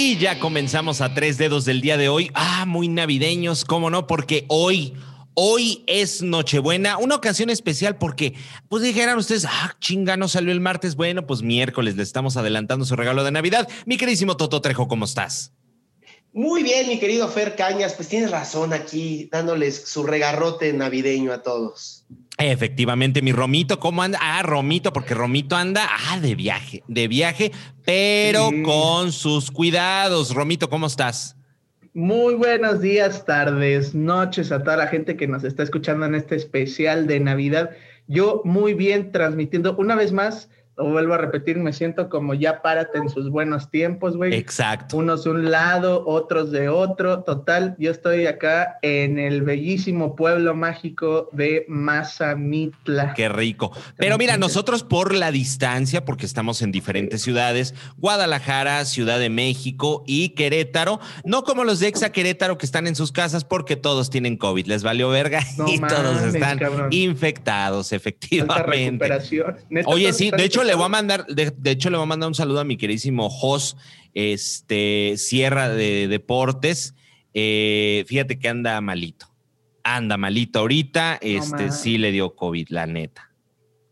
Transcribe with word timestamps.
Y 0.00 0.16
ya 0.16 0.38
comenzamos 0.38 1.00
a 1.00 1.12
tres 1.12 1.38
dedos 1.38 1.64
del 1.64 1.80
día 1.80 1.96
de 1.96 2.08
hoy. 2.08 2.30
Ah, 2.32 2.66
muy 2.68 2.86
navideños, 2.86 3.64
¿cómo 3.64 3.90
no? 3.90 4.06
Porque 4.06 4.44
hoy, 4.46 4.94
hoy 5.34 5.82
es 5.88 6.22
Nochebuena, 6.22 6.98
una 6.98 7.16
ocasión 7.16 7.50
especial 7.50 7.96
porque, 7.96 8.34
pues 8.68 8.84
dijeran 8.84 9.18
ustedes, 9.18 9.44
ah, 9.44 9.74
chinga, 9.80 10.16
no 10.16 10.28
salió 10.28 10.52
el 10.52 10.60
martes. 10.60 10.94
Bueno, 10.94 11.26
pues 11.26 11.42
miércoles 11.42 11.96
le 11.96 12.04
estamos 12.04 12.36
adelantando 12.36 12.84
su 12.84 12.94
regalo 12.94 13.24
de 13.24 13.32
Navidad. 13.32 13.68
Mi 13.86 13.96
queridísimo 13.96 14.36
Toto 14.36 14.60
Trejo, 14.60 14.86
¿cómo 14.86 15.04
estás? 15.04 15.52
Muy 16.32 16.62
bien, 16.62 16.86
mi 16.86 17.00
querido 17.00 17.26
Fer 17.26 17.56
Cañas, 17.56 17.94
pues 17.94 18.06
tienes 18.06 18.30
razón 18.30 18.72
aquí, 18.72 19.28
dándoles 19.32 19.88
su 19.88 20.04
regarrote 20.04 20.72
navideño 20.74 21.32
a 21.32 21.42
todos. 21.42 22.04
Efectivamente, 22.40 23.20
mi 23.20 23.32
Romito, 23.32 23.80
¿cómo 23.80 24.00
anda? 24.00 24.16
Ah, 24.22 24.42
Romito, 24.44 24.92
porque 24.92 25.12
Romito 25.12 25.56
anda, 25.56 25.88
ah, 25.90 26.20
de 26.20 26.36
viaje, 26.36 26.84
de 26.86 27.08
viaje, 27.08 27.50
pero 27.84 28.50
con 28.64 29.10
sus 29.10 29.50
cuidados. 29.50 30.32
Romito, 30.32 30.70
¿cómo 30.70 30.86
estás? 30.86 31.36
Muy 31.94 32.36
buenos 32.36 32.80
días, 32.80 33.24
tardes, 33.24 33.92
noches 33.92 34.52
a 34.52 34.62
toda 34.62 34.76
la 34.76 34.86
gente 34.86 35.16
que 35.16 35.26
nos 35.26 35.42
está 35.42 35.64
escuchando 35.64 36.06
en 36.06 36.14
este 36.14 36.36
especial 36.36 37.08
de 37.08 37.18
Navidad. 37.18 37.70
Yo 38.06 38.40
muy 38.44 38.72
bien 38.72 39.10
transmitiendo 39.10 39.74
una 39.76 39.96
vez 39.96 40.12
más 40.12 40.48
lo 40.78 40.84
vuelvo 40.84 41.14
a 41.14 41.18
repetir, 41.18 41.58
me 41.58 41.72
siento 41.72 42.08
como 42.08 42.34
ya 42.34 42.62
párate 42.62 42.98
en 42.98 43.08
sus 43.08 43.30
buenos 43.30 43.68
tiempos, 43.68 44.16
güey. 44.16 44.32
Exacto. 44.34 44.96
Unos 44.96 45.24
de 45.24 45.30
un 45.30 45.50
lado, 45.50 46.04
otros 46.06 46.52
de 46.52 46.68
otro. 46.68 47.24
Total, 47.24 47.74
yo 47.80 47.90
estoy 47.90 48.26
acá 48.26 48.78
en 48.82 49.18
el 49.18 49.42
bellísimo 49.42 50.14
pueblo 50.14 50.54
mágico 50.54 51.30
de 51.32 51.64
Mazamitla. 51.68 53.14
Qué 53.14 53.28
rico. 53.28 53.72
Pero 53.96 54.18
mira, 54.18 54.36
nosotros 54.36 54.84
por 54.84 55.14
la 55.14 55.32
distancia, 55.32 56.04
porque 56.04 56.26
estamos 56.26 56.62
en 56.62 56.70
diferentes 56.70 57.22
ciudades, 57.22 57.74
Guadalajara, 57.96 58.84
Ciudad 58.84 59.18
de 59.18 59.30
México 59.30 60.04
y 60.06 60.30
Querétaro, 60.30 61.00
no 61.24 61.42
como 61.42 61.64
los 61.64 61.80
de 61.80 61.88
Exa 61.88 62.12
Querétaro 62.12 62.56
que 62.56 62.66
están 62.66 62.86
en 62.86 62.94
sus 62.94 63.10
casas 63.10 63.44
porque 63.44 63.74
todos 63.74 64.10
tienen 64.10 64.36
COVID, 64.36 64.66
les 64.66 64.84
valió 64.84 65.08
verga 65.08 65.42
y 65.66 65.80
todos 65.80 66.22
están 66.22 66.60
infectados, 66.90 67.92
efectivamente. 67.92 69.10
Oye, 69.86 70.12
sí, 70.12 70.30
de 70.30 70.44
hecho 70.44 70.67
le 70.68 70.74
voy 70.74 70.84
a 70.84 70.88
mandar, 70.88 71.26
de, 71.26 71.70
hecho, 71.70 71.88
le 71.90 71.96
voy 71.96 72.04
a 72.04 72.06
mandar 72.06 72.28
un 72.28 72.34
saludo 72.34 72.60
a 72.60 72.64
mi 72.64 72.76
queridísimo 72.76 73.30
Jos, 73.30 73.76
este, 74.12 75.14
Sierra 75.16 75.70
de 75.70 76.08
Deportes. 76.08 76.94
Eh, 77.32 78.04
fíjate 78.06 78.38
que 78.38 78.48
anda 78.48 78.80
malito. 78.80 79.26
Anda 79.82 80.18
malito 80.18 80.58
ahorita. 80.58 81.18
este 81.22 81.72
sí 81.72 81.96
le 81.96 82.12
dio 82.12 82.36
COVID, 82.36 82.68
la 82.68 82.86
neta. 82.86 83.32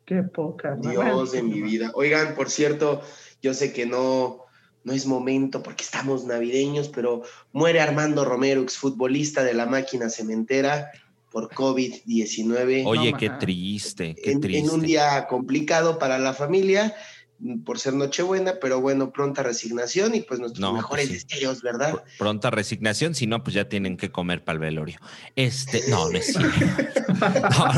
Qué 0.04 0.22
poca. 0.22 0.76
Dios 0.76 1.32
de 1.32 1.42
mi 1.42 1.62
vida. 1.62 1.90
Oigan, 1.94 2.34
por 2.34 2.50
cierto, 2.50 3.00
yo 3.40 3.54
sé 3.54 3.72
que 3.72 3.86
no, 3.86 4.44
no 4.84 4.92
es 4.92 5.06
momento 5.06 5.62
porque 5.62 5.82
estamos 5.82 6.26
navideños, 6.26 6.88
pero 6.88 7.22
muere 7.52 7.80
Armando 7.80 8.26
Romero, 8.26 8.60
exfutbolista 8.60 9.42
de 9.44 9.54
la 9.54 9.64
máquina 9.64 10.10
cementera 10.10 10.90
por 11.36 11.50
COVID-19. 11.50 12.84
Oye, 12.86 13.12
qué 13.12 13.28
triste, 13.28 14.14
qué 14.14 14.36
triste. 14.36 14.58
En 14.66 14.70
un 14.70 14.80
día 14.80 15.26
complicado 15.26 15.98
para 15.98 16.18
la 16.18 16.32
familia 16.32 16.94
mm, 17.40 17.58
por 17.58 17.78
ser 17.78 17.92
Nochebuena, 17.92 18.54
pero 18.58 18.80
bueno, 18.80 19.12
pronta 19.12 19.42
resignación 19.42 20.14
y 20.14 20.22
pues 20.22 20.40
nuestros 20.40 20.66
pues 20.66 20.82
mejores 20.82 21.10
deseos, 21.10 21.60
¿verdad? 21.60 22.02
Pronta 22.18 22.48
resignación, 22.48 23.14
si 23.14 23.26
no, 23.26 23.44
pues 23.44 23.52
ya 23.52 23.68
tienen 23.68 23.98
que 23.98 24.10
comer 24.10 24.44
para 24.44 24.54
el 24.54 24.60
velorio. 24.60 24.98
Este, 25.34 25.82
no, 25.90 26.08
no 26.08 26.16
es 26.16 26.32
cierto. 26.32 26.58
no, 27.50 27.72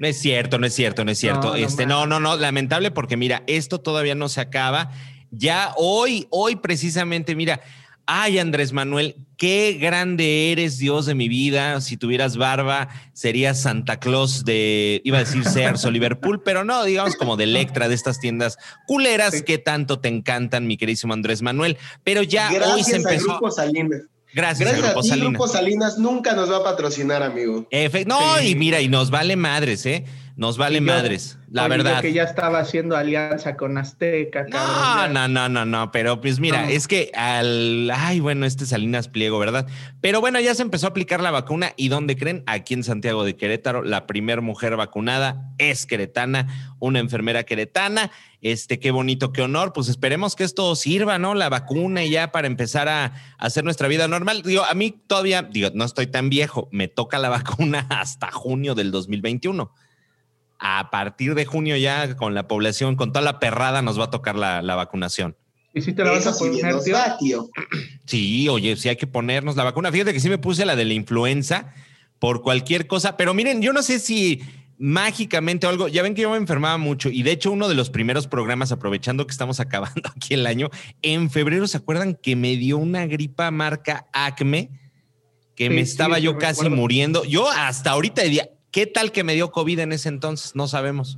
no, 0.00 0.08
es, 0.08 0.20
cierto, 0.20 0.58
no 0.58 0.66
es 0.66 0.74
cierto, 0.74 1.04
no 1.04 1.12
es 1.12 1.18
cierto. 1.18 1.54
este, 1.54 1.86
no, 1.86 2.08
no, 2.08 2.18
no, 2.18 2.36
lamentable 2.36 2.90
porque 2.90 3.16
mira, 3.16 3.44
esto 3.46 3.80
todavía 3.80 4.16
no 4.16 4.28
se 4.28 4.40
acaba. 4.40 4.90
Ya 5.30 5.72
hoy, 5.76 6.26
hoy 6.30 6.56
precisamente, 6.56 7.36
mira, 7.36 7.60
Ay, 8.06 8.38
Andrés 8.38 8.72
Manuel, 8.72 9.16
qué 9.38 9.78
grande 9.80 10.52
eres, 10.52 10.78
Dios 10.78 11.06
de 11.06 11.14
mi 11.14 11.28
vida. 11.28 11.80
Si 11.80 11.96
tuvieras 11.96 12.36
barba, 12.36 12.88
serías 13.12 13.60
Santa 13.60 13.98
Claus 13.98 14.44
de, 14.44 15.00
iba 15.04 15.18
a 15.18 15.20
decir 15.20 15.44
Sears 15.44 15.84
o 15.84 15.90
Liverpool, 15.90 16.42
pero 16.44 16.64
no, 16.64 16.84
digamos 16.84 17.16
como 17.16 17.36
de 17.36 17.44
Electra, 17.44 17.88
de 17.88 17.94
estas 17.94 18.20
tiendas 18.20 18.58
culeras 18.86 19.42
que 19.42 19.58
tanto 19.58 20.00
te 20.00 20.08
encantan, 20.08 20.66
mi 20.66 20.76
queridísimo 20.76 21.14
Andrés 21.14 21.40
Manuel. 21.40 21.78
Pero 22.02 22.22
ya 22.22 22.50
hoy 22.74 22.84
se 22.84 22.96
empezó. 22.96 23.28
Grupo 23.28 23.50
Salinas. 23.50 24.02
Gracias, 24.34 24.68
Gracias 24.68 24.86
Grupo, 24.86 24.98
a 24.98 25.02
ti, 25.02 25.08
Salinas. 25.08 25.30
Grupo 25.30 25.48
Salinas 25.48 25.98
nunca 25.98 26.34
nos 26.34 26.50
va 26.50 26.56
a 26.58 26.64
patrocinar, 26.64 27.22
amigo. 27.22 27.68
no, 28.06 28.42
y 28.42 28.54
mira, 28.56 28.80
y 28.80 28.88
nos 28.88 29.10
vale 29.10 29.36
madres, 29.36 29.86
¿eh? 29.86 30.04
Nos 30.36 30.58
vale 30.58 30.80
madres, 30.80 31.38
la 31.48 31.68
verdad. 31.68 32.02
que 32.02 32.12
ya 32.12 32.24
estaba 32.24 32.58
haciendo 32.58 32.96
alianza 32.96 33.56
con 33.56 33.78
Azteca. 33.78 34.44
No, 34.50 35.06
no, 35.08 35.28
no, 35.28 35.48
no, 35.48 35.64
no, 35.64 35.92
pero 35.92 36.20
pues 36.20 36.40
mira, 36.40 36.68
es 36.68 36.88
que 36.88 37.12
al, 37.14 37.88
ay, 37.94 38.18
bueno, 38.18 38.44
este 38.44 38.66
Salinas 38.66 39.06
Pliego, 39.06 39.38
¿verdad? 39.38 39.68
Pero 40.00 40.20
bueno, 40.20 40.40
ya 40.40 40.52
se 40.56 40.62
empezó 40.62 40.86
a 40.86 40.90
aplicar 40.90 41.20
la 41.20 41.30
vacuna 41.30 41.72
y 41.76 41.86
¿dónde 41.86 42.16
creen? 42.16 42.42
Aquí 42.46 42.74
en 42.74 42.82
Santiago 42.82 43.22
de 43.22 43.36
Querétaro, 43.36 43.84
la 43.84 44.08
primer 44.08 44.40
mujer 44.40 44.74
vacunada 44.74 45.52
es 45.58 45.86
queretana, 45.86 46.74
una 46.80 46.98
enfermera 46.98 47.44
queretana. 47.44 48.10
Este, 48.40 48.80
qué 48.80 48.90
bonito, 48.90 49.32
qué 49.32 49.42
honor. 49.42 49.72
Pues 49.72 49.88
esperemos 49.88 50.34
que 50.34 50.42
esto 50.42 50.74
sirva, 50.74 51.20
¿no? 51.20 51.34
La 51.34 51.48
vacuna 51.48 52.02
y 52.02 52.10
ya 52.10 52.32
para 52.32 52.48
empezar 52.48 52.88
a, 52.88 53.12
hacer 53.38 53.62
nuestra 53.62 53.86
vida 53.86 54.08
normal. 54.08 54.42
Digo, 54.42 54.64
a 54.64 54.74
mí 54.74 54.90
todavía, 55.06 55.42
digo, 55.42 55.70
no 55.74 55.84
estoy 55.84 56.08
tan 56.08 56.28
viejo, 56.28 56.68
me 56.72 56.88
toca 56.88 57.20
la 57.20 57.28
vacuna 57.30 57.86
hasta 57.88 58.32
junio 58.32 58.74
del 58.74 58.90
2021 58.90 59.72
a 60.58 60.90
partir 60.90 61.34
de 61.34 61.44
junio 61.44 61.76
ya 61.76 62.16
con 62.16 62.34
la 62.34 62.48
población, 62.48 62.96
con 62.96 63.12
toda 63.12 63.24
la 63.24 63.38
perrada, 63.38 63.82
nos 63.82 63.98
va 63.98 64.04
a 64.04 64.10
tocar 64.10 64.36
la, 64.36 64.60
vacunación. 64.74 65.36
¿Y 65.74 65.82
si 65.82 65.92
te 65.92 66.04
la 66.04 66.12
vas 66.12 66.26
a 66.26 66.38
poner, 66.38 66.76
tío? 67.18 67.50
Sí, 68.06 68.48
oye, 68.48 68.76
sí 68.76 68.88
hay 68.88 68.96
que 68.96 69.06
ponernos 69.06 69.56
la 69.56 69.64
vacuna. 69.64 69.90
Fíjate 69.90 70.12
que 70.12 70.20
sí 70.20 70.28
me 70.28 70.38
puse 70.38 70.64
la 70.64 70.76
de 70.76 70.84
la 70.84 70.94
influenza 70.94 71.74
por 72.18 72.42
cualquier 72.42 72.86
cosa, 72.86 73.16
pero 73.16 73.34
miren, 73.34 73.60
yo 73.60 73.72
no 73.72 73.82
sé 73.82 73.98
si 73.98 74.40
mágicamente 74.78 75.66
o 75.66 75.70
algo, 75.70 75.88
ya 75.88 76.02
ven 76.02 76.14
que 76.14 76.22
yo 76.22 76.30
me 76.30 76.36
enfermaba 76.36 76.78
mucho 76.78 77.08
y 77.08 77.22
de 77.22 77.30
hecho 77.32 77.52
uno 77.52 77.68
de 77.68 77.74
los 77.74 77.90
primeros 77.90 78.26
programas, 78.26 78.72
aprovechando 78.72 79.26
que 79.26 79.32
estamos 79.32 79.60
acabando 79.60 80.10
aquí 80.14 80.34
el 80.34 80.46
año, 80.46 80.70
en 81.02 81.30
febrero, 81.30 81.66
¿se 81.66 81.76
acuerdan 81.76 82.14
que 82.14 82.36
me 82.36 82.56
dio 82.56 82.78
una 82.78 83.06
gripa 83.06 83.50
marca 83.50 84.06
Acme? 84.12 84.70
Que 85.54 85.70
me 85.70 85.82
estaba 85.82 86.18
yo 86.18 86.36
casi 86.36 86.68
muriendo. 86.68 87.24
Yo 87.24 87.48
hasta 87.48 87.92
ahorita 87.92 88.22
día, 88.22 88.50
¿Qué 88.74 88.88
tal 88.88 89.12
que 89.12 89.22
me 89.22 89.34
dio 89.34 89.52
COVID 89.52 89.78
en 89.78 89.92
ese 89.92 90.08
entonces? 90.08 90.56
No 90.56 90.66
sabemos. 90.66 91.16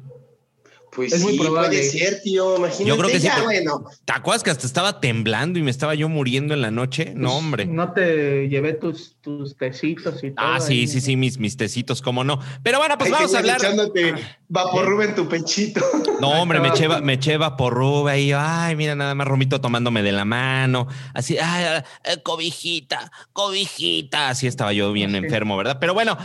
Pues 0.94 1.14
es 1.14 1.22
muy 1.22 1.38
probable. 1.38 1.78
puede 1.78 1.82
ser, 1.84 2.20
tío. 2.20 2.58
Imagínate. 2.58 2.84
Yo 2.84 2.98
creo 2.98 3.10
que 3.10 3.18
sí. 3.18 3.28
Bueno. 3.44 3.86
¿Te 4.04 4.12
acuerdas 4.12 4.42
que 4.42 4.50
hasta 4.50 4.66
estaba 4.66 5.00
temblando 5.00 5.58
y 5.58 5.62
me 5.62 5.70
estaba 5.70 5.94
yo 5.94 6.10
muriendo 6.10 6.52
en 6.52 6.60
la 6.60 6.70
noche? 6.70 7.14
no, 7.16 7.28
pues, 7.28 7.38
hombre. 7.38 7.64
No 7.64 7.94
te 7.94 8.50
llevé 8.50 8.74
tus, 8.74 9.16
tus 9.22 9.56
tecitos 9.56 10.22
y 10.22 10.32
todo. 10.32 10.46
Ah, 10.46 10.60
sí, 10.60 10.86
sí, 10.86 11.00
sí, 11.00 11.16
mis, 11.16 11.38
mis 11.38 11.56
tecitos, 11.56 12.02
cómo 12.02 12.24
no. 12.24 12.40
Pero 12.62 12.76
bueno, 12.76 12.98
pues 12.98 13.10
vamos 13.10 13.34
a 13.34 13.38
hablar. 13.38 13.56
Echándote 13.56 14.14
vaporrube 14.48 15.06
en 15.06 15.14
tu 15.14 15.26
pechito. 15.26 15.80
No, 16.20 16.30
hombre, 16.40 16.60
me 16.60 16.68
eché, 16.68 16.88
me 16.88 17.14
eché 17.14 17.36
vaporrube 17.36 18.18
y 18.18 18.32
ay, 18.32 18.74
mira, 18.74 18.94
nada 18.94 19.14
más 19.14 19.28
Romito 19.28 19.60
tomándome 19.60 20.02
de 20.02 20.12
la 20.12 20.24
mano. 20.24 20.88
Así, 21.12 21.36
ay, 21.38 21.82
cobijita, 22.22 23.12
cobijita. 23.34 24.30
Así 24.30 24.46
estaba 24.46 24.72
yo 24.72 24.92
bien 24.92 25.14
enfermo, 25.14 25.58
¿verdad? 25.58 25.76
Pero 25.78 25.92
bueno, 25.92 26.16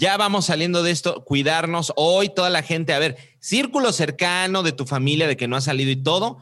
ya 0.00 0.16
vamos 0.16 0.46
saliendo 0.46 0.82
de 0.82 0.92
esto, 0.92 1.24
cuidarnos. 1.26 1.92
Hoy 1.94 2.30
toda 2.30 2.48
la 2.48 2.62
gente, 2.62 2.94
a 2.94 2.98
ver, 2.98 3.18
círculo 3.38 3.92
cercano 3.92 4.62
de 4.62 4.72
tu 4.72 4.86
familia, 4.86 5.28
de 5.28 5.36
que 5.36 5.46
no 5.46 5.56
ha 5.56 5.60
salido 5.60 5.90
y 5.90 5.96
todo, 5.96 6.38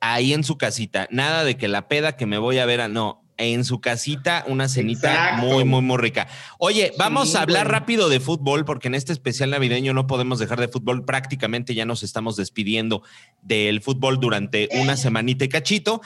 ahí 0.00 0.32
en 0.32 0.44
su 0.44 0.56
casita. 0.56 1.06
Nada 1.10 1.44
de 1.44 1.58
que 1.58 1.68
la 1.68 1.88
peda 1.88 2.16
que 2.16 2.24
me 2.24 2.38
voy 2.38 2.58
a 2.58 2.64
ver 2.64 2.80
a 2.80 2.88
no 2.88 3.22
en 3.38 3.64
su 3.64 3.80
casita 3.80 4.44
una 4.46 4.68
cenita 4.68 5.36
muy, 5.38 5.64
muy, 5.64 5.82
muy 5.82 5.98
rica. 5.98 6.28
Oye, 6.58 6.92
vamos 6.98 7.34
a 7.34 7.42
hablar 7.42 7.70
rápido 7.70 8.08
de 8.08 8.20
fútbol 8.20 8.64
porque 8.64 8.88
en 8.88 8.94
este 8.94 9.12
especial 9.12 9.50
navideño 9.50 9.92
no 9.92 10.06
podemos 10.06 10.38
dejar 10.38 10.60
de 10.60 10.68
fútbol. 10.68 11.04
Prácticamente 11.04 11.74
ya 11.74 11.84
nos 11.84 12.02
estamos 12.02 12.36
despidiendo 12.36 13.02
del 13.42 13.80
fútbol 13.80 14.20
durante 14.20 14.68
una 14.80 14.96
semanita 14.96 15.44
y 15.44 15.48
cachito. 15.48 16.00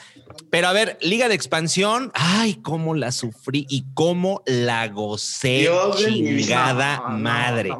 Pero 0.50 0.68
a 0.68 0.72
ver, 0.72 0.98
Liga 1.00 1.28
de 1.28 1.34
Expansión, 1.34 2.10
ay, 2.14 2.56
cómo 2.62 2.94
la 2.94 3.12
sufrí 3.12 3.66
y 3.68 3.84
cómo 3.94 4.42
la 4.46 4.88
gocé, 4.88 5.68
chingada 5.96 7.00
madre. 7.08 7.70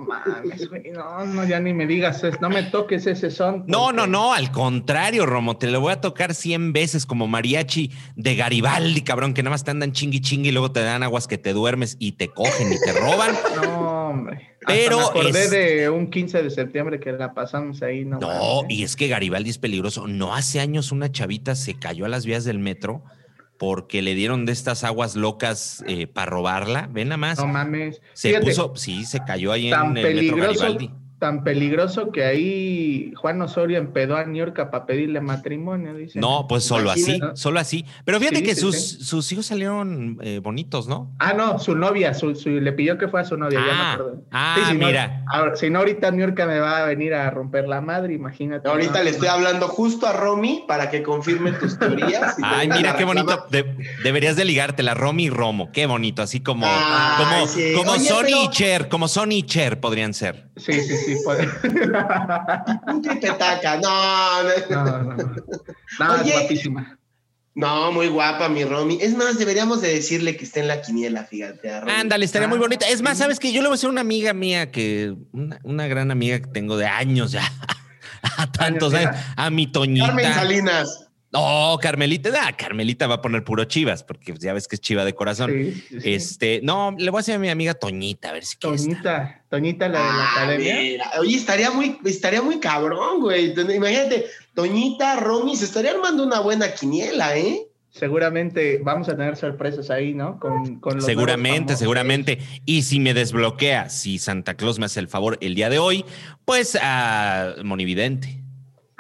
No, 0.93 1.25
no, 1.27 1.45
ya 1.47 1.61
ni 1.61 1.73
me 1.73 1.87
digas, 1.87 2.23
no 2.41 2.49
me 2.49 2.65
toques 2.65 3.07
ese 3.07 3.31
son. 3.31 3.65
No, 3.67 3.93
no, 3.93 4.07
no, 4.07 4.33
al 4.33 4.51
contrario, 4.51 5.27
Romo, 5.27 5.57
te 5.57 5.71
lo 5.71 5.81
voy 5.81 5.93
a 5.93 6.01
tocar 6.01 6.35
100 6.35 6.73
veces 6.73 7.07
como 7.07 7.27
mariachi 7.27 7.91
de 8.17 8.37
Garibaldi, 8.37 9.03
cabrón, 9.03 9.35
que 9.35 9.40
nada 9.43 9.51
más 9.51 9.65
te 9.65 9.71
andan 9.71 9.93
chingui 9.93 10.21
chingui 10.21 10.49
y 10.49 10.53
luego 10.53 10.73
te 10.73 10.81
dan 10.81 11.03
aguas 11.03 11.27
que 11.27 11.39
te 11.39 11.53
duermes 11.53 11.97
y 11.99 12.13
te 12.13 12.29
cogen 12.29 12.73
y 12.73 12.79
te 12.81 12.93
roban. 12.93 13.35
No, 13.63 14.09
hombre. 14.11 14.57
Pero 14.67 14.99
me 14.99 15.05
acordé 15.05 15.49
de 15.49 15.91
un 15.91 16.11
15 16.11 16.43
de 16.43 16.51
septiembre 16.51 17.01
que 17.01 17.13
la 17.13 17.33
pasamos 17.33 17.83
ahí. 17.83 18.05
No, 18.05 18.19
no 18.19 18.63
y 18.69 18.83
es 18.83 18.97
que 18.97 19.09
Garibaldi 19.09 19.51
es 19.51 19.59
peligroso. 19.59 20.07
No 20.07 20.35
hace 20.35 20.61
años 20.61 20.93
una 20.93 21.11
chavita 21.11 21.55
se 21.55 21.79
cayó 21.79 22.05
a 22.05 22.09
las 22.09 22.27
vías 22.27 22.45
del 22.45 22.59
metro 22.59 23.03
porque 23.59 24.01
le 24.01 24.15
dieron 24.15 24.47
de 24.47 24.53
estas 24.53 24.85
aguas 24.85 25.17
locas 25.17 25.85
eh, 25.87 26.07
para 26.07 26.31
robarla. 26.31 26.89
Ven 26.91 27.09
nada 27.09 27.19
más. 27.19 27.39
No 27.39 27.47
mames. 27.47 28.01
Se 28.15 28.41
puso, 28.41 28.75
sí, 28.77 29.05
se 29.05 29.23
cayó 29.25 29.53
ahí 29.53 29.71
en 29.73 29.97
el 29.97 30.15
metro 30.15 30.37
Garibaldi. 30.37 30.91
Tan 31.21 31.45
peligroso 31.45 32.11
que 32.13 32.25
ahí 32.25 33.13
Juan 33.15 33.41
Osorio 33.43 33.77
empedó 33.77 34.17
a 34.17 34.25
Niorca 34.25 34.71
para 34.71 34.87
pedirle 34.87 35.21
matrimonio, 35.21 35.95
dice. 35.95 36.19
No, 36.19 36.47
pues 36.49 36.65
solo 36.65 36.91
así, 36.91 37.21
solo 37.35 37.61
así. 37.61 37.85
Pero 38.07 38.19
fíjate 38.19 38.43
que 38.43 38.57
sus, 38.57 38.77
sus 38.77 39.31
hijos 39.31 39.45
salieron 39.45 40.19
eh, 40.23 40.41
bonitos, 40.43 40.89
¿no? 40.89 41.15
Ah, 41.19 41.35
no, 41.35 41.59
su 41.59 41.77
novia, 41.77 42.15
su, 42.15 42.33
le 42.47 42.73
pidió 42.73 42.97
que 42.97 43.07
fue 43.07 43.21
a 43.21 43.25
su 43.25 43.37
novia, 43.37 43.61
ah, 43.63 43.97
ya 43.99 44.05
me 44.05 44.23
Ah, 44.33 44.73
mira. 44.75 45.25
si 45.57 45.69
no, 45.69 45.81
ahorita 45.81 46.11
Niorca 46.11 46.47
me 46.47 46.59
va 46.59 46.79
a 46.79 46.85
venir 46.87 47.13
a 47.13 47.29
romper 47.31 47.69
la 47.69 47.83
madre, 47.83 48.15
imagínate. 48.15 48.67
Ahorita 48.67 49.03
le 49.03 49.11
estoy 49.11 49.29
hablando 49.29 49.69
justo 49.69 50.07
a 50.07 50.15
Romy 50.15 50.65
para 50.67 50.89
que 50.89 51.03
confirme 51.03 51.53
tus 51.53 51.79
teorías. 51.79 52.37
Ay, 52.43 52.69
mira 52.69 52.97
qué 52.97 53.05
bonito. 53.05 53.47
deberías 54.03 54.37
de 54.37 54.47
ligártela, 54.47 54.95
Romy 54.95 55.25
y 55.25 55.31
Romo. 55.31 55.71
Qué 55.71 55.85
bonito, 55.85 56.23
así 56.23 56.41
como, 56.41 56.67
como, 57.19 57.47
como 57.77 57.99
Sony 57.99 58.47
y 58.47 58.49
Cher, 58.49 58.89
como 58.89 59.07
Sony 59.07 59.33
y 59.33 59.43
Cher 59.43 59.81
podrían 59.81 60.15
ser. 60.15 60.49
Sí, 60.57 60.73
sí, 60.81 60.97
sí. 60.97 61.10
Un 62.87 63.03
tripetaca, 63.03 63.77
no. 63.77 64.43
No, 64.71 65.03
no. 65.03 65.15
no. 65.99 66.25
guapísima. 66.25 66.99
No, 67.55 67.91
muy 67.93 68.09
guapa, 68.09 68.49
mi 68.49 68.65
Romy. 68.65 68.99
Es 69.01 69.17
más, 69.17 69.39
deberíamos 69.39 69.81
de 69.83 69.93
decirle 69.93 70.37
que 70.37 70.45
esté 70.45 70.61
en 70.61 70.69
la 70.69 70.81
quiniela, 70.83 71.25
fíjate. 71.25 71.71
Ándale, 71.71 72.25
estaría 72.25 72.47
muy 72.47 72.59
ah, 72.59 72.61
bonita. 72.61 72.89
Es 72.89 73.03
más, 73.03 73.19
¿sabes 73.19 73.41
que 73.41 73.53
Yo 73.53 73.61
le 73.61 73.69
voy 73.69 73.75
a 73.75 73.77
decir 73.77 73.91
una 73.91 74.01
amiga 74.01 74.33
mía 74.33 74.71
que, 74.71 75.15
una, 75.33 75.87
gran 75.89 76.11
amiga 76.11 76.39
que 76.39 76.47
tengo 76.47 76.77
de 76.77 76.87
años 76.87 77.33
ya, 77.33 77.43
a 78.37 78.51
tantos 78.51 78.95
años, 78.95 79.17
a 79.37 79.51
mi 79.51 79.67
Toñita. 79.67 80.07
Carmen 80.07 80.33
Salinas. 80.33 81.10
No, 81.33 81.79
Carmelita, 81.81 82.31
ah, 82.43 82.53
Carmelita 82.57 83.07
va 83.07 83.17
a 83.17 83.23
poner 83.23 83.45
puro 83.45 83.65
chivas, 83.65 84.03
porque 84.03 84.35
ya 84.37 84.53
ves 84.53 84.67
que 84.67 84.75
es 84.75 84.81
chiva 84.81 85.05
de 85.05 85.15
corazón. 85.15 85.53
Este, 86.03 86.61
no, 86.65 86.93
le 86.99 87.09
voy 87.11 87.19
a 87.19 87.21
decir 87.21 87.35
a 87.35 87.39
mi 87.39 87.49
amiga 87.49 87.75
Toñita, 87.75 88.31
a 88.31 88.33
ver 88.33 88.45
si 88.45 88.59
Toñita, 88.59 89.45
Toñita, 89.49 89.89
la 89.89 89.99
de 89.99 90.05
la 90.05 90.25
ah, 90.25 90.33
academia. 90.33 91.11
Oye, 91.21 91.37
estaría 91.37 91.71
muy, 91.71 91.99
estaría 92.05 92.43
muy 92.43 92.59
cabrón, 92.59 93.21
güey. 93.21 93.55
Imagínate, 93.55 94.27
Toñita, 94.55 95.17
Romy, 95.17 95.55
se 95.55 95.67
estaría 95.67 95.93
armando 95.93 96.25
una 96.25 96.41
buena 96.41 96.75
quiniela, 96.75 97.37
¿eh? 97.39 97.67
Seguramente 97.91 98.81
vamos 98.83 99.09
a 99.09 99.17
tener 99.17 99.37
sorpresas 99.37 99.91
ahí, 99.91 100.15
¿no? 100.15 100.39
Con, 100.41 100.81
con 100.81 101.01
seguramente, 101.01 101.77
seguramente. 101.77 102.39
Y 102.65 102.83
si 102.83 102.99
me 102.99 103.15
desbloquea, 103.15 103.89
si 103.89 104.19
Santa 104.19 104.55
Claus 104.55 104.81
me 104.81 104.87
hace 104.87 105.01
el 105.01 105.09
favor 105.09 105.39
el 105.41 105.55
día 105.55 105.71
de 105.71 105.79
hoy, 105.79 106.05
pues 106.45 106.77
a 106.81 107.55
Monividente. 107.65 108.41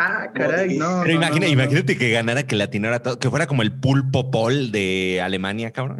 Ah, 0.02 0.30
caray, 0.34 0.78
no. 0.78 1.02
Pero 1.04 1.12
imagínate 1.12 1.98
que 1.98 2.10
ganara, 2.10 2.46
que 2.46 2.56
latinara 2.56 3.02
todo, 3.02 3.18
que 3.18 3.28
fuera 3.28 3.46
como 3.46 3.60
el 3.60 3.70
pulpo 3.70 4.30
pol 4.30 4.72
de 4.72 5.20
Alemania, 5.22 5.72
cabrón. 5.72 5.98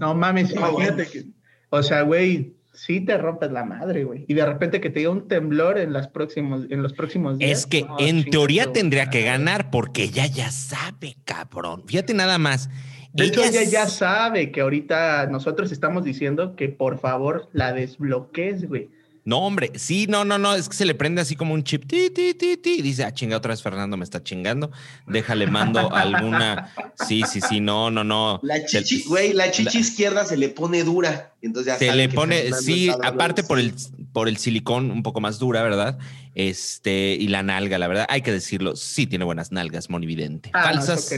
No 0.00 0.14
mames, 0.14 0.50
imagínate 0.54 1.06
que. 1.06 1.24
O 1.70 1.82
sea, 1.82 2.02
güey, 2.02 2.52
sí 2.74 3.00
te 3.00 3.16
rompes 3.16 3.52
la 3.52 3.64
madre, 3.64 4.04
güey. 4.04 4.26
Y 4.28 4.34
de 4.34 4.44
repente 4.44 4.82
que 4.82 4.90
te 4.90 4.98
diga 4.98 5.12
un 5.12 5.28
temblor 5.28 5.78
en, 5.78 5.94
las 5.94 6.08
próximos, 6.08 6.66
en 6.68 6.82
los 6.82 6.92
próximos 6.92 7.38
días. 7.38 7.60
Es 7.60 7.66
que 7.66 7.86
en 7.98 8.28
teoría 8.28 8.70
tendría 8.70 9.08
que 9.08 9.22
ganar 9.22 9.70
porque 9.70 10.02
ella 10.02 10.26
ya 10.26 10.50
sabe, 10.50 11.16
cabrón. 11.24 11.84
Fíjate 11.86 12.12
nada 12.12 12.36
más. 12.36 12.68
De 13.14 13.24
hecho, 13.24 13.42
ella 13.42 13.62
ya 13.64 13.86
sabe 13.86 14.52
que 14.52 14.60
ahorita 14.60 15.26
nosotros 15.26 15.72
estamos 15.72 16.04
diciendo 16.04 16.54
que 16.54 16.68
por 16.68 16.98
favor 16.98 17.48
la 17.54 17.72
desbloquees, 17.72 18.68
güey. 18.68 18.90
No, 19.24 19.38
hombre, 19.38 19.72
sí, 19.74 20.06
no, 20.08 20.24
no, 20.24 20.38
no, 20.38 20.54
es 20.54 20.68
que 20.68 20.74
se 20.74 20.86
le 20.86 20.94
prende 20.94 21.20
así 21.20 21.36
como 21.36 21.52
un 21.52 21.62
chip, 21.62 21.86
ti, 21.86 22.10
ti, 22.10 22.34
ti, 22.34 22.56
ti, 22.56 22.80
dice, 22.80 23.04
ah, 23.04 23.12
chinga, 23.12 23.36
otra 23.36 23.50
vez 23.50 23.62
Fernando 23.62 23.96
me 23.96 24.04
está 24.04 24.22
chingando, 24.22 24.70
déjale, 25.06 25.46
mando 25.46 25.94
alguna, 25.94 26.72
sí, 27.06 27.22
sí, 27.30 27.40
sí, 27.40 27.60
no, 27.60 27.90
no, 27.90 28.02
no. 28.02 28.40
La 28.42 28.64
chichi, 28.64 29.04
güey, 29.04 29.32
la 29.34 29.50
chichi 29.50 29.80
izquierda 29.80 30.24
se 30.24 30.36
le 30.36 30.48
pone 30.48 30.84
dura, 30.84 31.34
entonces 31.42 31.72
ya 31.72 31.78
Se 31.78 31.92
le 31.94 32.08
pone, 32.08 32.52
sí, 32.52 32.90
aparte 33.02 33.42
por 33.42 33.58
el, 33.58 33.74
por 34.12 34.28
el 34.28 34.38
silicón 34.38 34.90
un 34.90 35.02
poco 35.02 35.20
más 35.20 35.38
dura, 35.38 35.62
¿verdad? 35.62 35.98
Este, 36.34 37.16
y 37.20 37.28
la 37.28 37.42
nalga, 37.42 37.78
la 37.78 37.88
verdad, 37.88 38.06
hay 38.08 38.22
que 38.22 38.32
decirlo, 38.32 38.74
sí 38.74 39.06
tiene 39.06 39.24
buenas 39.26 39.52
nalgas, 39.52 39.90
monividente. 39.90 40.50
Ah, 40.54 40.62
falsas, 40.62 41.14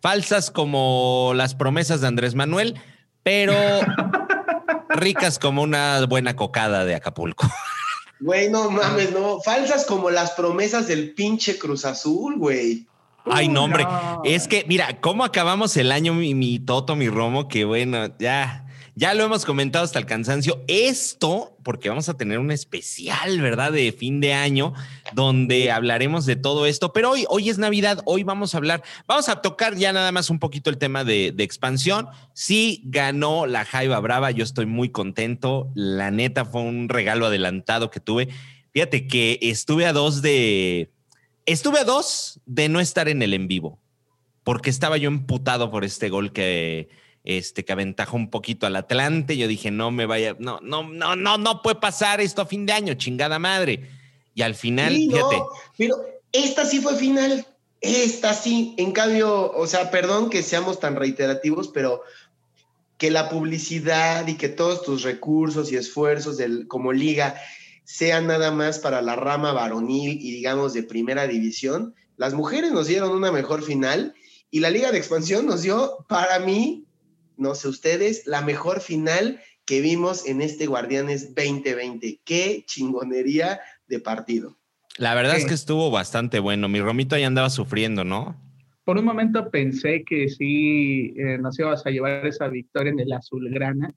falsas 0.00 0.50
como 0.50 1.32
las 1.34 1.54
promesas 1.54 2.02
de 2.02 2.08
Andrés 2.08 2.34
Manuel, 2.34 2.74
pero 3.22 3.54
ricas 4.98 5.38
como 5.38 5.62
una 5.62 6.04
buena 6.06 6.36
cocada 6.36 6.84
de 6.84 6.94
Acapulco. 6.94 7.48
Güey, 8.20 8.50
no 8.50 8.70
mames, 8.70 9.12
no. 9.12 9.40
Falsas 9.40 9.86
como 9.86 10.10
las 10.10 10.32
promesas 10.32 10.88
del 10.88 11.14
pinche 11.14 11.56
Cruz 11.56 11.84
Azul, 11.84 12.36
güey. 12.36 12.86
Ay, 13.24 13.48
no, 13.48 13.64
hombre. 13.64 13.86
Es 14.24 14.48
que, 14.48 14.64
mira, 14.66 15.00
cómo 15.00 15.24
acabamos 15.24 15.76
el 15.76 15.92
año, 15.92 16.14
mi, 16.14 16.34
mi 16.34 16.58
Toto, 16.58 16.96
mi 16.96 17.08
Romo, 17.08 17.46
que 17.46 17.64
bueno, 17.64 18.08
ya 18.18 18.66
ya 18.98 19.14
lo 19.14 19.22
hemos 19.22 19.44
comentado 19.44 19.84
hasta 19.84 20.00
el 20.00 20.06
cansancio. 20.06 20.64
Esto, 20.66 21.56
porque 21.62 21.88
vamos 21.88 22.08
a 22.08 22.16
tener 22.16 22.40
un 22.40 22.50
especial, 22.50 23.40
¿verdad? 23.40 23.70
De 23.70 23.92
fin 23.92 24.20
de 24.20 24.34
año, 24.34 24.74
donde 25.12 25.70
hablaremos 25.70 26.26
de 26.26 26.34
todo 26.34 26.66
esto. 26.66 26.92
Pero 26.92 27.12
hoy, 27.12 27.24
hoy 27.28 27.48
es 27.48 27.58
Navidad, 27.58 28.02
hoy 28.06 28.24
vamos 28.24 28.54
a 28.54 28.58
hablar, 28.58 28.82
vamos 29.06 29.28
a 29.28 29.40
tocar 29.40 29.76
ya 29.76 29.92
nada 29.92 30.10
más 30.10 30.30
un 30.30 30.40
poquito 30.40 30.68
el 30.68 30.78
tema 30.78 31.04
de, 31.04 31.28
expansión. 31.38 32.08
Sí, 32.32 32.82
ganó 32.86 33.46
la 33.46 33.64
Jaiba 33.64 34.00
Brava, 34.00 34.32
yo 34.32 34.42
estoy 34.42 34.66
muy 34.66 34.88
contento. 34.88 35.70
La 35.76 36.10
neta 36.10 36.44
fue 36.44 36.62
un 36.62 36.88
regalo 36.88 37.26
adelantado 37.26 37.92
que 37.92 38.00
tuve. 38.00 38.28
Fíjate 38.72 39.06
que 39.06 39.38
estuve 39.42 39.86
a 39.86 39.92
dos 39.92 40.22
de. 40.22 40.90
Estuve 41.46 41.78
a 41.78 41.84
dos 41.84 42.40
de 42.46 42.68
no 42.68 42.80
estar 42.80 43.08
en 43.08 43.22
el 43.22 43.32
en 43.32 43.46
vivo, 43.46 43.78
porque 44.42 44.70
estaba 44.70 44.96
yo 44.96 45.06
emputado 45.06 45.70
por 45.70 45.84
este 45.84 46.08
gol 46.08 46.32
que 46.32 46.88
este, 47.28 47.62
que 47.62 47.74
aventajó 47.74 48.16
un 48.16 48.30
poquito 48.30 48.66
al 48.66 48.74
Atlante. 48.74 49.36
Yo 49.36 49.46
dije, 49.46 49.70
no 49.70 49.90
me 49.90 50.06
vaya, 50.06 50.34
no, 50.38 50.60
no, 50.62 50.82
no, 50.88 51.14
no, 51.14 51.36
no 51.36 51.60
puede 51.60 51.76
pasar 51.76 52.22
esto 52.22 52.40
a 52.40 52.46
fin 52.46 52.64
de 52.64 52.72
año, 52.72 52.94
chingada 52.94 53.38
madre. 53.38 53.90
Y 54.34 54.40
al 54.40 54.54
final, 54.54 54.94
fíjate. 54.94 55.36
pero 55.76 55.96
esta 56.32 56.64
sí 56.64 56.80
fue 56.80 56.96
final. 56.96 57.46
Esta 57.82 58.32
sí. 58.32 58.74
En 58.78 58.92
cambio, 58.92 59.52
o 59.52 59.66
sea, 59.66 59.90
perdón 59.90 60.30
que 60.30 60.42
seamos 60.42 60.80
tan 60.80 60.96
reiterativos, 60.96 61.68
pero 61.68 62.00
que 62.96 63.10
la 63.10 63.28
publicidad 63.28 64.26
y 64.26 64.38
que 64.38 64.48
todos 64.48 64.82
tus 64.82 65.02
recursos 65.02 65.70
y 65.70 65.76
esfuerzos 65.76 66.38
del, 66.38 66.66
como 66.66 66.94
liga 66.94 67.34
sean 67.84 68.26
nada 68.26 68.52
más 68.52 68.78
para 68.78 69.02
la 69.02 69.16
rama 69.16 69.52
varonil 69.52 70.18
y 70.18 70.32
digamos 70.32 70.72
de 70.72 70.82
primera 70.82 71.26
división, 71.26 71.94
las 72.16 72.32
mujeres 72.32 72.72
nos 72.72 72.86
dieron 72.86 73.10
una 73.10 73.30
mejor 73.30 73.62
final 73.62 74.14
y 74.50 74.60
la 74.60 74.70
liga 74.70 74.90
de 74.90 74.98
expansión 74.98 75.44
nos 75.44 75.60
dio, 75.60 76.06
para 76.08 76.38
mí, 76.38 76.87
no 77.38 77.54
sé 77.54 77.68
ustedes, 77.68 78.26
la 78.26 78.42
mejor 78.42 78.80
final 78.80 79.40
que 79.64 79.80
vimos 79.80 80.26
en 80.26 80.40
este 80.40 80.66
Guardianes 80.66 81.34
2020. 81.34 82.20
Qué 82.24 82.64
chingonería 82.66 83.60
de 83.86 84.00
partido. 84.00 84.58
La 84.96 85.14
verdad 85.14 85.36
es 85.36 85.46
que 85.46 85.54
estuvo 85.54 85.90
bastante 85.90 86.40
bueno. 86.40 86.68
Mi 86.68 86.80
Romito 86.80 87.14
ahí 87.14 87.22
andaba 87.22 87.50
sufriendo, 87.50 88.02
¿no? 88.02 88.36
Por 88.84 88.98
un 88.98 89.04
momento 89.04 89.50
pensé 89.50 90.02
que 90.04 90.28
sí 90.28 91.14
eh, 91.16 91.38
nos 91.38 91.58
íbamos 91.58 91.86
a 91.86 91.90
llevar 91.90 92.26
esa 92.26 92.48
victoria 92.48 92.90
en 92.90 93.00
el 93.00 93.12
azulgrana. 93.12 93.94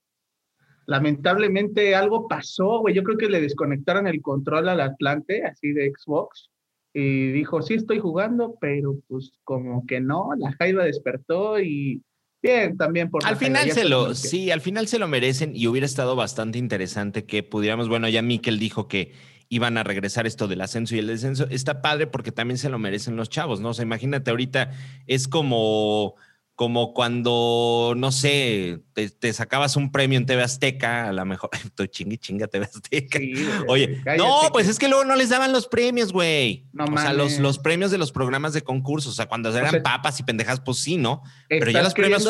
Lamentablemente 0.85 1.95
algo 1.95 2.27
pasó, 2.27 2.79
güey. 2.81 2.93
Yo 2.93 3.03
creo 3.03 3.17
que 3.17 3.29
le 3.29 3.41
desconectaron 3.41 4.07
el 4.07 4.21
control 4.21 4.69
al 4.69 4.81
Atlante, 4.81 5.45
así 5.45 5.71
de 5.71 5.91
Xbox, 5.97 6.51
y 6.93 7.31
dijo, 7.31 7.61
sí 7.61 7.75
estoy 7.75 7.99
jugando, 7.99 8.57
pero 8.59 8.99
pues 9.07 9.31
como 9.43 9.85
que 9.85 10.01
no, 10.01 10.31
la 10.37 10.51
Jaiba 10.53 10.83
despertó 10.83 11.59
y 11.59 12.03
Bien, 12.41 12.75
también 12.75 13.09
por 13.09 13.25
Al 13.25 13.37
final 13.37 13.71
se 13.71 13.85
lo, 13.85 14.15
sí, 14.15 14.49
al 14.49 14.61
final 14.61 14.87
se 14.87 14.97
lo 14.97 15.07
merecen 15.07 15.55
y 15.55 15.67
hubiera 15.67 15.85
estado 15.85 16.15
bastante 16.15 16.57
interesante 16.57 17.25
que 17.25 17.43
pudiéramos, 17.43 17.87
bueno, 17.87 18.09
ya 18.09 18.21
Miquel 18.21 18.57
dijo 18.57 18.87
que 18.87 19.11
iban 19.47 19.77
a 19.77 19.83
regresar 19.83 20.25
esto 20.25 20.47
del 20.47 20.61
ascenso 20.61 20.95
y 20.95 20.99
el 20.99 21.07
descenso. 21.07 21.45
Está 21.49 21.81
padre 21.81 22.07
porque 22.07 22.31
también 22.31 22.57
se 22.57 22.69
lo 22.69 22.79
merecen 22.79 23.15
los 23.15 23.29
chavos, 23.29 23.59
¿no? 23.59 23.69
O 23.69 23.73
sea, 23.73 23.83
imagínate 23.83 24.31
ahorita, 24.31 24.71
es 25.07 25.27
como 25.27 26.15
como 26.61 26.93
cuando, 26.93 27.95
no 27.97 28.11
sé, 28.11 28.81
te, 28.93 29.33
sacabas 29.33 29.77
un 29.77 29.91
premio 29.91 30.19
en 30.19 30.27
TV 30.27 30.43
Azteca, 30.43 31.09
a 31.09 31.11
lo 31.11 31.25
mejor, 31.25 31.49
estoy 31.65 31.87
chingue 31.87 32.19
chinga 32.19 32.45
TV 32.45 32.65
Azteca. 32.65 33.17
Oye, 33.67 33.99
no, 34.15 34.41
pues 34.51 34.67
es 34.67 34.77
que 34.77 34.87
luego 34.87 35.03
no 35.03 35.15
les 35.15 35.29
daban 35.29 35.53
los 35.53 35.67
premios, 35.67 36.13
güey. 36.13 36.67
No 36.71 36.83
o 36.85 36.97
sea, 36.99 37.13
los, 37.13 37.39
los 37.39 37.57
premios 37.57 37.89
de 37.89 37.97
los 37.97 38.11
programas 38.11 38.53
de 38.53 38.61
concurso, 38.61 39.09
o 39.09 39.11
sea, 39.11 39.25
cuando 39.25 39.49
eran 39.57 39.81
papas 39.81 40.19
y 40.19 40.23
pendejas, 40.23 40.61
pues 40.61 40.77
sí, 40.77 40.97
¿no? 40.97 41.23
Pero 41.49 41.71
ya 41.71 41.81
los 41.81 41.95
premios... 41.95 42.29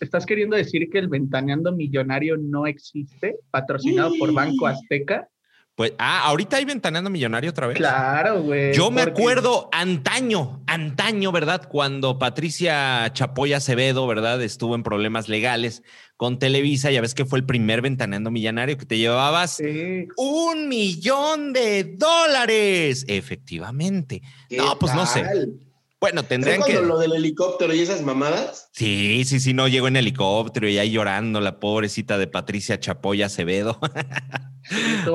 ¿Estás 0.00 0.26
queriendo 0.26 0.54
decir 0.54 0.90
que 0.90 0.98
el 0.98 1.08
Ventaneando 1.08 1.72
Millonario 1.72 2.36
no 2.36 2.66
existe, 2.66 3.36
patrocinado 3.50 4.12
por 4.18 4.34
Banco 4.34 4.66
Azteca? 4.66 5.30
Pues, 5.74 5.94
ah, 5.98 6.24
ahorita 6.26 6.58
hay 6.58 6.66
Ventaneando 6.66 7.08
Millonario 7.08 7.50
otra 7.50 7.66
vez. 7.66 7.78
Claro, 7.78 8.42
güey. 8.42 8.74
Yo 8.74 8.90
me 8.90 9.00
acuerdo 9.00 9.70
antaño, 9.72 10.62
antaño, 10.66 11.32
¿verdad? 11.32 11.66
Cuando 11.66 12.18
Patricia 12.18 13.10
Chapoya 13.14 13.56
Acevedo, 13.56 14.06
¿verdad? 14.06 14.42
Estuvo 14.42 14.74
en 14.74 14.82
problemas 14.82 15.30
legales 15.30 15.82
con 16.18 16.38
Televisa, 16.38 16.90
ya 16.90 17.00
ves 17.00 17.14
que 17.14 17.24
fue 17.24 17.38
el 17.38 17.46
primer 17.46 17.80
Ventaneando 17.80 18.30
Millonario 18.30 18.76
que 18.76 18.84
te 18.84 18.98
llevabas 18.98 19.62
un 20.16 20.68
millón 20.68 21.54
de 21.54 21.84
dólares. 21.96 23.06
Efectivamente. 23.08 24.22
No, 24.50 24.78
pues 24.78 24.94
no 24.94 25.06
sé. 25.06 25.24
Bueno, 26.02 26.24
tendrían 26.24 26.62
que. 26.64 26.80
lo 26.80 26.98
del 26.98 27.12
helicóptero 27.12 27.72
y 27.72 27.80
esas 27.80 28.02
mamadas? 28.02 28.68
Sí, 28.72 29.24
sí, 29.24 29.38
sí, 29.38 29.54
no 29.54 29.68
llegó 29.68 29.86
en 29.86 29.94
helicóptero 29.94 30.68
y 30.68 30.76
ahí 30.78 30.90
llorando 30.90 31.40
la 31.40 31.60
pobrecita 31.60 32.18
de 32.18 32.26
Patricia 32.26 32.80
Chapoya 32.80 33.26
Acevedo. 33.26 33.78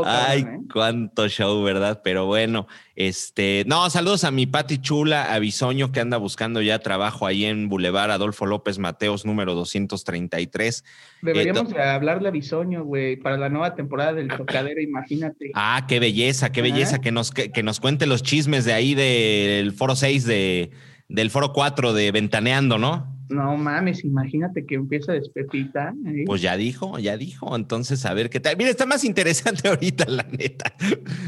Ay, 0.05 0.41
¿eh? 0.41 0.59
cuánto 0.71 1.27
show, 1.29 1.63
¿verdad? 1.63 2.01
Pero 2.03 2.25
bueno, 2.25 2.67
este, 2.95 3.63
no, 3.67 3.89
saludos 3.89 4.23
a 4.23 4.31
mi 4.31 4.45
Pati 4.45 4.79
Chula, 4.79 5.33
a 5.33 5.39
Bisoño, 5.39 5.91
que 5.91 5.99
anda 5.99 6.17
buscando 6.17 6.61
ya 6.61 6.79
trabajo 6.79 7.25
ahí 7.25 7.45
en 7.45 7.69
Boulevard 7.69 8.11
Adolfo 8.11 8.45
López 8.45 8.79
Mateos, 8.79 9.25
número 9.25 9.53
233. 9.55 10.83
Deberíamos 11.21 11.73
hablarle 11.73 12.27
a 12.27 12.31
Bisoño, 12.31 12.83
güey, 12.83 13.17
para 13.17 13.37
la 13.37 13.49
nueva 13.49 13.75
temporada 13.75 14.13
del 14.13 14.27
Tocadero, 14.27 14.81
imagínate. 14.81 15.51
Ah, 15.53 15.85
qué 15.87 15.99
belleza, 15.99 16.51
qué 16.51 16.61
belleza, 16.61 16.99
que 16.99 17.11
nos, 17.11 17.31
que, 17.31 17.63
nos 17.63 17.79
cuente 17.79 18.05
los 18.05 18.23
chismes 18.23 18.65
de 18.65 18.73
ahí 18.73 18.95
del 18.95 19.73
foro 19.73 19.95
6 19.95 20.25
de, 20.25 20.71
del 21.07 21.29
foro 21.31 21.53
4 21.53 21.93
de 21.93 22.11
Ventaneando, 22.11 22.77
¿no? 22.77 23.16
No 23.29 23.57
mames, 23.57 24.05
imagínate 24.05 24.65
que 24.65 24.75
empieza 24.75 25.11
despepita. 25.11 25.93
¿eh? 26.05 26.23
Pues 26.25 26.41
ya 26.41 26.55
dijo, 26.55 26.97
ya 26.99 27.17
dijo. 27.17 27.55
Entonces, 27.55 28.05
a 28.05 28.13
ver 28.13 28.29
qué 28.29 28.39
tal. 28.39 28.55
Mira, 28.57 28.69
está 28.69 28.85
más 28.85 29.03
interesante 29.03 29.67
ahorita, 29.67 30.05
la 30.07 30.23
neta. 30.23 30.73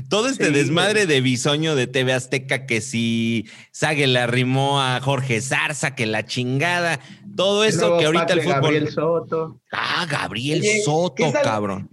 Todo 0.08 0.28
este 0.28 0.52
desmadre 0.52 1.06
de 1.06 1.22
bisoño 1.22 1.76
de 1.76 1.88
TV 1.88 2.14
Azteca, 2.14 2.66
que 2.66 2.82
si 2.82 3.48
Sague 3.72 4.08
le 4.08 4.20
arrimó 4.20 4.82
a 4.82 5.02
Jorge 5.02 5.42
Zarza, 5.42 5.96
que 5.96 6.06
la 6.06 6.26
chingada. 6.26 7.00
Todo 7.36 7.64
eso 7.64 7.98
que 7.98 8.06
ahorita 8.06 8.34
el 8.34 8.42
fútbol. 8.42 8.62
Gabriel 8.62 8.88
Soto. 8.90 9.62
Ah, 9.72 10.08
Gabriel 10.10 10.64
Soto, 10.84 11.32
cabrón. 11.44 11.90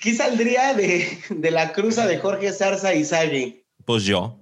¿Qué 0.00 0.14
saldría 0.14 0.74
de, 0.74 1.06
de 1.30 1.50
la 1.50 1.72
cruza 1.72 2.06
de 2.06 2.18
Jorge 2.18 2.52
Zarza 2.52 2.94
y 2.94 3.04
Sague? 3.04 3.64
Pues 3.84 4.04
yo. 4.04 4.40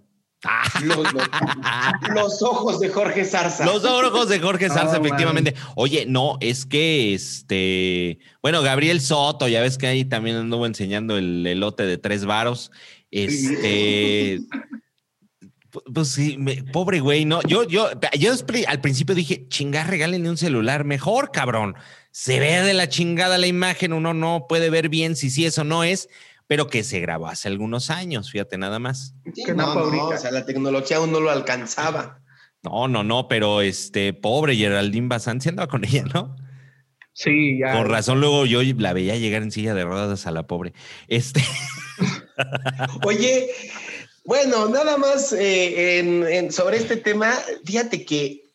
Los, 2.14 2.42
ojos 2.42 2.78
de 2.78 2.88
Jorge 2.90 3.24
Zarza. 3.24 3.64
Los 3.64 3.84
ojos 3.84 4.28
de 4.28 4.38
Jorge 4.38 4.68
Zarza, 4.68 4.98
efectivamente. 4.98 5.54
Oye, 5.74 6.06
no, 6.06 6.38
es 6.40 6.64
que 6.64 7.12
este, 7.14 8.20
bueno, 8.40 8.62
Gabriel 8.62 9.00
Soto, 9.00 9.48
ya 9.48 9.60
ves 9.60 9.78
que 9.78 9.88
ahí 9.88 10.04
también 10.04 10.36
anduvo 10.36 10.66
enseñando 10.66 11.18
el 11.18 11.44
elote 11.44 11.84
de 11.84 11.98
tres 11.98 12.24
varos. 12.24 12.70
Este, 13.10 14.40
pues 15.92 16.08
sí, 16.08 16.38
pobre 16.72 17.00
güey, 17.00 17.24
no. 17.24 17.42
Yo, 17.42 17.64
yo, 17.64 17.90
yo 18.16 18.32
al 18.68 18.80
principio 18.80 19.16
dije, 19.16 19.48
chinga, 19.48 19.84
regálenle 19.84 20.30
un 20.30 20.36
celular 20.36 20.84
mejor, 20.84 21.32
cabrón. 21.32 21.74
Se 22.12 22.38
ve 22.38 22.62
de 22.62 22.74
la 22.74 22.88
chingada 22.88 23.38
la 23.38 23.46
imagen, 23.48 23.92
uno 23.92 24.14
no 24.14 24.46
puede 24.48 24.70
ver 24.70 24.88
bien 24.88 25.16
si 25.16 25.30
sí 25.30 25.46
eso 25.46 25.64
no 25.64 25.82
es 25.82 26.08
pero 26.48 26.66
que 26.66 26.82
se 26.82 26.98
grabó 26.98 27.28
hace 27.28 27.46
algunos 27.46 27.90
años, 27.90 28.32
fíjate 28.32 28.58
nada 28.58 28.78
más. 28.80 29.14
no, 29.54 29.90
no, 29.90 30.08
o 30.08 30.16
sea, 30.16 30.32
la 30.32 30.44
tecnología 30.44 30.96
aún 30.96 31.12
no 31.12 31.20
lo 31.20 31.30
alcanzaba. 31.30 32.20
No, 32.62 32.88
no, 32.88 33.04
no, 33.04 33.28
pero 33.28 33.60
este 33.60 34.12
pobre 34.14 34.56
Geraldine 34.56 35.08
Bazán 35.08 35.40
se 35.40 35.50
andaba 35.50 35.68
con 35.68 35.84
ella, 35.84 36.04
¿no? 36.12 36.34
Sí, 37.12 37.58
ya. 37.58 37.76
Por 37.76 37.90
razón, 37.90 38.20
luego 38.20 38.46
yo 38.46 38.62
la 38.62 38.92
veía 38.92 39.16
llegar 39.16 39.42
en 39.42 39.50
silla 39.50 39.74
de 39.74 39.84
ruedas 39.84 40.26
a 40.26 40.30
la 40.30 40.46
pobre. 40.46 40.72
Este. 41.06 41.42
Oye, 43.04 43.50
bueno, 44.24 44.68
nada 44.68 44.96
más 44.96 45.34
eh, 45.38 46.48
sobre 46.50 46.78
este 46.78 46.96
tema, 46.96 47.34
fíjate 47.64 48.04
que 48.04 48.47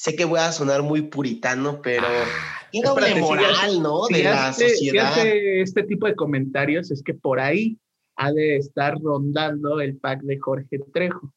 sé 0.00 0.16
que 0.16 0.24
voy 0.24 0.40
a 0.40 0.50
sonar 0.50 0.82
muy 0.82 1.02
puritano, 1.02 1.82
pero. 1.82 2.06
Ah. 2.06 2.24
Qué 2.72 2.80
doble 2.82 3.16
moral, 3.16 3.82
¿no? 3.82 4.06
De 4.08 4.22
la 4.22 4.52
sociedad. 4.52 5.12
este 5.26 5.82
tipo 5.82 6.06
de 6.06 6.14
comentarios 6.14 6.90
es 6.90 7.02
que 7.02 7.12
por 7.12 7.38
ahí 7.38 7.78
ha 8.16 8.32
de 8.32 8.56
estar 8.56 8.94
rondando 8.98 9.80
el 9.80 9.98
pack 9.98 10.22
de 10.22 10.38
Jorge 10.38 10.78
Trejo. 10.94 11.34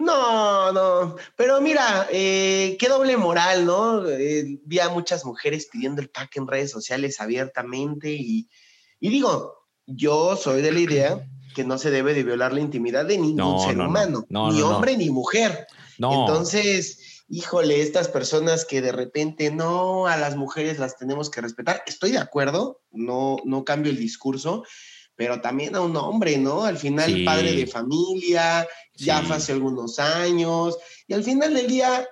No, 0.00 0.72
no, 0.72 1.16
pero 1.36 1.60
mira, 1.60 2.08
eh, 2.10 2.76
qué 2.78 2.88
doble 2.88 3.16
moral, 3.16 3.64
¿no? 3.64 4.06
Eh, 4.06 4.58
vi 4.64 4.80
a 4.80 4.88
muchas 4.88 5.24
mujeres 5.24 5.68
pidiendo 5.72 6.02
el 6.02 6.10
pack 6.10 6.36
en 6.36 6.48
redes 6.48 6.72
sociales 6.72 7.20
abiertamente 7.20 8.12
y, 8.12 8.48
digo, 9.00 9.54
yo 9.86 10.36
soy 10.36 10.60
de 10.60 10.72
la 10.72 10.80
idea 10.80 11.28
que 11.54 11.64
no 11.64 11.78
se 11.78 11.92
debe 11.92 12.12
de 12.12 12.24
violar 12.24 12.52
la 12.52 12.60
intimidad 12.60 13.06
de 13.06 13.16
ningún 13.16 13.60
ser 13.60 13.78
humano, 13.78 14.26
ni 14.28 14.60
hombre 14.60 14.96
ni 14.96 15.08
mujer. 15.08 15.66
Entonces, 15.96 16.98
híjole, 17.28 17.80
estas 17.80 18.08
personas 18.08 18.64
que 18.64 18.82
de 18.82 18.92
repente 18.92 19.50
no, 19.50 20.06
a 20.06 20.16
las 20.16 20.36
mujeres 20.36 20.78
las 20.78 20.96
tenemos 20.96 21.30
que 21.30 21.40
respetar, 21.40 21.82
estoy 21.86 22.12
de 22.12 22.18
acuerdo, 22.18 22.82
no, 22.90 23.36
no 23.44 23.64
cambio 23.64 23.90
el 23.90 23.98
discurso, 23.98 24.64
pero 25.16 25.40
también 25.40 25.76
a 25.76 25.80
un 25.80 25.96
hombre, 25.96 26.38
¿no? 26.38 26.64
Al 26.64 26.76
final, 26.76 27.24
padre 27.24 27.52
de 27.52 27.66
familia, 27.66 28.66
ya 28.94 29.18
hace 29.18 29.52
algunos 29.52 29.98
años, 29.98 30.76
y 31.06 31.14
al 31.14 31.22
final 31.22 31.54
del 31.54 31.68
día, 31.68 32.06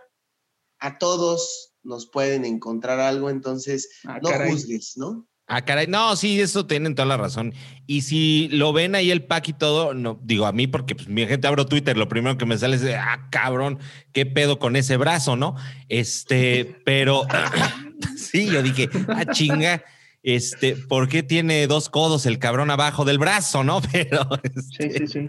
a 0.78 0.98
todos 0.98 1.74
nos 1.82 2.08
pueden 2.08 2.44
encontrar 2.44 3.00
algo, 3.00 3.28
entonces 3.28 3.88
ah, 4.04 4.20
no 4.22 4.30
juzgues, 4.48 4.96
¿no? 4.96 5.28
Ah, 5.46 5.64
caray. 5.64 5.86
No, 5.86 6.16
sí, 6.16 6.40
eso 6.40 6.66
tienen 6.66 6.94
toda 6.94 7.06
la 7.06 7.16
razón. 7.16 7.52
Y 7.86 8.02
si 8.02 8.48
lo 8.52 8.72
ven 8.72 8.94
ahí 8.94 9.10
el 9.10 9.24
pack 9.24 9.48
y 9.48 9.52
todo, 9.52 9.92
no, 9.92 10.18
digo 10.22 10.46
a 10.46 10.52
mí, 10.52 10.66
porque 10.66 10.94
pues, 10.94 11.08
mi 11.08 11.26
gente 11.26 11.46
abro 11.46 11.66
Twitter, 11.66 11.96
lo 11.96 12.08
primero 12.08 12.38
que 12.38 12.46
me 12.46 12.56
sale 12.56 12.76
es 12.76 12.82
de, 12.82 12.96
ah, 12.96 13.28
cabrón, 13.30 13.78
qué 14.12 14.24
pedo 14.24 14.58
con 14.58 14.76
ese 14.76 14.96
brazo, 14.96 15.36
¿no? 15.36 15.56
Este, 15.88 16.76
pero 16.84 17.26
sí, 18.16 18.46
yo 18.46 18.62
dije, 18.62 18.88
ah, 19.08 19.26
chinga, 19.26 19.82
este, 20.22 20.76
¿por 20.76 21.08
qué 21.08 21.24
tiene 21.24 21.66
dos 21.66 21.88
codos 21.88 22.26
el 22.26 22.38
cabrón 22.38 22.70
abajo 22.70 23.04
del 23.04 23.18
brazo, 23.18 23.64
no? 23.64 23.82
Pero 23.92 24.28
sí, 24.78 24.88
sí, 24.90 25.06
sí. 25.08 25.28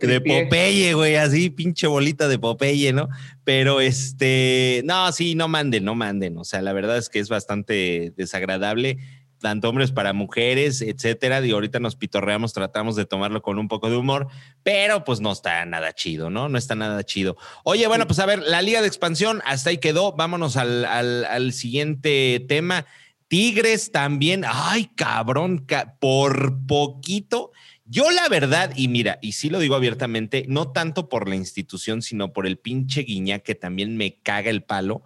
de 0.00 0.20
Popeye, 0.20 0.94
güey, 0.94 1.14
así, 1.14 1.48
pinche 1.48 1.86
bolita 1.86 2.26
de 2.26 2.40
Popeye, 2.40 2.92
¿no? 2.92 3.08
Pero 3.44 3.80
este, 3.80 4.82
no, 4.84 5.12
sí, 5.12 5.36
no 5.36 5.46
manden, 5.46 5.84
no 5.84 5.94
manden. 5.94 6.38
O 6.38 6.44
sea, 6.44 6.60
la 6.60 6.72
verdad 6.72 6.98
es 6.98 7.08
que 7.08 7.20
es 7.20 7.28
bastante 7.28 8.12
desagradable 8.16 8.98
tanto 9.42 9.68
hombres 9.68 9.92
para 9.92 10.14
mujeres, 10.14 10.80
etcétera. 10.80 11.44
Y 11.44 11.50
ahorita 11.50 11.80
nos 11.80 11.96
pitorreamos, 11.96 12.54
tratamos 12.54 12.96
de 12.96 13.04
tomarlo 13.04 13.42
con 13.42 13.58
un 13.58 13.68
poco 13.68 13.90
de 13.90 13.96
humor, 13.96 14.28
pero 14.62 15.04
pues 15.04 15.20
no 15.20 15.32
está 15.32 15.66
nada 15.66 15.92
chido, 15.92 16.30
¿no? 16.30 16.48
No 16.48 16.56
está 16.56 16.74
nada 16.74 17.04
chido. 17.04 17.36
Oye, 17.64 17.86
bueno, 17.86 18.06
pues 18.06 18.18
a 18.20 18.26
ver, 18.26 18.38
la 18.38 18.62
Liga 18.62 18.80
de 18.80 18.86
Expansión 18.86 19.42
hasta 19.44 19.68
ahí 19.68 19.76
quedó. 19.76 20.12
Vámonos 20.12 20.56
al, 20.56 20.86
al, 20.86 21.52
siguiente 21.52 22.42
tema. 22.48 22.86
Tigres 23.28 23.92
también, 23.92 24.44
ay, 24.46 24.90
cabrón, 24.94 25.66
por 26.00 26.66
poquito. 26.66 27.50
Yo 27.84 28.10
la 28.10 28.28
verdad, 28.28 28.72
y 28.76 28.88
mira, 28.88 29.18
y 29.20 29.32
sí 29.32 29.50
lo 29.50 29.58
digo 29.58 29.74
abiertamente, 29.74 30.46
no 30.48 30.72
tanto 30.72 31.08
por 31.08 31.28
la 31.28 31.36
institución, 31.36 32.00
sino 32.00 32.32
por 32.32 32.46
el 32.46 32.58
pinche 32.58 33.02
guiña 33.02 33.40
que 33.40 33.54
también 33.54 33.96
me 33.96 34.20
caga 34.22 34.50
el 34.50 34.62
palo. 34.62 35.02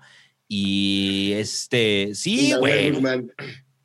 Y 0.49 1.33
este, 1.33 2.15
sí, 2.15 2.53
güey. 2.53 2.93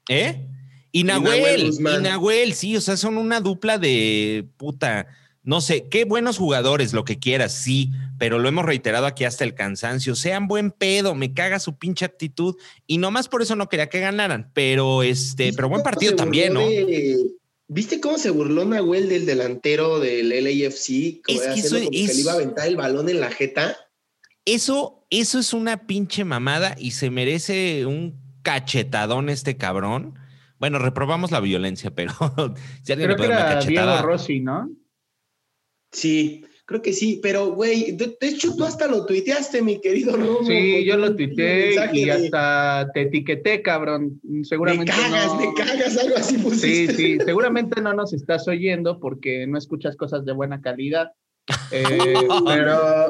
¿Eh? 0.10 0.48
Y 0.92 1.04
Nahuel, 1.04 1.72
y 1.74 2.02
Nahuel, 2.02 2.54
sí, 2.54 2.76
o 2.76 2.82
sea, 2.82 2.98
son 2.98 3.18
una 3.18 3.40
dupla 3.40 3.78
de 3.78 4.48
puta. 4.58 5.08
No 5.44 5.62
sé, 5.62 5.88
qué 5.90 6.04
buenos 6.04 6.38
jugadores, 6.38 6.94
lo 6.94 7.06
que 7.06 7.18
quieras, 7.18 7.54
sí, 7.54 7.90
pero 8.20 8.38
lo 8.38 8.48
hemos 8.48 8.66
reiterado 8.66 9.06
aquí 9.08 9.24
hasta 9.24 9.44
el 9.44 9.56
cansancio. 9.56 10.16
Sean 10.16 10.48
buen 10.48 10.70
pedo, 10.70 11.16
me 11.16 11.34
caga 11.34 11.60
su 11.60 11.78
pinche 11.78 12.06
actitud 12.06 12.56
y 12.86 13.00
nomás 13.00 13.28
por 13.28 13.42
eso 13.42 13.56
no 13.56 13.70
quería 13.70 13.90
que 13.90 14.02
ganaran, 14.02 14.52
pero 14.54 15.02
este, 15.02 15.54
pero 15.54 15.70
buen 15.70 15.82
partido 15.82 16.16
también, 16.16 16.54
¿no? 16.54 16.62
¿Viste 17.68 18.02
cómo 18.02 18.18
se 18.18 18.30
burló 18.32 18.66
Nahuel 18.66 19.08
del 19.08 19.26
delantero 19.26 20.02
del 20.02 20.30
LAFC? 20.30 21.22
Es 21.26 21.42
que, 21.42 21.54
eso, 21.56 21.78
que 21.78 21.90
le 21.90 22.14
iba 22.20 22.34
a 22.34 22.36
aventar 22.36 22.68
el 22.68 22.76
balón 22.76 23.08
en 23.08 23.22
la 23.22 23.32
jeta. 23.32 23.78
Eso, 24.44 25.06
eso 25.10 25.40
es 25.40 25.54
una 25.54 25.88
pinche 25.88 26.26
mamada 26.26 26.76
y 26.78 26.92
se 26.92 27.10
merece 27.10 27.86
un 27.86 28.21
cachetadón 28.42 29.30
este 29.30 29.58
cabrón. 29.58 30.18
Bueno, 30.60 30.78
reprobamos 30.80 31.32
la 31.32 31.40
violencia, 31.40 31.92
pero 31.92 32.14
si 32.84 32.92
alguien 32.92 33.14
creo 33.14 33.18
que 33.18 33.26
era 33.26 33.60
Diego 33.62 34.02
Rossi, 34.04 34.40
¿no? 34.40 34.70
Sí, 35.92 36.46
creo 36.66 36.82
que 36.82 36.94
sí, 36.94 37.20
pero 37.22 37.54
güey, 37.54 37.92
de, 37.92 38.16
hecho 38.22 38.56
tú 38.56 38.64
hasta 38.64 38.88
lo 38.88 39.06
tuiteaste, 39.06 39.62
mi 39.62 39.82
querido 39.82 40.16
Romo. 40.16 40.46
Sí, 40.46 40.86
yo 40.86 40.98
lo 40.98 41.16
tuiteé 41.16 41.76
y 41.94 42.10
hasta 42.10 42.90
te 42.94 43.02
etiqueté, 43.02 43.62
cabrón. 43.62 44.22
Seguramente 44.44 44.92
me 44.92 45.02
cagas, 45.02 45.36
me 45.36 45.54
cagas, 45.54 45.98
algo 45.98 46.16
así 46.16 46.38
pusiste. 46.38 46.94
Sí, 46.94 47.18
sí, 47.18 47.18
seguramente 47.26 47.82
no 47.82 47.94
nos 47.94 48.14
estás 48.14 48.48
oyendo 48.48 49.00
porque 49.00 49.48
no 49.48 49.58
escuchas 49.58 49.98
cosas 49.98 50.24
de 50.26 50.34
buena 50.34 50.62
calidad. 50.62 51.12
Eh, 51.74 52.14
pero, 52.46 53.10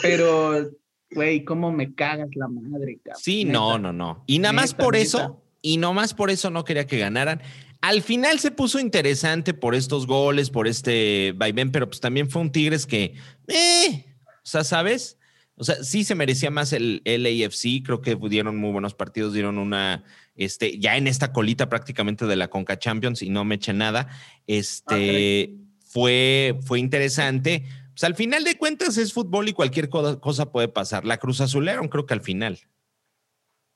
pero 0.00 0.70
Güey, 1.10 1.44
cómo 1.44 1.72
me 1.72 1.94
cagas 1.94 2.28
la 2.34 2.48
madre, 2.48 2.98
cabrón. 3.02 3.22
Sí, 3.22 3.44
no, 3.44 3.78
no, 3.78 3.92
no. 3.92 4.24
Y 4.26 4.38
nada 4.38 4.52
más 4.52 4.74
por 4.74 4.94
eso, 4.96 5.42
y 5.62 5.78
no 5.78 5.94
más 5.94 6.14
por 6.14 6.30
eso 6.30 6.50
no 6.50 6.64
quería 6.64 6.86
que 6.86 6.98
ganaran. 6.98 7.40
Al 7.80 8.02
final 8.02 8.38
se 8.40 8.50
puso 8.50 8.80
interesante 8.80 9.54
por 9.54 9.74
estos 9.74 10.06
goles, 10.06 10.50
por 10.50 10.66
este 10.66 11.32
vaivén, 11.36 11.70
pero 11.70 11.88
pues 11.88 12.00
también 12.00 12.28
fue 12.28 12.42
un 12.42 12.50
Tigres 12.50 12.86
que, 12.86 13.14
eh, 13.46 14.04
o 14.26 14.40
sea, 14.42 14.64
¿sabes? 14.64 15.18
O 15.54 15.64
sea, 15.64 15.82
sí 15.82 16.04
se 16.04 16.14
merecía 16.14 16.50
más 16.50 16.72
el 16.72 17.02
LAFC, 17.04 17.82
creo 17.84 18.00
que 18.00 18.16
dieron 18.28 18.56
muy 18.56 18.70
buenos 18.70 18.94
partidos, 18.94 19.32
dieron 19.32 19.58
una, 19.58 20.04
este, 20.36 20.78
ya 20.78 20.96
en 20.96 21.08
esta 21.08 21.32
colita 21.32 21.68
prácticamente 21.68 22.26
de 22.26 22.36
la 22.36 22.48
Conca 22.48 22.78
Champions 22.78 23.22
y 23.22 23.30
no 23.30 23.44
me 23.44 23.56
eché 23.56 23.72
nada, 23.72 24.08
este, 24.46 25.56
fue, 25.84 26.58
fue 26.62 26.78
interesante, 26.78 27.64
pues 27.98 28.04
al 28.04 28.14
final 28.14 28.44
de 28.44 28.56
cuentas 28.56 28.96
es 28.96 29.12
fútbol 29.12 29.48
y 29.48 29.52
cualquier 29.52 29.88
cosa 29.88 30.52
puede 30.52 30.68
pasar. 30.68 31.04
La 31.04 31.16
Cruz 31.16 31.40
Azulearon, 31.40 31.88
creo 31.88 32.06
que 32.06 32.14
al 32.14 32.20
final. 32.20 32.60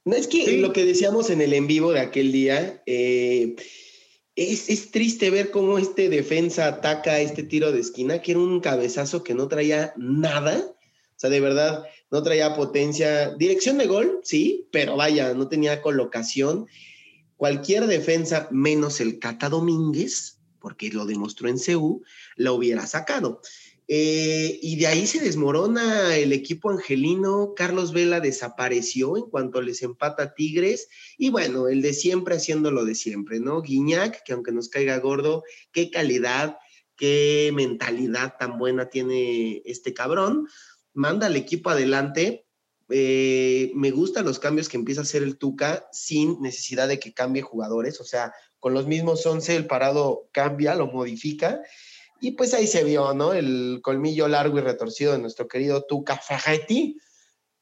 No 0.04 0.14
es 0.14 0.28
que 0.28 0.58
lo 0.58 0.72
que 0.72 0.84
decíamos 0.84 1.28
en 1.28 1.40
el 1.40 1.52
en 1.52 1.66
vivo 1.66 1.90
de 1.90 1.98
aquel 1.98 2.30
día, 2.30 2.84
eh, 2.86 3.56
es, 4.36 4.70
es, 4.70 4.92
triste 4.92 5.30
ver 5.30 5.50
cómo 5.50 5.76
este 5.76 6.08
defensa 6.08 6.68
ataca 6.68 7.18
este 7.18 7.42
tiro 7.42 7.72
de 7.72 7.80
esquina, 7.80 8.22
que 8.22 8.30
era 8.30 8.38
un 8.38 8.60
cabezazo 8.60 9.24
que 9.24 9.34
no 9.34 9.48
traía 9.48 9.92
nada. 9.96 10.56
O 10.68 11.16
sea, 11.16 11.28
de 11.28 11.40
verdad, 11.40 11.84
no 12.12 12.22
traía 12.22 12.54
potencia. 12.54 13.34
Dirección 13.34 13.76
de 13.78 13.88
gol, 13.88 14.20
sí, 14.22 14.68
pero 14.70 14.96
vaya, 14.96 15.34
no 15.34 15.48
tenía 15.48 15.82
colocación. 15.82 16.68
Cualquier 17.36 17.88
defensa, 17.88 18.46
menos 18.52 19.00
el 19.00 19.18
Cata 19.18 19.48
Domínguez, 19.48 20.38
porque 20.60 20.90
lo 20.90 21.06
demostró 21.06 21.48
en 21.48 21.58
CU, 21.58 22.04
lo 22.36 22.54
hubiera 22.54 22.86
sacado. 22.86 23.40
Eh, 23.88 24.58
y 24.62 24.76
de 24.76 24.86
ahí 24.86 25.06
se 25.06 25.20
desmorona 25.20 26.16
el 26.16 26.32
equipo 26.32 26.70
angelino. 26.70 27.54
Carlos 27.54 27.92
Vela 27.92 28.20
desapareció 28.20 29.16
en 29.16 29.24
cuanto 29.24 29.60
les 29.60 29.82
empata 29.82 30.34
Tigres. 30.34 30.88
Y 31.18 31.30
bueno, 31.30 31.68
el 31.68 31.82
de 31.82 31.92
siempre 31.92 32.36
haciendo 32.36 32.70
lo 32.70 32.84
de 32.84 32.94
siempre, 32.94 33.40
¿no? 33.40 33.60
Guiñac, 33.60 34.22
que 34.24 34.32
aunque 34.32 34.52
nos 34.52 34.68
caiga 34.68 34.98
gordo, 34.98 35.42
qué 35.72 35.90
calidad, 35.90 36.56
qué 36.96 37.50
mentalidad 37.54 38.36
tan 38.38 38.58
buena 38.58 38.88
tiene 38.88 39.62
este 39.64 39.92
cabrón. 39.92 40.46
Manda 40.94 41.26
al 41.26 41.36
equipo 41.36 41.70
adelante. 41.70 42.46
Eh, 42.88 43.72
me 43.74 43.90
gustan 43.90 44.24
los 44.24 44.38
cambios 44.38 44.68
que 44.68 44.76
empieza 44.76 45.00
a 45.00 45.04
hacer 45.04 45.22
el 45.22 45.38
Tuca 45.38 45.88
sin 45.92 46.40
necesidad 46.40 46.88
de 46.88 47.00
que 47.00 47.14
cambie 47.14 47.42
jugadores. 47.42 48.00
O 48.00 48.04
sea, 48.04 48.32
con 48.60 48.74
los 48.74 48.86
mismos 48.86 49.26
11 49.26 49.56
el 49.56 49.66
parado 49.66 50.28
cambia, 50.32 50.74
lo 50.74 50.86
modifica 50.86 51.62
y 52.24 52.30
pues 52.30 52.54
ahí 52.54 52.68
se 52.68 52.84
vio, 52.84 53.12
¿no? 53.14 53.32
El 53.32 53.80
colmillo 53.82 54.28
largo 54.28 54.56
y 54.56 54.60
retorcido 54.60 55.12
de 55.12 55.18
nuestro 55.18 55.48
querido 55.48 55.82
Tuca 55.82 56.16
Ferretti. 56.16 56.96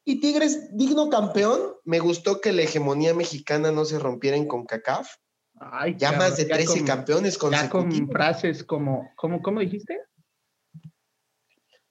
Y 0.05 0.19
Tigres, 0.19 0.77
digno 0.77 1.09
campeón. 1.09 1.73
Me 1.83 1.97
gustó 1.97 2.39
que 2.39 2.53
la 2.53 2.61
hegemonía 2.61 3.15
mexicana 3.15 3.71
no 3.71 3.85
se 3.85 3.97
rompiera 3.97 4.37
en 4.37 4.47
CONCACAF. 4.47 5.15
Ay, 5.59 5.95
ya 5.97 6.11
más 6.11 6.37
de 6.37 6.45
13 6.45 6.85
campeones 6.85 7.39
Ya 7.49 7.71
con 7.71 8.07
frases 8.09 8.63
como, 8.63 9.09
¿cómo, 9.15 9.41
¿cómo 9.41 9.61
dijiste? 9.61 9.99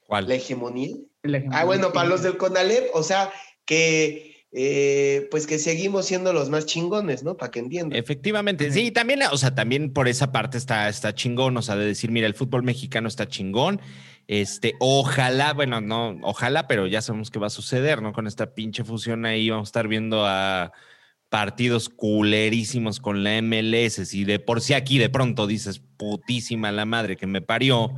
¿Cuál? 0.07 0.29
¿La 0.29 0.37
hegemonía? 0.37 0.95
la 1.23 1.39
hegemonía? 1.39 1.61
Ah, 1.61 1.65
bueno, 1.65 1.93
para 1.93 2.09
los 2.09 2.23
del 2.23 2.37
CONALEP, 2.37 2.91
o 2.95 3.03
sea, 3.03 3.33
que 3.65 4.30
eh, 4.53 5.29
pues 5.31 5.47
que 5.47 5.59
seguimos 5.59 6.07
siendo 6.07 6.33
los 6.33 6.51
más 6.51 6.67
chingones, 6.67 7.23
¿no? 7.23 7.37
Para 7.37 7.53
que 7.53 7.61
entiendan. 7.61 7.97
Efectivamente, 7.97 8.73
sí, 8.73 8.91
también, 8.91 9.21
o 9.31 9.37
sea, 9.37 9.55
también 9.55 9.93
por 9.93 10.09
esa 10.09 10.33
parte 10.33 10.59
está, 10.59 10.89
está 10.89 11.15
chingón, 11.15 11.57
o 11.57 11.63
sea, 11.63 11.77
de 11.77 11.87
decir, 11.87 12.11
mira, 12.11 12.27
el 12.27 12.35
fútbol 12.35 12.65
mexicano 12.65 13.07
está 13.07 13.29
chingón. 13.29 13.81
Este, 14.27 14.75
ojalá, 14.81 15.53
bueno, 15.53 15.81
no, 15.81 16.17
ojalá, 16.23 16.67
pero 16.67 16.87
ya 16.87 17.01
sabemos 17.03 17.31
que 17.31 17.39
va 17.39 17.47
a 17.47 17.51
suceder, 17.51 18.03
¿no? 18.03 18.13
Con 18.13 18.27
esta 18.27 18.55
pinche 18.55 18.85
fusión 18.85 19.25
ahí 19.25 19.51
vamos 19.51 19.69
a 19.69 19.71
estar 19.71 19.89
viendo 19.89 20.27
a 20.27 20.73
partidos 21.29 21.89
culerísimos 21.89 23.01
con 23.01 23.23
la 23.23 23.41
MLS. 23.41 24.09
Si 24.09 24.25
de 24.25 24.41
por 24.41 24.61
sí 24.61 24.75
aquí 24.75 24.99
de 24.99 25.09
pronto 25.09 25.47
dices 25.47 25.81
putísima 25.97 26.73
la 26.73 26.85
madre 26.85 27.17
que 27.17 27.27
me 27.27 27.41
parió 27.41 27.93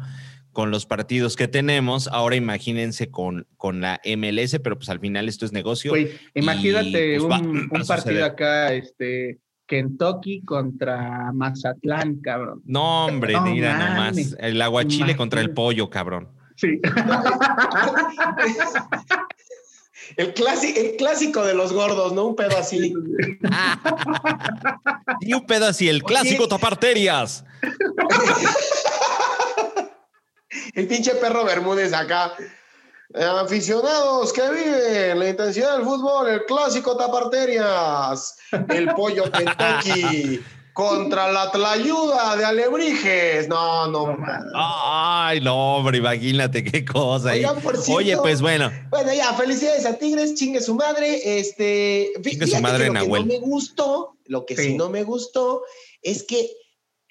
con 0.52 0.70
los 0.70 0.86
partidos 0.86 1.36
que 1.36 1.48
tenemos. 1.48 2.08
Ahora 2.08 2.36
imagínense 2.36 3.10
con, 3.10 3.46
con 3.56 3.80
la 3.80 4.00
MLS, 4.04 4.58
pero 4.62 4.76
pues 4.76 4.88
al 4.88 5.00
final 5.00 5.28
esto 5.28 5.44
es 5.44 5.52
negocio. 5.52 5.94
imagínate 6.34 7.18
pues, 7.18 7.42
un, 7.42 7.68
partido 7.86 8.24
acá, 8.24 8.72
este, 8.72 9.38
Kentucky 9.66 10.42
contra 10.42 11.32
Mazatlán, 11.32 12.16
cabrón. 12.16 12.62
No, 12.64 13.06
hombre, 13.06 13.40
mira 13.40 13.78
nomás. 13.78 14.36
El 14.38 14.60
aguachile 14.60 15.16
contra 15.16 15.40
el 15.40 15.50
pollo, 15.50 15.90
cabrón. 15.90 16.28
Sí. 16.56 16.80
El, 20.16 20.34
el, 20.76 20.96
clásico 20.96 21.44
de 21.44 21.54
los 21.54 21.72
gordos, 21.72 22.12
¿no? 22.12 22.26
Un 22.26 22.36
pedo 22.36 22.58
así. 22.58 22.92
y 25.20 25.32
un 25.32 25.46
pedo 25.46 25.66
así, 25.66 25.88
el 25.88 26.02
clásico 26.02 26.48
taparterias. 26.48 27.44
el 30.74 30.86
pinche 30.86 31.14
perro 31.16 31.44
Bermúdez 31.44 31.92
acá. 31.92 32.34
Eh, 33.14 33.24
aficionados 33.24 34.32
que 34.32 34.42
viven 34.50 35.18
la 35.18 35.28
intensidad 35.28 35.76
del 35.76 35.84
fútbol, 35.84 36.30
el 36.30 36.44
clásico 36.46 36.96
taparterias, 36.96 38.36
el 38.70 38.88
pollo 38.94 39.30
Kentucky 39.30 40.40
contra 40.72 41.30
la 41.30 41.50
tlayuda 41.50 42.36
de 42.36 42.44
Alebrijes. 42.46 43.48
No, 43.48 43.86
no, 43.88 44.16
Ay, 44.54 45.40
no, 45.40 45.76
hombre, 45.76 45.98
imagínate 45.98 46.64
qué 46.64 46.84
cosa. 46.84 47.32
Oye, 47.88 48.16
pues 48.16 48.40
bueno. 48.40 48.70
Bueno, 48.88 49.12
ya, 49.12 49.34
felicidades 49.34 49.84
a 49.84 49.98
Tigres, 49.98 50.34
chingue 50.34 50.60
su 50.60 50.74
madre. 50.74 51.38
Este, 51.38 52.12
chingue 52.22 52.46
su 52.46 52.60
madre, 52.60 52.86
Lo 52.86 52.94
que 52.94 53.08
no 53.08 53.26
me 53.26 53.38
gustó, 53.38 54.16
lo 54.26 54.46
que 54.46 54.56
sí 54.56 54.74
no 54.74 54.88
me 54.88 55.02
gustó 55.02 55.62
es 56.00 56.22
que 56.22 56.50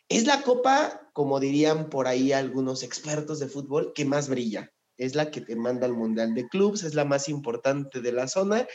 es 0.10 0.26
la 0.26 0.42
copa 0.42 1.01
como 1.14 1.40
dirían 1.40 1.90
por 1.90 2.08
ahí 2.08 2.32
algunos 2.32 2.84
expertos 2.84 3.40
de 3.40 3.48
fútbol, 3.48 3.94
que 3.94 4.06
más 4.06 4.30
brilla. 4.30 4.72
Es 4.98 5.16
la 5.16 5.32
que 5.32 5.42
te 5.42 5.56
manda 5.56 5.86
al 5.86 5.94
Mundial 5.94 6.34
de 6.34 6.48
Clubs, 6.48 6.84
es 6.84 6.94
la 6.94 7.06
más 7.06 7.28
importante 7.28 8.02
de 8.02 8.12
la 8.12 8.28
zona. 8.28 8.68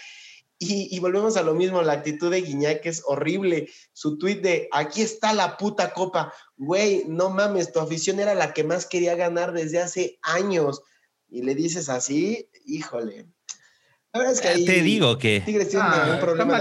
Y, 0.58 0.98
volvemos 1.00 1.36
a 1.36 1.42
lo 1.42 1.54
mismo, 1.54 1.82
la 1.82 1.92
actitud 1.92 2.30
de 2.30 2.40
Guiñac 2.40 2.86
es 2.86 3.02
horrible. 3.04 3.68
Su 3.92 4.16
tweet 4.16 4.36
de 4.36 4.68
aquí 4.72 5.02
está 5.02 5.34
la 5.34 5.58
puta 5.58 5.92
copa. 5.92 6.32
Güey, 6.56 7.04
no 7.06 7.28
mames, 7.28 7.72
tu 7.72 7.78
afición 7.78 8.20
era 8.20 8.34
la 8.34 8.54
que 8.54 8.64
más 8.64 8.86
quería 8.86 9.14
ganar 9.16 9.52
desde 9.52 9.80
hace 9.80 10.18
años. 10.22 10.80
Y 11.28 11.42
le 11.42 11.54
dices 11.54 11.90
así, 11.90 12.48
híjole, 12.64 13.26
te 14.64 14.82
digo 14.82 15.18
que. 15.18 15.40
Tigres 15.40 15.68
tiene 15.68 15.84
ah, 15.86 16.10
un 16.14 16.20
problema 16.20 16.60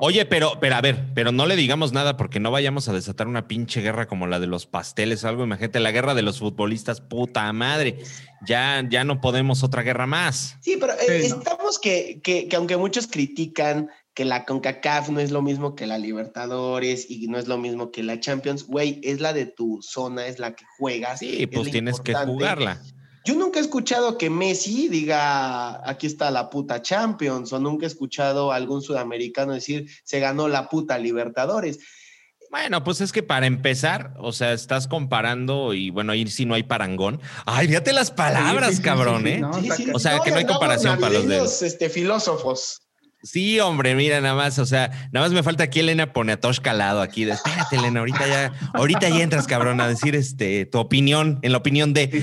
Oye, 0.00 0.24
pero, 0.26 0.52
pero 0.60 0.74
a 0.76 0.80
ver, 0.80 1.12
pero 1.14 1.32
no 1.32 1.46
le 1.46 1.56
digamos 1.56 1.92
nada 1.92 2.16
porque 2.16 2.40
no 2.40 2.50
vayamos 2.50 2.88
a 2.88 2.92
desatar 2.92 3.26
una 3.26 3.48
pinche 3.48 3.80
guerra 3.80 4.06
como 4.06 4.26
la 4.26 4.40
de 4.40 4.46
los 4.46 4.66
pasteles 4.66 5.24
o 5.24 5.28
algo. 5.28 5.44
Imagínate, 5.44 5.80
la 5.80 5.92
guerra 5.92 6.14
de 6.14 6.22
los 6.22 6.38
futbolistas, 6.38 7.00
puta 7.00 7.52
madre. 7.52 7.98
Ya, 8.46 8.84
ya 8.88 9.04
no 9.04 9.20
podemos 9.20 9.62
otra 9.62 9.82
guerra 9.82 10.06
más. 10.06 10.56
Sí, 10.60 10.76
pero 10.78 10.92
eh, 10.94 11.24
estamos 11.24 11.78
que, 11.78 12.20
que, 12.22 12.48
que 12.48 12.56
aunque 12.56 12.76
muchos 12.76 13.06
critican 13.06 13.88
que 14.14 14.24
la 14.24 14.44
CONCACAF 14.44 15.08
no 15.10 15.18
es 15.18 15.32
lo 15.32 15.42
mismo 15.42 15.74
que 15.74 15.86
la 15.86 15.98
Libertadores 15.98 17.10
y 17.10 17.26
no 17.26 17.36
es 17.36 17.48
lo 17.48 17.58
mismo 17.58 17.90
que 17.90 18.04
la 18.04 18.20
Champions, 18.20 18.66
güey, 18.66 19.00
es 19.02 19.20
la 19.20 19.32
de 19.32 19.46
tu 19.46 19.80
zona, 19.82 20.26
es 20.26 20.38
la 20.38 20.54
que 20.54 20.64
juegas. 20.78 21.18
Sí, 21.18 21.46
pues 21.48 21.70
tienes 21.70 22.00
que 22.00 22.14
jugarla. 22.14 22.80
Yo 23.24 23.34
nunca 23.34 23.58
he 23.58 23.62
escuchado 23.62 24.18
que 24.18 24.28
Messi 24.28 24.88
diga, 24.88 25.88
aquí 25.88 26.06
está 26.06 26.30
la 26.30 26.50
puta 26.50 26.82
Champions, 26.82 27.54
o 27.54 27.58
nunca 27.58 27.86
he 27.86 27.88
escuchado 27.88 28.52
a 28.52 28.56
algún 28.56 28.82
sudamericano 28.82 29.54
decir, 29.54 29.88
se 30.04 30.20
ganó 30.20 30.46
la 30.46 30.68
puta 30.68 30.98
Libertadores. 30.98 31.78
Bueno, 32.50 32.84
pues 32.84 33.00
es 33.00 33.12
que 33.12 33.22
para 33.22 33.46
empezar, 33.46 34.14
o 34.18 34.30
sea, 34.30 34.52
estás 34.52 34.86
comparando 34.86 35.72
y 35.72 35.88
bueno, 35.88 36.12
ahí 36.12 36.26
sí 36.26 36.44
no 36.44 36.54
hay 36.54 36.64
parangón. 36.64 37.20
Ay, 37.46 37.66
fíjate 37.66 37.94
las 37.94 38.10
palabras, 38.10 38.78
cabrón, 38.78 39.26
¿eh? 39.26 39.42
o 39.92 39.98
sea, 39.98 40.20
que 40.20 40.30
no 40.30 40.36
hay 40.36 40.44
comparación 40.44 41.00
para 41.00 41.14
los 41.14 41.26
de... 41.26 41.66
Este, 41.66 41.88
filósofos. 41.88 42.83
Sí, 43.24 43.58
hombre, 43.58 43.94
mira, 43.94 44.20
nada 44.20 44.34
más, 44.34 44.58
o 44.58 44.66
sea, 44.66 44.90
nada 45.10 45.26
más 45.26 45.32
me 45.32 45.42
falta 45.42 45.64
aquí 45.64 45.80
Elena 45.80 46.12
pone 46.12 46.32
a 46.32 46.40
Tosh 46.40 46.60
calado 46.60 47.00
aquí. 47.00 47.24
De, 47.24 47.32
Espérate, 47.32 47.76
Elena, 47.76 48.00
ahorita 48.00 48.26
ya, 48.26 48.52
ahorita 48.74 49.08
ya 49.08 49.22
entras, 49.22 49.46
cabrón, 49.46 49.80
a 49.80 49.88
decir 49.88 50.14
este 50.14 50.66
tu 50.66 50.78
opinión, 50.78 51.38
en 51.40 51.52
la 51.52 51.58
opinión 51.58 51.94
de. 51.94 52.22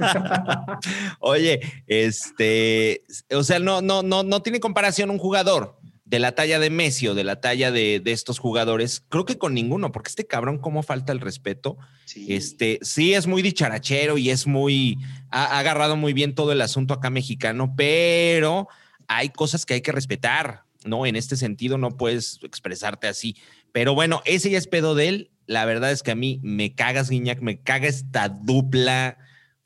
Oye, 1.20 1.60
este, 1.86 3.04
o 3.30 3.44
sea, 3.44 3.60
no, 3.60 3.82
no, 3.82 4.02
no, 4.02 4.24
no 4.24 4.42
tiene 4.42 4.58
comparación 4.58 5.10
un 5.10 5.18
jugador 5.18 5.78
de 6.12 6.18
la 6.18 6.32
talla 6.32 6.58
de 6.58 6.70
Messi 6.70 7.06
o 7.06 7.14
de 7.14 7.22
la 7.22 7.40
talla 7.40 7.70
de, 7.70 8.02
estos 8.04 8.40
jugadores, 8.40 9.02
creo 9.08 9.24
que 9.24 9.38
con 9.38 9.54
ninguno, 9.54 9.92
porque 9.92 10.08
este 10.08 10.26
cabrón, 10.26 10.58
cómo 10.58 10.82
falta 10.82 11.12
el 11.12 11.20
respeto. 11.20 11.78
Sí. 12.04 12.26
Este, 12.34 12.80
sí 12.82 13.14
es 13.14 13.28
muy 13.28 13.42
dicharachero 13.42 14.18
y 14.18 14.28
es 14.28 14.46
muy, 14.48 14.98
ha 15.30 15.58
agarrado 15.58 15.96
muy 15.96 16.12
bien 16.12 16.34
todo 16.34 16.50
el 16.52 16.60
asunto 16.60 16.92
acá 16.92 17.08
mexicano, 17.10 17.74
pero 17.76 18.68
hay 19.08 19.30
cosas 19.30 19.66
que 19.66 19.74
hay 19.74 19.80
que 19.80 19.92
respetar, 19.92 20.64
¿no? 20.84 21.06
En 21.06 21.16
este 21.16 21.36
sentido 21.36 21.78
no 21.78 21.96
puedes 21.96 22.38
expresarte 22.42 23.06
así. 23.08 23.36
Pero 23.72 23.94
bueno, 23.94 24.22
ese 24.24 24.50
ya 24.50 24.58
es 24.58 24.66
pedo 24.66 24.94
de 24.94 25.08
él. 25.08 25.30
La 25.46 25.64
verdad 25.64 25.90
es 25.90 26.02
que 26.02 26.12
a 26.12 26.16
mí 26.16 26.40
me 26.42 26.74
cagas, 26.74 27.10
Guiñac, 27.10 27.40
me 27.40 27.60
caga 27.60 27.88
esta 27.88 28.28
dupla 28.28 29.18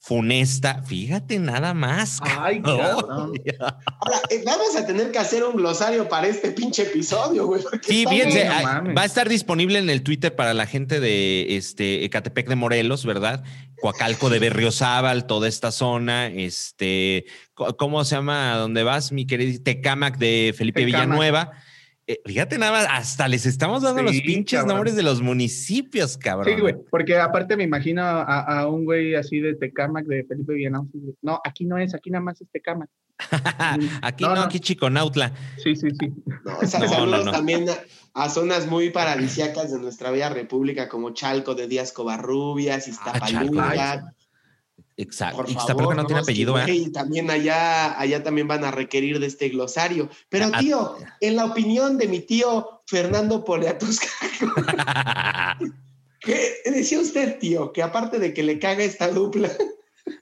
funesta. 0.07 0.85
Fíjate 0.85 1.40
nada 1.40 1.75
más. 1.75 2.21
Ay, 2.23 2.62
Ahora, 2.64 3.29
eh, 4.31 4.40
vamos 4.47 4.77
a 4.77 4.87
tener 4.87 5.11
que 5.11 5.19
hacer 5.19 5.42
un 5.42 5.57
glosario 5.57 6.09
para 6.09 6.29
este 6.29 6.53
pinche 6.53 6.85
episodio, 6.85 7.47
güey. 7.47 7.61
Sí, 7.83 8.05
fíjense, 8.09 8.49
va 8.49 9.03
a 9.03 9.05
estar 9.05 9.29
disponible 9.29 9.81
en 9.81 9.90
el 9.90 10.03
Twitter 10.05 10.33
para 10.37 10.55
la 10.55 10.66
gente 10.66 11.01
de 11.01 11.57
este 11.57 12.05
Ecatepec 12.05 12.49
de 12.49 12.55
Morelos, 12.55 13.05
¿verdad? 13.05 13.42
Coacalco 13.81 14.31
de 14.31 14.38
Berriozábal, 14.38 15.27
toda 15.27 15.49
esta 15.49 15.73
zona, 15.73 16.29
este, 16.29 17.25
¿cómo 17.77 18.05
se 18.05 18.14
llama? 18.14 18.55
¿Dónde 18.59 18.85
vas, 18.85 19.11
mi 19.11 19.27
querido? 19.27 19.61
Tecamac 19.61 20.19
de 20.19 20.55
Felipe 20.57 20.85
Villanueva. 20.85 21.51
Eh, 22.09 22.21
fíjate 22.25 22.57
nada 22.57 22.71
más, 22.71 22.87
hasta 22.88 23.27
les 23.27 23.47
estamos 23.47 23.83
dando 23.83 24.01
los 24.01 24.21
pinches 24.21 24.64
nombres 24.64 24.95
de 24.95 25.03
los 25.03 25.21
municipios, 25.21 26.16
cabrón. 26.16 26.55
Sí, 26.55 26.61
güey, 26.61 26.77
porque 26.88 27.19
aparte 27.19 27.57
me 27.57 27.64
imagino 27.64 28.03
a, 28.05 28.69
un 28.69 28.85
güey 28.85 29.16
así 29.16 29.40
de 29.40 29.57
Tecamac, 29.57 30.07
de 30.07 30.23
Felipe 30.25 30.55
Villanau. 30.55 30.88
No, 31.23 31.40
aquí 31.45 31.64
no 31.64 31.79
es, 31.79 31.95
aquí 31.95 32.11
nada 32.11 32.23
más 32.23 32.40
es 32.40 32.49
Tecamac. 32.53 32.88
aquí 34.03 34.23
no, 34.23 34.31
aquí 34.35 34.61
Chiconautla. 34.61 35.33
Sí, 35.57 35.75
sí, 35.75 35.88
sí. 35.99 36.12
saludos 36.69 37.25
también 37.33 37.66
a, 38.14 38.29
zonas 38.29 38.69
muy 38.69 38.90
paradisíacas 38.90 39.73
de 39.73 39.81
nuestra 39.81 40.12
bella 40.12 40.29
república, 40.29 40.88
como 40.88 41.11
Chalco 41.11 41.57
de 41.57 41.66
Díaz 41.66 41.92
Covarrubias, 41.92 42.87
ah, 42.87 42.90
Iztapaluca. 42.90 44.14
Exacto. 44.96 45.44
Por 45.74 45.94
no, 45.94 46.06
tiene 46.06 46.22
apellido, 46.22 46.59
¿eh? 46.59 46.74
Y 46.74 46.90
también 46.90 47.30
allá, 47.30 47.98
allá 48.00 48.22
también 48.22 48.48
van 48.48 48.64
a 48.64 48.70
requerir 48.70 49.18
de 49.20 49.26
este 49.26 49.50
glosario. 49.50 50.09
Pero, 50.30 50.46
ah, 50.52 50.59
tío, 50.59 50.96
en 51.20 51.37
la 51.37 51.44
opinión 51.44 51.98
de 51.98 52.09
mi 52.09 52.20
tío 52.20 52.82
Fernando 52.87 53.44
Poliatusca, 53.44 54.09
¿qué 56.20 56.54
decía 56.64 56.98
usted, 57.00 57.38
tío? 57.38 57.72
Que 57.72 57.82
aparte 57.82 58.18
de 58.18 58.32
que 58.32 58.42
le 58.42 58.59
caga 58.59 58.85
esta 58.85 59.09
dupla. 59.09 59.50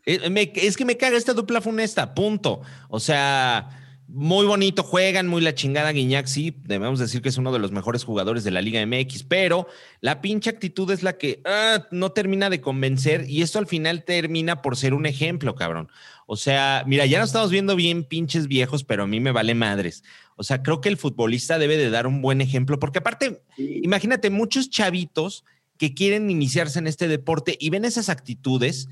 Eh, 0.06 0.52
es 0.56 0.76
que 0.76 0.84
me 0.84 0.96
caga 0.96 1.16
esta 1.16 1.34
dupla 1.34 1.60
funesta, 1.60 2.14
punto. 2.14 2.62
O 2.88 2.98
sea, 2.98 3.83
muy 4.14 4.46
bonito, 4.46 4.84
juegan 4.84 5.26
muy 5.26 5.42
la 5.42 5.56
chingada 5.56 5.90
Guiñac, 5.90 6.26
sí, 6.26 6.54
debemos 6.62 7.00
decir 7.00 7.20
que 7.20 7.28
es 7.28 7.36
uno 7.36 7.52
de 7.52 7.58
los 7.58 7.72
mejores 7.72 8.04
jugadores 8.04 8.44
de 8.44 8.52
la 8.52 8.62
Liga 8.62 8.84
MX, 8.86 9.24
pero 9.24 9.66
la 10.00 10.20
pinche 10.20 10.50
actitud 10.50 10.88
es 10.92 11.02
la 11.02 11.18
que 11.18 11.42
ah, 11.44 11.88
no 11.90 12.12
termina 12.12 12.48
de 12.48 12.60
convencer 12.60 13.28
y 13.28 13.42
esto 13.42 13.58
al 13.58 13.66
final 13.66 14.04
termina 14.04 14.62
por 14.62 14.76
ser 14.76 14.94
un 14.94 15.06
ejemplo, 15.06 15.56
cabrón. 15.56 15.88
O 16.26 16.36
sea, 16.36 16.84
mira, 16.86 17.06
ya 17.06 17.18
no 17.18 17.24
estamos 17.24 17.50
viendo 17.50 17.74
bien 17.74 18.04
pinches 18.04 18.46
viejos, 18.46 18.84
pero 18.84 19.02
a 19.02 19.06
mí 19.08 19.18
me 19.18 19.32
vale 19.32 19.56
madres. 19.56 20.04
O 20.36 20.44
sea, 20.44 20.62
creo 20.62 20.80
que 20.80 20.90
el 20.90 20.96
futbolista 20.96 21.58
debe 21.58 21.76
de 21.76 21.90
dar 21.90 22.06
un 22.06 22.22
buen 22.22 22.40
ejemplo, 22.40 22.78
porque 22.78 23.00
aparte, 23.00 23.42
imagínate, 23.58 24.30
muchos 24.30 24.70
chavitos 24.70 25.44
que 25.76 25.92
quieren 25.92 26.30
iniciarse 26.30 26.78
en 26.78 26.86
este 26.86 27.08
deporte 27.08 27.56
y 27.58 27.70
ven 27.70 27.84
esas 27.84 28.08
actitudes, 28.08 28.88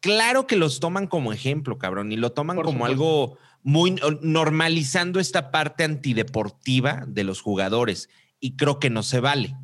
claro 0.00 0.46
que 0.46 0.56
los 0.56 0.80
toman 0.80 1.08
como 1.08 1.30
ejemplo, 1.34 1.76
cabrón, 1.76 2.10
y 2.10 2.16
lo 2.16 2.32
toman 2.32 2.56
como 2.62 2.86
algo 2.86 3.36
muy 3.62 3.96
normalizando 4.22 5.20
esta 5.20 5.50
parte 5.50 5.84
antideportiva 5.84 7.04
de 7.06 7.24
los 7.24 7.40
jugadores 7.40 8.08
y 8.40 8.56
creo 8.56 8.78
que 8.78 8.90
no 8.90 9.02
se 9.02 9.20
vale. 9.20 9.56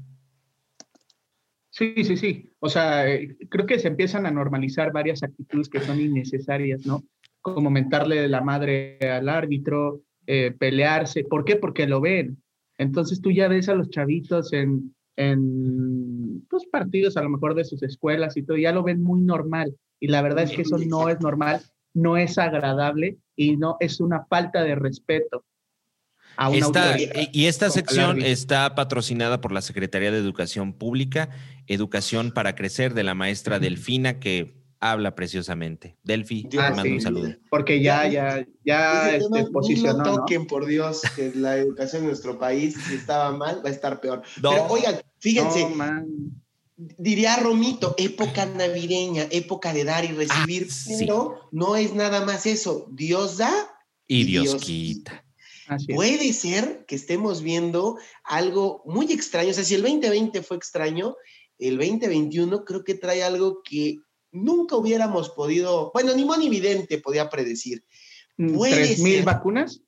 Sí, 1.70 1.94
sí, 2.04 2.16
sí. 2.16 2.50
O 2.60 2.68
sea, 2.68 3.08
eh, 3.08 3.36
creo 3.48 3.66
que 3.66 3.78
se 3.78 3.88
empiezan 3.88 4.26
a 4.26 4.30
normalizar 4.30 4.92
varias 4.92 5.22
actitudes 5.22 5.68
que 5.68 5.80
son 5.80 6.00
innecesarias, 6.00 6.86
¿no? 6.86 7.04
Como 7.40 7.70
mentarle 7.70 8.20
de 8.20 8.28
la 8.28 8.40
madre 8.40 8.98
al 9.00 9.28
árbitro, 9.28 10.02
eh, 10.26 10.52
pelearse. 10.58 11.24
¿Por 11.24 11.44
qué? 11.44 11.56
Porque 11.56 11.86
lo 11.86 12.00
ven. 12.00 12.42
Entonces 12.78 13.20
tú 13.20 13.30
ya 13.30 13.48
ves 13.48 13.68
a 13.68 13.74
los 13.74 13.90
chavitos 13.90 14.52
en, 14.52 14.94
en 15.16 16.46
pues, 16.48 16.66
partidos 16.66 17.16
a 17.16 17.22
lo 17.22 17.30
mejor 17.30 17.54
de 17.54 17.64
sus 17.64 17.82
escuelas 17.82 18.36
y 18.36 18.42
todo, 18.42 18.56
ya 18.56 18.72
lo 18.72 18.82
ven 18.82 19.02
muy 19.02 19.20
normal. 19.20 19.76
Y 20.00 20.08
la 20.08 20.22
verdad 20.22 20.44
es 20.44 20.52
que 20.52 20.62
eso 20.62 20.78
no 20.78 21.08
es 21.08 21.20
normal 21.20 21.60
no 21.98 22.16
es 22.16 22.38
agradable 22.38 23.18
y 23.36 23.56
no 23.56 23.76
es 23.80 24.00
una 24.00 24.24
falta 24.24 24.62
de 24.62 24.74
respeto. 24.74 25.44
A 26.36 26.50
una 26.50 26.96
y 27.32 27.46
esta 27.46 27.68
sección 27.68 28.22
está 28.22 28.76
patrocinada 28.76 29.40
por 29.40 29.50
la 29.50 29.60
Secretaría 29.60 30.12
de 30.12 30.18
Educación 30.18 30.72
Pública, 30.72 31.30
Educación 31.66 32.30
para 32.30 32.54
Crecer, 32.54 32.94
de 32.94 33.02
la 33.02 33.14
maestra 33.14 33.58
Delfina, 33.58 34.20
que 34.20 34.58
habla 34.78 35.16
preciosamente. 35.16 35.96
Delfi, 36.04 36.44
te 36.44 36.58
mando 36.58 36.82
un 36.82 37.00
saludo. 37.00 37.34
Porque 37.50 37.82
ya, 37.82 38.06
ya, 38.06 38.46
ya 38.64 39.16
este, 39.16 39.46
posicionó. 39.46 40.04
No 40.04 40.14
toquen, 40.18 40.46
por 40.46 40.66
Dios, 40.66 41.02
que 41.16 41.32
la 41.34 41.56
educación 41.56 42.02
en 42.02 42.08
nuestro 42.08 42.38
país, 42.38 42.76
si 42.86 42.94
estaba 42.94 43.36
mal, 43.36 43.60
va 43.64 43.70
a 43.70 43.72
estar 43.72 44.00
peor. 44.00 44.22
Pero 44.40 44.66
oigan, 44.68 44.94
fíjense 45.18 45.66
diría 46.78 47.36
Romito, 47.36 47.94
época 47.98 48.46
navideña, 48.46 49.26
época 49.30 49.72
de 49.72 49.84
dar 49.84 50.04
y 50.04 50.08
recibir, 50.08 50.68
ah, 50.70 50.94
pero 50.98 51.48
no 51.50 51.76
es 51.76 51.92
nada 51.94 52.24
más 52.24 52.46
eso. 52.46 52.86
Dios 52.90 53.38
da 53.38 53.52
y, 54.06 54.24
Dios, 54.24 54.54
quita. 54.56 55.24
Puede 55.94 56.32
ser 56.32 56.86
que 56.86 56.94
estemos 56.94 57.42
viendo 57.42 57.98
algo 58.24 58.82
muy 58.86 59.12
extraño. 59.12 59.50
O 59.50 59.52
sea, 59.52 59.64
si 59.64 59.74
el 59.74 59.82
2020 59.82 60.42
fue 60.42 60.56
extraño, 60.56 61.16
el 61.58 61.76
2021 61.76 62.64
creo 62.64 62.84
que 62.84 62.94
trae 62.94 63.22
algo 63.22 63.60
que 63.62 63.98
nunca 64.30 64.76
hubiéramos 64.76 65.30
podido, 65.30 65.90
bueno, 65.92 66.14
ni 66.14 66.46
Evidente 66.46 66.98
podía 66.98 67.28
predecir. 67.28 67.84
Mm, 68.38 68.58
¿Tres 68.60 69.00
mil 69.00 69.22
vacunas? 69.24 69.82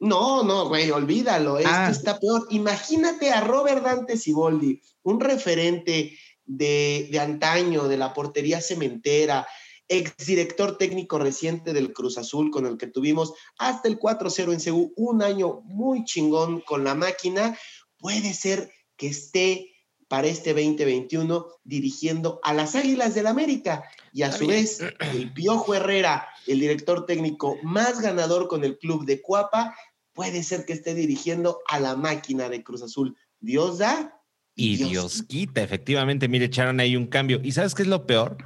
No, 0.00 0.42
no, 0.42 0.68
güey, 0.68 0.90
olvídalo, 0.90 1.58
esto 1.58 1.70
ah. 1.72 1.88
está 1.88 2.18
peor. 2.18 2.48
Imagínate 2.50 3.30
a 3.30 3.40
Robert 3.40 3.84
Dante 3.84 4.16
Siboldi, 4.16 4.82
un 5.04 5.20
referente 5.20 6.18
de, 6.44 7.10
antaño, 7.20 7.88
de 7.88 7.96
la 7.96 8.14
portería 8.14 8.60
cementera, 8.60 9.46
exdirector 9.88 10.78
técnico 10.78 11.18
reciente 11.18 11.72
del 11.72 11.92
Cruz 11.92 12.18
Azul, 12.18 12.50
con 12.50 12.66
el 12.66 12.78
que 12.78 12.86
tuvimos 12.86 13.34
hasta 13.58 13.88
el 13.88 13.98
4-0 13.98 14.52
en 14.52 14.60
Seúl, 14.60 14.92
un 14.96 15.22
año 15.22 15.60
muy 15.64 16.04
chingón 16.04 16.60
con 16.60 16.84
la 16.84 16.94
máquina, 16.94 17.58
puede 17.98 18.32
ser 18.32 18.72
que 18.96 19.08
esté 19.08 19.72
para 20.08 20.26
este 20.26 20.52
2021 20.52 21.46
dirigiendo 21.64 22.38
a 22.42 22.52
las 22.52 22.74
Águilas 22.74 23.14
del 23.14 23.26
América. 23.26 23.84
Y 24.12 24.24
a 24.24 24.32
su 24.32 24.46
vez, 24.46 24.80
el 25.14 25.32
Piojo 25.32 25.74
Herrera, 25.74 26.28
el 26.46 26.60
director 26.60 27.06
técnico 27.06 27.56
más 27.62 28.02
ganador 28.02 28.46
con 28.46 28.62
el 28.62 28.76
club 28.78 29.06
de 29.06 29.22
Cuapa, 29.22 29.74
puede 30.12 30.42
ser 30.42 30.66
que 30.66 30.74
esté 30.74 30.94
dirigiendo 30.94 31.60
a 31.66 31.80
la 31.80 31.96
máquina 31.96 32.50
de 32.50 32.62
Cruz 32.62 32.82
Azul. 32.82 33.16
Dios 33.40 33.78
da 33.78 34.21
y 34.54 34.76
Dios. 34.76 35.24
quita, 35.28 35.62
efectivamente, 35.62 36.28
mire, 36.28 36.46
echaron 36.46 36.80
ahí 36.80 36.96
un 36.96 37.06
cambio. 37.06 37.40
¿Y 37.42 37.52
sabes 37.52 37.74
qué 37.74 37.82
es 37.82 37.88
lo 37.88 38.06
peor? 38.06 38.36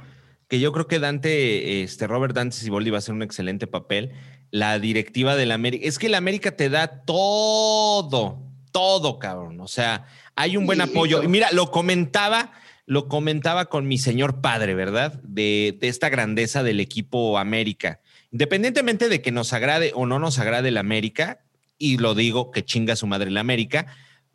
Que 0.47 0.59
yo 0.59 0.71
creo 0.71 0.87
que 0.87 0.99
Dante, 0.99 1.83
este 1.83 2.07
Robert 2.07 2.33
Dante 2.33 2.55
Siboldi 2.55 2.89
va 2.89 2.97
a 2.97 2.99
hacer 2.99 3.13
un 3.13 3.23
excelente 3.23 3.67
papel. 3.67 4.13
La 4.49 4.79
directiva 4.79 5.35
del 5.35 5.51
América, 5.51 5.85
es 5.85 5.99
que 5.99 6.07
el 6.07 6.15
América 6.15 6.55
te 6.55 6.69
da 6.69 7.03
todo, 7.03 8.41
todo, 8.71 9.19
cabrón. 9.19 9.59
O 9.59 9.67
sea, 9.67 10.05
hay 10.35 10.55
un 10.55 10.65
buen 10.65 10.79
apoyo. 10.79 11.21
Y 11.21 11.27
mira, 11.27 11.51
lo 11.51 11.69
comentaba, 11.71 12.53
lo 12.85 13.09
comentaba 13.09 13.65
con 13.65 13.87
mi 13.87 13.97
señor 13.97 14.39
padre, 14.39 14.73
¿verdad? 14.73 15.19
De, 15.23 15.77
de 15.81 15.89
esta 15.89 16.07
grandeza 16.07 16.63
del 16.63 16.79
equipo 16.79 17.37
América. 17.37 17.99
Independientemente 18.31 19.09
de 19.09 19.21
que 19.21 19.31
nos 19.31 19.51
agrade 19.51 19.91
o 19.93 20.05
no 20.05 20.19
nos 20.19 20.39
agrade 20.39 20.69
el 20.69 20.77
América, 20.77 21.41
y 21.77 21.97
lo 21.97 22.15
digo 22.15 22.51
que 22.51 22.63
chinga 22.63 22.95
su 22.95 23.05
madre 23.07 23.29
el 23.29 23.37
América, 23.37 23.87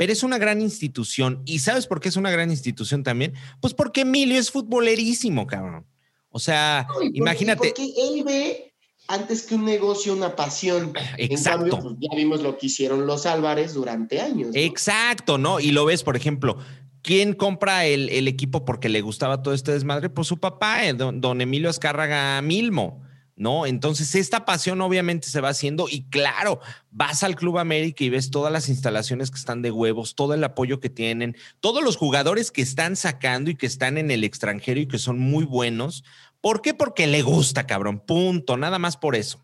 pero 0.02 0.12
es 0.14 0.24
una 0.24 0.36
gran 0.36 0.60
institución. 0.60 1.42
¿Y 1.44 1.60
sabes 1.60 1.86
por 1.86 2.00
qué 2.00 2.08
es 2.08 2.16
una 2.16 2.32
gran 2.32 2.50
institución 2.50 3.04
también? 3.04 3.34
Pues 3.60 3.72
porque 3.72 4.00
Emilio 4.00 4.36
es 4.36 4.50
futbolerísimo, 4.50 5.46
cabrón. 5.46 5.86
O 6.30 6.40
sea, 6.40 6.88
imagínate. 7.12 7.68
Porque 7.68 7.84
él 7.84 8.24
ve 8.24 8.74
antes 9.06 9.44
que 9.44 9.54
un 9.54 9.64
negocio, 9.64 10.12
una 10.12 10.34
pasión. 10.34 10.92
Exacto. 11.18 11.66
En 11.66 11.70
cambio, 11.70 11.90
pues, 11.90 11.94
ya 12.00 12.16
vimos 12.16 12.42
lo 12.42 12.58
que 12.58 12.66
hicieron 12.66 13.06
los 13.06 13.26
Álvarez 13.26 13.74
durante 13.74 14.20
años. 14.20 14.50
Exacto, 14.54 15.38
¿no? 15.38 15.60
Y 15.60 15.70
lo 15.70 15.84
ves, 15.84 16.02
por 16.02 16.16
ejemplo, 16.16 16.58
¿quién 17.02 17.32
compra 17.32 17.86
el, 17.86 18.26
equipo 18.26 18.64
porque 18.64 18.88
le 18.88 19.02
gustaba 19.02 19.40
todo 19.40 19.54
este 19.54 19.70
desmadre? 19.70 20.10
Pues 20.10 20.26
su 20.26 20.40
papá, 20.40 20.84
eh, 20.84 20.94
don 20.94 21.40
Emilio 21.40 21.70
Escárraga 21.70 22.42
Milmo. 22.42 23.04
¿No? 23.37 23.66
Entonces, 23.66 24.14
esta 24.14 24.45
pasión 24.45 24.81
obviamente 24.81 25.29
se 25.29 25.40
va 25.40 25.51
haciendo 25.51 25.88
y 25.88 26.05
claro, 26.05 26.61
vas 26.90 27.23
al 27.23 27.37
Club 27.37 27.59
América 27.59 28.05
y 28.05 28.11
ves 28.11 28.31
todas 28.31 28.53
las 28.53 28.68
instalaciones 28.68 29.31
que 29.31 29.38
están 29.38 29.62
de 29.62 29.71
huevos, 29.71 30.14
todo 30.14 30.35
el 30.35 30.45
apoyo 30.45 30.81
que 30.81 30.90
tienen, 30.90 31.37
todos 31.61 31.83
los 31.83 31.97
jugadores 31.97 32.51
que 32.51 32.62
están 32.62 32.97
sacando 32.97 33.51
y 33.51 33.57
que 33.57 33.66
están 33.66 33.99
en 33.99 34.11
el 34.11 34.25
extranjero 34.25 34.81
y 34.81 34.88
que 34.88 34.99
son 34.99 35.18
muy 35.18 35.45
buenos. 35.45 36.05
¿Por 36.40 36.61
qué? 36.61 36.75
Porque 36.75 37.07
le 37.07 37.23
gusta, 37.23 37.66
cabrón, 37.66 38.01
punto, 38.01 38.57
nada 38.57 38.79
más 38.79 38.97
por 38.97 39.16
eso. 39.16 39.40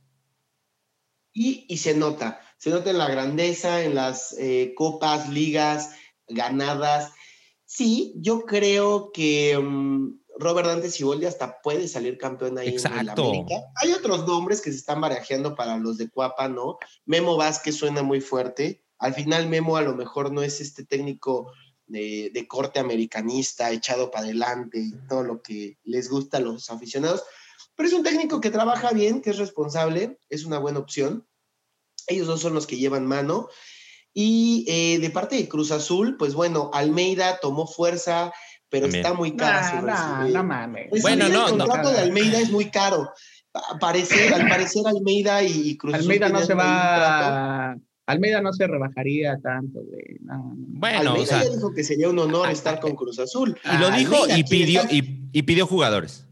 Y, 1.33 1.77
se 1.77 1.95
nota, 1.95 2.41
se 2.57 2.71
nota 2.71 2.91
en 2.91 2.99
la 2.99 3.09
grandeza, 3.09 3.85
en 3.85 3.95
las 3.95 4.35
eh, 4.39 4.75
copas, 4.77 5.29
ligas 5.29 5.91
ganadas. 6.27 7.13
Sí, 7.65 8.15
yo 8.17 8.41
creo 8.43 9.13
que... 9.13 9.59
Mm, 9.59 10.18
Robert 10.39 10.69
Dante 10.69 10.91
Siboldi 10.91 11.27
hasta 11.27 11.61
puede 11.61 11.89
salir 11.89 12.19
campeón 12.19 12.59
ahí 12.59 12.77
en 12.77 12.93
el 13.01 13.09
América. 13.11 13.55
Hay 13.77 13.93
otros 13.93 14.27
nombres 14.27 14.61
que 14.61 14.71
se 14.71 14.79
están 14.79 15.01
barajeando 15.01 15.55
para 15.55 15.77
los 15.77 15.99
de 15.99 16.09
Cuapa, 16.09 16.49
¿no? 16.49 16.79
Memo 17.05 17.37
Vázquez 17.37 17.77
suena 17.77 18.03
muy 18.03 18.21
fuerte. 18.21 18.85
Al 18.99 19.15
final 19.15 19.49
Memo 19.49 19.77
a 19.77 19.83
lo 19.83 19.95
mejor 19.95 20.33
no 20.33 20.43
es 20.43 20.61
este 20.61 20.85
técnico 20.85 21.53
de, 21.89 22.47
corte 22.49 22.79
americanista, 22.79 23.71
echado 23.71 24.11
para 24.11 24.25
adelante 24.25 24.79
y 24.79 24.93
todo 25.09 25.23
lo 25.23 25.43
que 25.43 25.79
les 25.85 26.09
gusta 26.09 26.37
a 26.37 26.41
los 26.41 26.71
aficionados, 26.71 27.23
pero 27.75 27.89
es 27.89 27.95
un 27.95 28.03
técnico 28.03 28.41
que 28.41 28.51
trabaja 28.51 28.91
bien, 28.91 29.23
que 29.23 29.31
es 29.31 29.39
responsable, 29.39 30.19
es 30.29 30.45
una 30.45 30.59
buena 30.59 30.81
opción. 30.81 31.27
Ellos 32.07 32.27
dos 32.27 32.41
son 32.41 32.55
los 32.55 32.67
que 32.67 32.77
llevan 32.77 33.07
mano. 33.07 33.49
Y 34.13 34.65
eh, 34.67 34.99
de 34.99 35.11
parte 35.11 35.37
de 35.37 35.49
Cruz 35.49 35.71
Azul, 35.71 36.17
pues 36.17 36.35
bueno, 36.35 36.71
Almeida 36.73 37.39
tomó 37.41 37.67
fuerza, 37.67 38.33
pero 38.71 38.87
está 38.87 39.15
muy 39.15 39.37
cara 39.37 40.27
no 40.29 40.45
mames. 40.45 40.89
Pues 40.91 41.03
bueno, 41.03 41.29
no, 41.29 41.49
el 41.49 41.59
contrato 41.59 41.91
de 41.91 41.99
Almeida 41.99 42.39
es 42.39 42.51
muy 42.51 42.71
caro. 42.71 43.11
al 43.53 43.79
parecer 43.79 44.33
Almeida 44.87 45.43
y 45.43 45.77
Cruz 45.77 45.95
Almeida 45.95 46.29
no 46.29 46.43
se 46.43 46.55
va 46.55 47.77
Almeida 48.09 48.41
no 48.41 48.55
se 48.55 48.67
rebajaría 48.67 49.39
tanto, 49.43 49.81
güey. 49.83 50.19
Bueno, 50.21 51.11
Almeida 51.11 51.23
o 51.23 51.27
sea, 51.27 51.45
ya 51.45 51.51
dijo 51.51 51.75
que 51.75 51.85
sería 51.85 52.09
un 52.09 52.19
honor 52.19 52.51
estar 52.51 52.81
con 52.81 52.97
Cruz 52.97 53.19
Azul. 53.19 53.55
Y 53.63 53.79
lo 53.79 53.91
dijo 53.91 54.17
y 54.35 54.45
pidió, 54.45 54.83
y, 54.91 55.43
pidió 55.43 55.67
jugadores. 55.67 56.25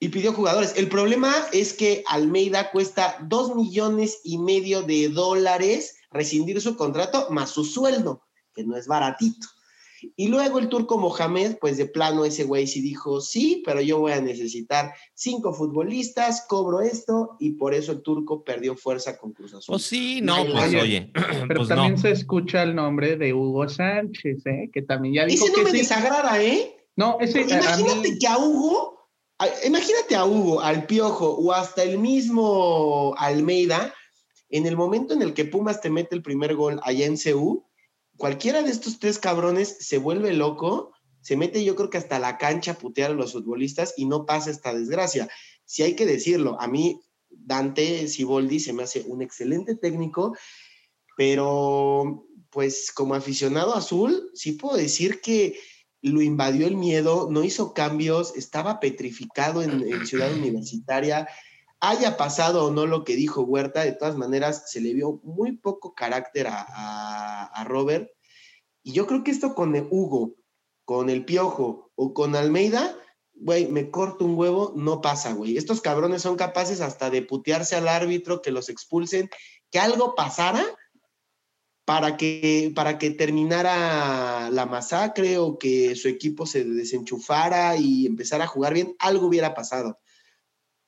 Y 0.00 0.10
pidió 0.10 0.34
jugadores. 0.34 0.74
El 0.76 0.88
problema 0.88 1.32
es 1.54 1.72
que 1.72 2.04
Almeida 2.08 2.70
cuesta 2.70 3.16
dos 3.22 3.54
millones 3.56 4.20
y 4.22 4.36
medio 4.36 4.82
de 4.82 5.08
dólares 5.08 5.96
rescindir 6.10 6.60
su 6.60 6.76
contrato 6.76 7.28
más 7.30 7.50
su 7.50 7.64
sueldo, 7.64 8.22
que 8.54 8.64
no 8.64 8.76
es 8.76 8.86
baratito. 8.86 9.46
Y 10.16 10.28
luego 10.28 10.58
el 10.58 10.68
turco 10.68 10.98
Mohamed, 10.98 11.56
pues 11.60 11.76
de 11.76 11.86
plano 11.86 12.24
ese 12.24 12.44
güey 12.44 12.66
sí 12.66 12.80
dijo, 12.80 13.20
sí, 13.20 13.62
pero 13.64 13.80
yo 13.80 13.98
voy 13.98 14.12
a 14.12 14.20
necesitar 14.20 14.92
cinco 15.14 15.52
futbolistas, 15.52 16.44
cobro 16.48 16.80
esto, 16.80 17.36
y 17.38 17.52
por 17.52 17.74
eso 17.74 17.92
el 17.92 18.02
turco 18.02 18.44
perdió 18.44 18.76
fuerza 18.76 19.18
con 19.18 19.32
Cruz 19.32 19.54
Azul. 19.54 19.74
Pues 19.74 19.84
sí, 19.84 20.20
no, 20.22 20.44
pues 20.44 20.74
oye. 20.74 21.10
Pero 21.12 21.54
pues 21.56 21.68
también 21.68 21.98
se 21.98 22.10
escucha 22.10 22.62
el 22.62 22.74
nombre 22.74 23.16
de 23.16 23.32
Hugo 23.32 23.68
Sánchez, 23.68 24.46
¿eh? 24.46 24.70
que 24.72 24.82
también 24.82 25.14
ya 25.14 25.26
dijo 25.26 25.44
ese 25.44 25.56
no 25.56 25.62
me 25.64 25.72
desagrada, 25.72 26.42
¿eh? 26.42 26.76
No, 26.96 27.18
ese... 27.20 27.42
Imagínate 27.42 28.18
que 28.18 28.26
a 28.26 28.38
Hugo, 28.38 29.08
imagínate 29.66 30.16
a 30.16 30.24
Hugo, 30.24 30.60
al 30.60 30.86
Piojo, 30.86 31.30
o 31.30 31.52
hasta 31.52 31.82
el 31.82 31.98
mismo 31.98 33.14
Almeida, 33.18 33.92
en 34.50 34.66
el 34.66 34.76
momento 34.76 35.14
en 35.14 35.22
el 35.22 35.34
que 35.34 35.44
Pumas 35.44 35.80
te 35.80 35.90
mete 35.90 36.14
el 36.14 36.22
primer 36.22 36.54
gol 36.54 36.80
allá 36.84 37.06
en 37.06 37.16
CU, 37.16 37.64
cualquiera 38.16 38.62
de 38.62 38.70
estos 38.70 38.98
tres 38.98 39.18
cabrones 39.18 39.76
se 39.80 39.98
vuelve 39.98 40.32
loco, 40.32 40.92
se 41.20 41.36
mete 41.36 41.64
yo 41.64 41.74
creo 41.74 41.90
que 41.90 41.98
hasta 41.98 42.18
la 42.18 42.38
cancha 42.38 42.72
a 42.72 42.78
putear 42.78 43.10
a 43.10 43.14
los 43.14 43.32
futbolistas 43.32 43.94
y 43.96 44.06
no 44.06 44.26
pasa 44.26 44.50
esta 44.50 44.74
desgracia. 44.74 45.28
Si 45.64 45.82
hay 45.82 45.94
que 45.96 46.06
decirlo, 46.06 46.60
a 46.60 46.68
mí 46.68 47.00
Dante 47.30 48.06
Siboldi 48.08 48.60
se 48.60 48.72
me 48.72 48.82
hace 48.82 49.02
un 49.06 49.22
excelente 49.22 49.74
técnico, 49.74 50.36
pero 51.16 52.26
pues 52.50 52.92
como 52.92 53.14
aficionado 53.14 53.74
azul, 53.74 54.30
sí 54.34 54.52
puedo 54.52 54.76
decir 54.76 55.20
que 55.20 55.58
lo 56.02 56.20
invadió 56.20 56.66
el 56.66 56.76
miedo, 56.76 57.28
no 57.30 57.42
hizo 57.42 57.72
cambios, 57.72 58.36
estaba 58.36 58.78
petrificado 58.78 59.62
en, 59.62 60.06
Ciudad 60.06 60.32
Universitaria, 60.36 61.26
haya 61.88 62.16
pasado 62.16 62.66
o 62.66 62.70
no 62.70 62.86
lo 62.86 63.04
que 63.04 63.16
dijo 63.16 63.42
Huerta, 63.42 63.84
de 63.84 63.92
todas 63.92 64.16
maneras 64.16 64.70
se 64.70 64.80
le 64.80 64.94
vio 64.94 65.20
muy 65.22 65.52
poco 65.52 65.94
carácter 65.94 66.46
a, 66.48 67.64
Robert. 67.66 68.10
Y 68.82 68.92
yo 68.92 69.06
creo 69.06 69.24
que 69.24 69.30
esto 69.30 69.54
con 69.54 69.74
Hugo, 69.90 70.36
con 70.84 71.08
el 71.08 71.24
Piojo 71.24 71.90
o 71.94 72.12
con 72.12 72.36
Almeida, 72.36 72.96
güey, 73.32 73.66
me 73.68 73.90
corto 73.90 74.24
un 74.24 74.36
huevo, 74.36 74.72
no 74.76 75.00
pasa, 75.00 75.32
güey. 75.32 75.56
Estos 75.56 75.80
cabrones 75.80 76.22
son 76.22 76.36
capaces 76.36 76.80
hasta 76.80 77.10
de 77.10 77.22
putearse 77.22 77.76
al 77.76 77.88
árbitro, 77.88 78.42
que 78.42 78.50
los 78.50 78.68
expulsen, 78.68 79.30
que 79.70 79.78
algo 79.78 80.14
pasara 80.14 80.64
para 81.84 82.16
que, 82.16 82.72
para 82.74 82.98
que 82.98 83.10
terminara 83.10 84.50
la 84.50 84.66
masacre 84.66 85.38
o 85.38 85.58
que 85.58 85.96
su 85.96 86.08
equipo 86.08 86.46
se 86.46 86.64
desenchufara 86.64 87.76
y 87.76 88.06
empezara 88.06 88.44
a 88.44 88.48
jugar 88.48 88.74
bien, 88.74 88.94
algo 88.98 89.26
hubiera 89.26 89.54
pasado. 89.54 89.98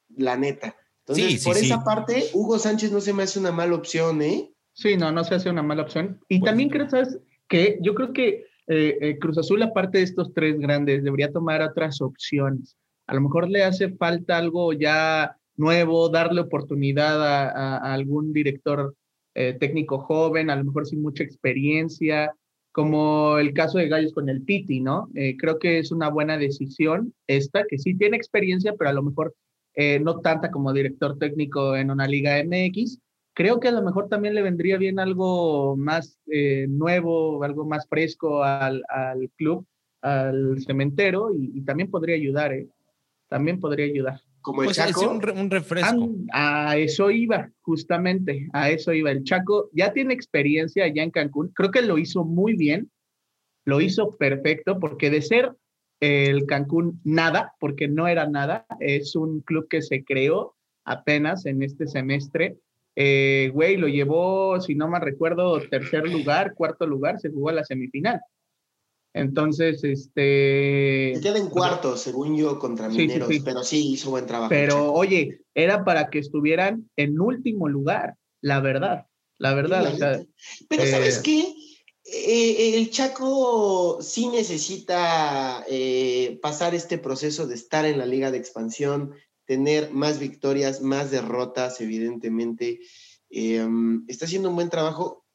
La 0.08 0.36
neta. 0.36 0.76
Entonces, 1.08 1.44
por 1.44 1.56
esa 1.56 1.84
parte, 1.84 2.24
Hugo 2.32 2.58
Sánchez 2.58 2.90
no 2.90 3.00
se 3.00 3.12
me 3.12 3.22
hace 3.22 3.38
una 3.38 3.52
mala 3.52 3.76
opción, 3.76 4.20
¿eh? 4.22 4.50
Sí, 4.72 4.96
no, 4.96 5.12
no 5.12 5.22
se 5.24 5.36
hace 5.36 5.48
una 5.48 5.62
mala 5.62 5.82
opción. 5.82 6.20
Y 6.28 6.40
también 6.40 6.68
creo, 6.68 6.88
¿sabes? 6.90 7.18
Que 7.48 7.78
yo 7.80 7.94
creo 7.94 8.12
que 8.12 8.44
eh, 8.66 8.98
eh, 9.00 9.18
Cruz 9.18 9.38
Azul, 9.38 9.62
aparte 9.62 9.98
de 9.98 10.04
estos 10.04 10.34
tres 10.34 10.58
grandes, 10.58 11.04
debería 11.04 11.32
tomar 11.32 11.62
otras 11.62 12.00
opciones. 12.00 12.76
A 13.06 13.14
lo 13.14 13.20
mejor 13.20 13.48
le 13.48 13.62
hace 13.62 13.90
falta 13.90 14.36
algo 14.36 14.72
ya 14.72 15.36
nuevo, 15.56 16.08
darle 16.08 16.40
oportunidad 16.40 17.24
a, 17.24 17.94
algún 17.94 18.32
director 18.32 18.94
eh, 19.34 19.56
técnico 19.58 20.00
joven, 20.00 20.50
a 20.50 20.56
lo 20.56 20.64
mejor 20.64 20.86
sin 20.86 21.02
mucha 21.02 21.22
experiencia, 21.22 22.34
como 22.72 23.38
el 23.38 23.54
caso 23.54 23.78
de 23.78 23.88
Gallos 23.88 24.12
con 24.12 24.28
el 24.28 24.42
Piti, 24.42 24.80
¿no? 24.80 25.08
creo 25.38 25.58
que 25.58 25.78
es 25.78 25.92
una 25.92 26.10
buena 26.10 26.36
decisión 26.36 27.14
esta, 27.26 27.64
que 27.66 27.78
sí 27.78 27.94
tiene 27.94 28.18
experiencia, 28.18 28.74
pero 28.76 28.90
a 28.90 28.92
lo 28.92 29.02
mejor 29.02 29.34
eh, 29.78 30.00
no 30.00 30.20
tanta 30.20 30.50
como 30.50 30.72
director 30.72 31.18
técnico 31.18 31.76
en 31.76 31.90
una 31.90 32.08
liga 32.08 32.42
MX. 32.42 32.98
Creo 33.34 33.60
que 33.60 33.68
a 33.68 33.72
lo 33.72 33.82
mejor 33.82 34.08
también 34.08 34.34
le 34.34 34.40
vendría 34.40 34.78
bien 34.78 34.98
algo 34.98 35.76
más 35.76 36.18
eh, 36.32 36.66
nuevo, 36.66 37.44
algo 37.44 37.66
más 37.66 37.86
fresco 37.86 38.42
al, 38.42 38.82
club, 39.36 39.66
al 40.00 40.62
cementero, 40.66 41.28
y, 41.38 41.60
también 41.60 41.90
podría 41.90 42.14
ayudar, 42.14 42.54
¿eh? 42.54 42.68
También 43.28 43.60
podría 43.60 43.84
ayudar. 43.84 44.22
Como 44.40 44.62
el 44.62 44.68
pues 44.68 44.78
Chaco. 44.78 45.10
Un, 45.10 45.50
refresco. 45.50 46.08
A, 46.32 46.78
eso 46.78 47.10
iba, 47.10 47.50
justamente, 47.60 48.48
a 48.54 48.70
eso 48.70 48.94
iba. 48.94 49.10
El 49.10 49.24
Chaco 49.24 49.68
ya 49.74 49.92
tiene 49.92 50.14
experiencia 50.14 50.84
allá 50.84 51.02
en 51.02 51.10
Cancún, 51.10 51.48
creo 51.48 51.70
que 51.70 51.82
lo 51.82 51.98
hizo 51.98 52.24
muy 52.24 52.56
bien, 52.56 52.90
lo 53.66 53.82
hizo 53.82 54.16
perfecto, 54.16 54.78
porque 54.78 55.10
de 55.10 55.20
ser 55.20 55.52
el 56.00 56.46
Cancún 56.46 57.00
nada, 57.04 57.54
porque 57.58 57.88
no 57.88 58.06
era 58.08 58.26
nada, 58.26 58.66
es 58.80 59.16
un 59.16 59.40
club 59.40 59.68
que 59.68 59.82
se 59.82 60.04
creó 60.04 60.54
apenas 60.84 61.46
en 61.46 61.62
este 61.62 61.86
semestre. 61.86 62.58
Eh, 62.94 63.50
güey, 63.52 63.76
lo 63.76 63.88
llevó, 63.88 64.60
si 64.60 64.74
no 64.74 64.88
mal 64.88 65.02
recuerdo, 65.02 65.60
tercer 65.60 66.08
lugar, 66.08 66.54
cuarto 66.54 66.86
lugar, 66.86 67.20
se 67.20 67.30
jugó 67.30 67.50
a 67.50 67.54
la 67.54 67.64
semifinal. 67.64 68.20
Entonces, 69.12 69.82
este... 69.82 71.12
Se 71.14 71.20
queda 71.22 71.38
en 71.38 71.48
cuarto, 71.48 71.96
según 71.96 72.36
yo, 72.36 72.58
contra 72.58 72.88
Mineros, 72.88 73.30
pero 73.42 73.62
sí 73.62 73.92
hizo 73.92 74.10
buen 74.10 74.26
trabajo. 74.26 74.50
Pero, 74.50 74.92
oye, 74.92 75.40
era 75.54 75.84
para 75.84 76.08
que 76.10 76.18
estuvieran 76.18 76.90
en 76.96 77.18
último 77.18 77.68
lugar, 77.68 78.16
la 78.42 78.60
verdad, 78.60 79.06
la 79.38 79.54
verdad. 79.54 80.24
pero, 80.68 80.84
¿sabes 80.84 81.18
eh, 81.18 81.22
qué? 81.24 81.54
Eh, 82.08 82.76
el 82.76 82.90
Chaco 82.90 83.98
sí 84.00 84.28
necesita 84.28 85.64
eh, 85.68 86.38
pasar 86.40 86.74
este 86.74 86.98
proceso 86.98 87.48
de 87.48 87.56
estar 87.56 87.84
en 87.84 87.98
la 87.98 88.06
liga 88.06 88.30
de 88.30 88.38
expansión, 88.38 89.14
tener 89.44 89.90
más 89.90 90.20
victorias, 90.20 90.82
más 90.82 91.10
derrotas, 91.10 91.80
evidentemente. 91.80 92.80
Em, 93.28 94.04
está 94.06 94.26
haciendo 94.26 94.50
un 94.50 94.54
buen 94.54 94.70
trabajo. 94.70 95.26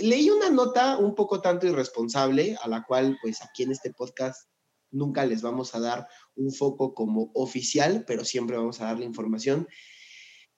Leí 0.00 0.30
una 0.30 0.50
nota 0.50 0.98
un 0.98 1.14
poco 1.14 1.40
tanto 1.40 1.66
irresponsable, 1.66 2.56
a 2.60 2.68
la 2.68 2.84
cual 2.84 3.16
pues 3.22 3.40
aquí 3.42 3.62
en 3.62 3.70
este 3.70 3.92
podcast 3.92 4.48
nunca 4.90 5.24
les 5.26 5.42
vamos 5.42 5.74
a 5.76 5.80
dar 5.80 6.08
un 6.34 6.52
foco 6.52 6.94
como 6.94 7.30
oficial, 7.34 8.04
pero 8.04 8.24
siempre 8.24 8.56
vamos 8.56 8.80
a 8.80 8.86
dar 8.86 8.98
la 8.98 9.04
información, 9.04 9.68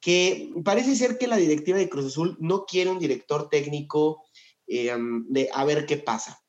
que 0.00 0.50
parece 0.64 0.96
ser 0.96 1.18
que 1.18 1.26
la 1.26 1.36
directiva 1.36 1.78
de 1.78 1.88
Cruz 1.88 2.06
Azul 2.06 2.36
no 2.40 2.64
quiere 2.64 2.90
un 2.90 2.98
director 2.98 3.48
técnico 3.48 4.22
Em, 4.66 5.24
de 5.28 5.48
a 5.52 5.64
ver 5.64 5.86
qué 5.86 5.96
pasa. 5.96 6.42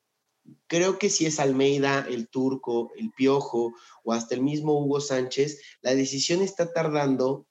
Creo 0.66 0.98
que 0.98 1.10
si 1.10 1.26
es 1.26 1.38
Almeida, 1.40 2.06
el 2.08 2.28
turco, 2.28 2.90
el 2.96 3.12
piojo 3.12 3.74
o 4.02 4.12
hasta 4.12 4.34
el 4.34 4.42
mismo 4.42 4.78
Hugo 4.78 5.00
Sánchez, 5.00 5.60
la 5.82 5.94
decisión 5.94 6.42
está 6.42 6.72
tardando 6.72 7.46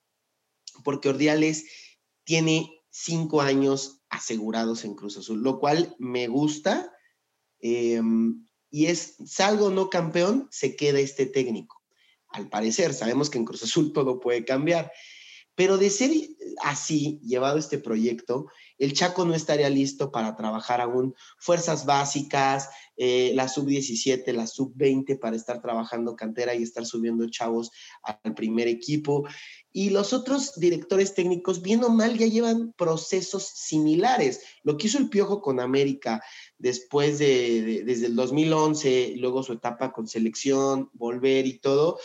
porque 0.84 1.08
Ordiales 1.08 1.64
tiene 2.24 2.82
cinco 2.90 3.40
años 3.40 4.02
asegurados 4.10 4.84
en 4.84 4.94
Cruz 4.94 5.16
Azul, 5.16 5.42
lo 5.42 5.58
cual 5.58 5.94
me 5.98 6.28
gusta. 6.28 6.92
Em, 7.60 8.46
y 8.70 8.86
es, 8.86 9.16
salgo 9.26 9.70
no 9.70 9.88
campeón, 9.88 10.48
se 10.50 10.76
queda 10.76 10.98
este 10.98 11.26
técnico. 11.26 11.82
Al 12.30 12.48
parecer, 12.48 12.92
sabemos 12.92 13.30
que 13.30 13.38
en 13.38 13.44
Cruz 13.44 13.62
Azul 13.62 13.92
todo 13.92 14.20
puede 14.20 14.44
cambiar. 14.44 14.92
Pero 15.58 15.76
de 15.76 15.90
ser 15.90 16.12
así, 16.62 17.18
llevado 17.20 17.58
este 17.58 17.78
proyecto, 17.78 18.46
el 18.78 18.92
Chaco 18.92 19.24
no 19.24 19.34
estaría 19.34 19.68
listo 19.68 20.12
para 20.12 20.36
trabajar 20.36 20.80
aún 20.80 21.16
fuerzas 21.36 21.84
básicas, 21.84 22.68
eh, 22.96 23.32
la 23.34 23.48
sub-17, 23.48 24.32
la 24.34 24.46
sub-20 24.46 25.18
para 25.18 25.34
estar 25.34 25.60
trabajando 25.60 26.14
cantera 26.14 26.54
y 26.54 26.62
estar 26.62 26.86
subiendo 26.86 27.28
chavos 27.28 27.72
al 28.04 28.34
primer 28.36 28.68
equipo. 28.68 29.26
Y 29.72 29.90
los 29.90 30.12
otros 30.12 30.60
directores 30.60 31.14
técnicos, 31.14 31.60
bien 31.60 31.82
o 31.82 31.88
mal, 31.88 32.16
ya 32.16 32.28
llevan 32.28 32.72
procesos 32.78 33.42
similares. 33.42 34.42
Lo 34.62 34.76
que 34.76 34.86
hizo 34.86 34.98
el 34.98 35.08
Piojo 35.08 35.42
con 35.42 35.58
América 35.58 36.22
después 36.56 37.18
de, 37.18 37.82
desde 37.84 38.06
el 38.06 38.14
2011, 38.14 39.14
luego 39.16 39.42
su 39.42 39.54
etapa 39.54 39.92
con 39.92 40.06
selección, 40.06 40.88
volver 40.92 41.46
y 41.46 41.58
todo. 41.58 41.98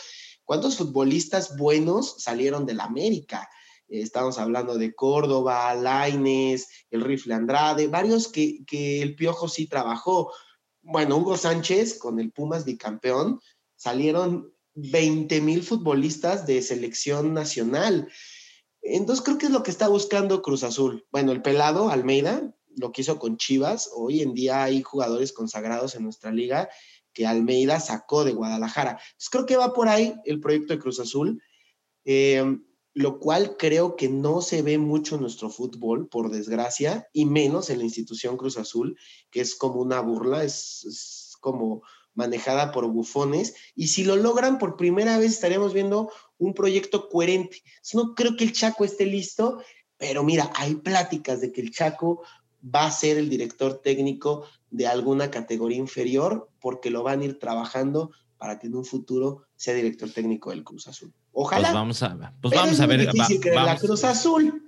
¿Cuántos 0.44 0.76
futbolistas 0.76 1.56
buenos 1.56 2.16
salieron 2.22 2.66
del 2.66 2.80
América? 2.80 3.48
estamos 3.88 4.38
hablando 4.38 4.76
de 4.76 4.94
Córdoba, 4.94 5.74
Laines, 5.74 6.68
el 6.90 7.02
Rifle 7.02 7.34
Andrade, 7.34 7.86
varios 7.86 8.28
que, 8.28 8.64
el 9.02 9.14
Piojo 9.14 9.48
sí 9.48 9.66
trabajó. 9.66 10.32
Bueno, 10.82 11.16
Hugo 11.16 11.36
Sánchez 11.36 11.98
con 11.98 12.18
el 12.18 12.32
Pumas 12.32 12.64
bicampeón, 12.64 13.40
salieron 13.76 14.52
20 14.74 15.40
mil 15.40 15.62
futbolistas 15.62 16.46
de 16.46 16.62
selección 16.62 17.34
nacional. 17.34 18.08
Entonces 18.82 19.24
creo 19.24 19.38
que 19.38 19.46
es 19.46 19.52
lo 19.52 19.62
que 19.62 19.70
está 19.70 19.88
buscando 19.88 20.42
Cruz 20.42 20.64
Azul. 20.64 21.06
Bueno, 21.10 21.32
el 21.32 21.42
pelado 21.42 21.90
Almeida 21.90 22.54
lo 22.76 22.92
que 22.92 23.02
hizo 23.02 23.18
con 23.18 23.36
Chivas. 23.36 23.90
Hoy 23.94 24.20
en 24.20 24.34
día 24.34 24.64
hay 24.64 24.82
jugadores 24.82 25.32
consagrados 25.32 25.94
en 25.94 26.04
nuestra 26.04 26.32
liga 26.32 26.68
que 27.14 27.26
Almeida 27.26 27.80
sacó 27.80 28.24
de 28.24 28.32
Guadalajara. 28.32 28.90
Entonces 28.90 29.30
creo 29.30 29.46
que 29.46 29.56
va 29.56 29.72
por 29.72 29.88
ahí 29.88 30.14
el 30.24 30.40
proyecto 30.40 30.74
de 30.74 30.80
Cruz 30.80 31.00
Azul. 31.00 31.40
Eh, 32.04 32.44
lo 32.94 33.18
cual 33.18 33.56
creo 33.58 33.96
que 33.96 34.08
no 34.08 34.40
se 34.40 34.62
ve 34.62 34.78
mucho 34.78 35.16
en 35.16 35.22
nuestro 35.22 35.50
fútbol, 35.50 36.08
por 36.08 36.30
desgracia, 36.30 37.08
y 37.12 37.26
menos 37.26 37.68
en 37.68 37.78
la 37.78 37.84
institución 37.84 38.36
Cruz 38.36 38.56
Azul, 38.56 38.96
que 39.30 39.40
es 39.40 39.56
como 39.56 39.80
una 39.80 40.00
burla, 40.00 40.44
es, 40.44 41.36
como 41.40 41.82
manejada 42.14 42.70
por 42.70 42.86
bufones, 42.86 43.54
y 43.74 43.88
si 43.88 44.04
lo 44.04 44.14
logran 44.14 44.58
por 44.58 44.76
primera 44.76 45.18
vez 45.18 45.32
estaríamos 45.32 45.74
viendo 45.74 46.12
un 46.38 46.54
proyecto 46.54 47.08
coherente. 47.08 47.62
No 47.92 48.14
creo 48.14 48.36
que 48.36 48.44
el 48.44 48.52
Chaco 48.52 48.84
esté 48.84 49.04
listo, 49.06 49.60
pero 49.96 50.22
mira, 50.22 50.52
hay 50.54 50.76
pláticas 50.76 51.40
de 51.40 51.50
que 51.50 51.60
el 51.60 51.72
Chaco 51.72 52.22
va 52.64 52.86
a 52.86 52.90
ser 52.90 53.18
el 53.18 53.28
director 53.28 53.80
técnico 53.82 54.46
de 54.70 54.86
alguna 54.86 55.30
categoría 55.30 55.78
inferior 55.78 56.48
porque 56.60 56.90
lo 56.90 57.02
van 57.02 57.20
a 57.20 57.24
ir 57.24 57.38
trabajando 57.38 58.10
para 58.38 58.58
que 58.58 58.66
en 58.66 58.76
un 58.76 58.84
futuro 58.84 59.46
sea 59.56 59.74
director 59.74 60.10
técnico 60.10 60.50
del 60.50 60.64
Cruz 60.64 60.88
Azul. 60.88 61.12
Ojalá. 61.32 61.68
Pues 61.68 61.74
vamos 61.74 62.02
a, 62.02 62.32
pues 62.40 62.54
vamos 62.54 62.80
a 62.80 62.86
ver. 62.86 63.10
Difícil 63.10 63.40
va, 63.56 63.64
la 63.64 63.76
Cruz 63.76 64.04
Azul. 64.04 64.62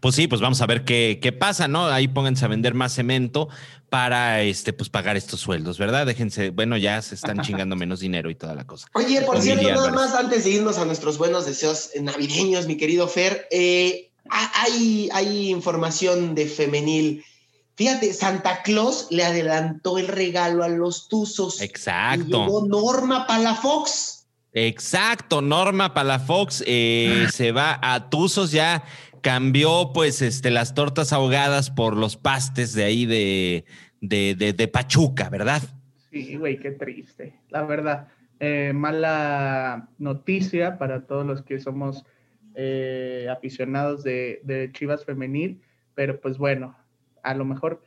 Pues 0.00 0.14
sí, 0.14 0.26
pues 0.26 0.40
vamos 0.40 0.60
a 0.62 0.66
ver 0.66 0.84
qué, 0.84 1.18
qué 1.20 1.32
pasa, 1.32 1.68
¿no? 1.68 1.86
Ahí 1.86 2.08
pónganse 2.08 2.44
a 2.44 2.48
vender 2.48 2.74
más 2.74 2.94
cemento 2.94 3.48
para 3.90 4.42
este, 4.42 4.72
pues 4.72 4.88
pagar 4.88 5.18
estos 5.18 5.40
sueldos, 5.40 5.76
¿verdad? 5.78 6.06
Déjense, 6.06 6.48
bueno, 6.48 6.78
ya 6.78 7.02
se 7.02 7.14
están 7.14 7.40
chingando 7.42 7.76
menos 7.76 8.00
dinero 8.00 8.30
y 8.30 8.34
toda 8.34 8.54
la 8.54 8.66
cosa. 8.66 8.88
Oye, 8.94 9.20
por 9.22 9.40
cierto, 9.40 9.68
nada 9.68 9.92
más 9.92 10.14
antes 10.14 10.44
de 10.44 10.50
irnos 10.50 10.78
a 10.78 10.86
nuestros 10.86 11.18
buenos 11.18 11.44
deseos 11.44 11.90
navideños, 12.00 12.66
mi 12.66 12.78
querido 12.78 13.06
Fer, 13.06 13.46
eh, 13.50 14.11
hay, 14.30 15.08
hay 15.12 15.50
información 15.50 16.34
de 16.34 16.46
femenil. 16.46 17.24
Fíjate, 17.74 18.12
Santa 18.12 18.62
Claus 18.62 19.08
le 19.10 19.24
adelantó 19.24 19.98
el 19.98 20.08
regalo 20.08 20.62
a 20.62 20.68
los 20.68 21.08
Tuzos. 21.08 21.60
Exacto. 21.60 22.24
Y 22.24 22.30
llegó 22.30 22.66
Norma 22.66 23.26
Palafox. 23.26 24.26
Exacto, 24.54 25.40
Norma 25.40 25.94
Palafox 25.94 26.62
eh, 26.66 27.26
se 27.32 27.52
va 27.52 27.78
a 27.82 28.10
Tuzos 28.10 28.52
ya 28.52 28.84
cambió 29.22 29.92
pues 29.94 30.20
este, 30.20 30.50
las 30.50 30.74
tortas 30.74 31.12
ahogadas 31.12 31.70
por 31.70 31.96
los 31.96 32.16
pastes 32.16 32.74
de 32.74 32.84
ahí 32.84 33.06
de, 33.06 33.64
de, 34.00 34.68
Pachuca, 34.68 35.30
¿verdad? 35.30 35.62
Sí, 36.10 36.36
güey, 36.36 36.58
qué 36.58 36.72
triste, 36.72 37.38
la 37.48 37.62
verdad. 37.62 38.08
Eh, 38.40 38.72
mala 38.74 39.88
noticia 39.98 40.76
para 40.76 41.06
todos 41.06 41.24
los 41.24 41.42
que 41.42 41.60
somos 41.60 42.04
eh, 42.54 43.28
aficionados 43.30 44.02
de, 44.02 44.70
Chivas 44.72 45.04
Femenil, 45.04 45.60
pero 45.94 46.20
pues 46.20 46.38
bueno, 46.38 46.76
a 47.22 47.34
lo 47.34 47.44
mejor 47.44 47.82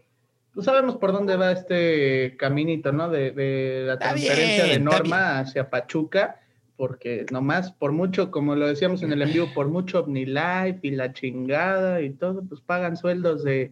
pues 0.53 0.65
sabemos 0.65 0.95
por 0.95 1.11
dónde 1.11 1.35
va 1.35 1.51
este 1.51 2.37
caminito, 2.37 2.91
¿no? 2.93 3.09
De, 3.09 3.83
la 3.85 3.99
transferencia 3.99 4.65
de 4.65 4.79
Norma 4.79 5.39
hacia 5.39 5.69
Pachuca 5.69 6.39
porque 6.77 7.25
nomás, 7.31 7.71
por 7.71 7.91
mucho, 7.91 8.31
como 8.31 8.55
lo 8.55 8.67
decíamos 8.67 9.01
en 9.01 9.13
el 9.13 9.21
envío, 9.21 9.53
por 9.53 9.69
mucho 9.69 10.01
OmniLife 10.01 10.79
y 10.81 10.91
la 10.91 11.13
chingada 11.13 12.01
y 12.01 12.11
todo, 12.11 12.43
pues 12.43 12.61
pagan 12.61 12.97
sueldos 12.97 13.43
de 13.43 13.71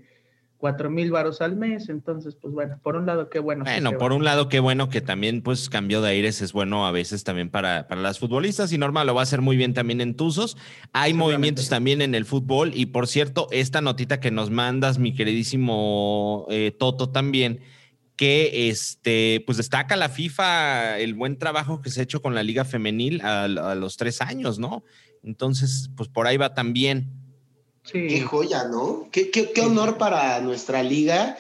cuatro 0.64 0.90
mil 0.90 1.12
varos 1.12 1.42
al 1.42 1.58
mes. 1.58 1.90
Entonces, 1.90 2.38
pues 2.42 2.54
bueno, 2.54 2.80
por 2.82 2.96
un 2.96 3.06
lado, 3.06 3.30
qué 3.30 3.40
bueno. 3.40 3.66
Bueno, 3.66 3.98
por 3.98 4.14
un 4.14 4.24
lado, 4.24 4.48
qué 4.48 4.62
bueno 4.62 4.88
que 4.88 5.02
también, 5.02 5.42
pues, 5.42 5.68
cambio 5.68 6.02
de 6.02 6.12
aires 6.12 6.42
es 6.42 6.54
bueno 6.54 6.88
a 6.88 6.94
veces 6.94 7.26
también 7.26 7.50
para, 7.50 7.86
para 7.90 8.00
las 8.00 8.18
futbolistas 8.18 8.72
y 8.72 8.78
normal 8.78 9.08
lo 9.08 9.14
va 9.14 9.20
a 9.20 9.24
hacer 9.24 9.42
muy 9.42 9.58
bien 9.58 9.74
también 9.74 10.00
en 10.00 10.16
Tuzos. 10.16 10.56
Hay 10.94 11.14
movimientos 11.14 11.68
también 11.68 12.02
en 12.02 12.16
el 12.16 12.24
fútbol 12.24 12.72
y, 12.74 12.86
por 12.86 13.08
cierto, 13.08 13.50
esta 13.52 13.82
notita 13.82 14.22
que 14.22 14.32
nos 14.32 14.52
mandas, 14.52 15.00
mi 15.00 15.14
queridísimo 15.14 16.46
eh, 16.50 16.72
Toto 16.72 17.10
también 17.10 17.60
que 18.16 18.70
este, 18.70 19.44
pues 19.46 19.58
destaca 19.58 19.98
la 19.98 20.08
FIFA 20.08 21.00
el 21.00 21.14
buen 21.14 21.38
trabajo 21.38 21.82
que 21.82 21.90
se 21.90 22.00
ha 22.00 22.04
hecho 22.04 22.22
con 22.22 22.36
la 22.36 22.44
Liga 22.44 22.64
Femenil 22.64 23.20
a, 23.20 23.50
los 23.76 23.98
tres 23.98 24.22
años, 24.22 24.60
¿no? 24.60 24.86
Entonces, 25.24 25.90
pues 25.98 26.08
por 26.08 26.26
ahí 26.26 26.38
va 26.38 26.54
también. 26.54 27.23
Sí. 27.84 28.08
Qué 28.08 28.22
joya, 28.22 28.66
¿no? 28.66 29.10
Qué, 29.12 29.30
qué, 29.30 29.52
qué 29.52 29.62
honor 29.62 29.98
para 29.98 30.40
nuestra 30.42 30.84
liga 30.84 31.38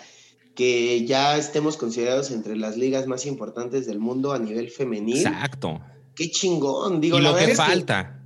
que 0.56 1.06
ya 1.06 1.38
estemos 1.38 1.78
considerados 1.78 2.32
entre 2.32 2.56
las 2.56 2.78
ligas 2.78 3.08
más 3.08 3.26
importantes 3.26 3.86
del 3.86 4.00
mundo 4.00 4.34
a 4.34 4.40
nivel 4.40 4.70
femenil. 4.70 5.26
Exacto. 5.26 5.82
Qué 6.16 6.30
chingón, 6.30 7.02
digo. 7.02 7.18
Y 7.18 7.22
lo 7.22 7.36
que 7.36 7.56
falta. 7.56 8.24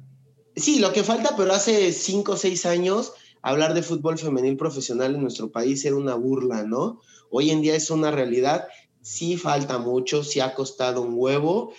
sí, 0.55 0.79
lo 0.79 0.91
que 0.91 1.03
falta, 1.03 1.35
pero 1.37 1.53
hace 1.53 1.91
cinco 1.93 2.33
o 2.33 2.37
seis 2.37 2.65
años 2.65 3.13
hablar 3.41 3.73
de 3.73 3.83
fútbol 3.83 4.17
femenil 4.17 4.57
profesional 4.57 5.15
en 5.15 5.21
nuestro 5.21 5.51
país 5.51 5.85
era 5.85 5.95
una 5.95 6.15
burla, 6.15 6.63
¿no? 6.63 7.01
Hoy 7.29 7.51
en 7.51 7.61
día 7.61 7.75
es 7.75 7.89
una 7.91 8.11
realidad, 8.11 8.67
sí 9.01 9.37
falta 9.37 9.77
mucho, 9.77 10.23
sí 10.23 10.39
ha 10.39 10.53
costado 10.53 11.01
un 11.01 11.13
huevo, 11.15 11.71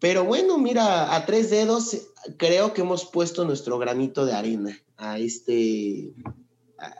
pero 0.00 0.24
bueno, 0.24 0.58
mira, 0.58 1.14
a 1.14 1.24
tres 1.24 1.48
dedos 1.48 2.08
creo 2.36 2.74
que 2.74 2.82
hemos 2.82 3.06
puesto 3.06 3.44
nuestro 3.44 3.78
granito 3.78 4.26
de 4.26 4.34
arena 4.34 4.85
a 4.96 5.18
este, 5.18 6.14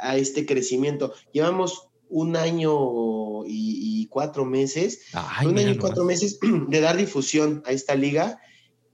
a 0.01 0.17
este 0.17 0.47
crecimiento. 0.47 1.13
Llevamos 1.33 1.89
un 2.09 2.37
año 2.37 3.45
y, 3.47 4.07
cuatro 4.11 4.45
meses, 4.45 5.01
un 5.45 5.59
año 5.59 5.73
y 5.73 5.79
cuatro 5.79 6.05
meses 6.05 6.39
de 6.69 6.81
dar 6.81 6.97
difusión 6.97 7.63
a 7.67 7.73
esta 7.73 7.95
liga. 7.95 8.41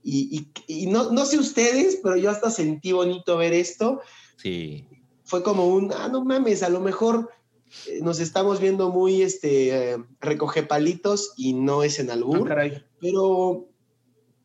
Y, 0.03 0.47
no, 0.87 1.11
no, 1.11 1.25
sé 1.25 1.37
ustedes, 1.37 1.99
pero 2.03 2.17
yo 2.17 2.29
hasta 2.29 2.49
sentí 2.49 2.91
bonito 2.91 3.37
ver 3.37 3.53
esto. 3.53 4.01
Sí. 4.37 4.85
Fue 5.23 5.43
como 5.43 5.67
un, 5.67 5.93
ah, 5.93 6.09
no 6.09 6.25
mames, 6.25 6.63
a 6.63 6.69
lo 6.69 6.81
mejor 6.81 7.29
eh, 7.87 7.99
nos 8.01 8.19
estamos 8.19 8.59
viendo 8.59 8.89
muy 8.89 9.21
este, 9.21 9.93
eh, 9.93 9.97
recoge 10.19 10.63
palitos 10.63 11.33
y 11.37 11.53
no 11.53 11.83
es 11.83 11.99
en 11.99 12.11
albur, 12.11 12.51
ah, 12.51 12.69
pero, 12.99 13.69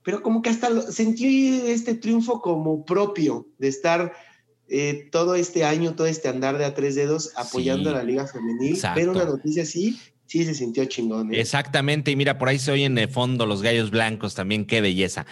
pero 0.05 0.23
como 0.23 0.41
que 0.41 0.51
hasta 0.51 0.93
sentí 0.93 1.61
este 1.67 1.95
triunfo 1.95 2.41
como 2.41 2.85
propio 2.85 3.49
de 3.59 3.67
estar 3.67 4.13
eh, 4.69 5.09
todo 5.11 5.35
este 5.35 5.65
año, 5.65 5.95
todo 5.95 6.07
este 6.07 6.29
andar 6.29 6.59
de 6.59 6.65
a 6.65 6.75
tres 6.75 6.95
dedos 6.95 7.33
apoyando 7.37 7.91
a 7.91 7.95
la 7.95 8.03
liga 8.03 8.27
femenil, 8.27 8.79
pero 8.95 9.13
una 9.13 9.25
noticia 9.25 9.63
así, 9.63 9.99
sí 10.27 10.45
se 10.45 10.55
sintió 10.55 10.85
chingón. 10.85 11.35
Exactamente, 11.35 12.11
y 12.11 12.17
mira, 12.17 12.39
por 12.39 12.49
ahí 12.49 12.59
se 12.59 12.73
oyen 12.73 12.95
de 12.95 13.09
fondo 13.09 13.47
los 13.47 13.63
gallos 13.63 13.91
blancos 13.91 14.35
también, 14.35 14.65
qué 14.67 14.81
belleza. 14.81 15.27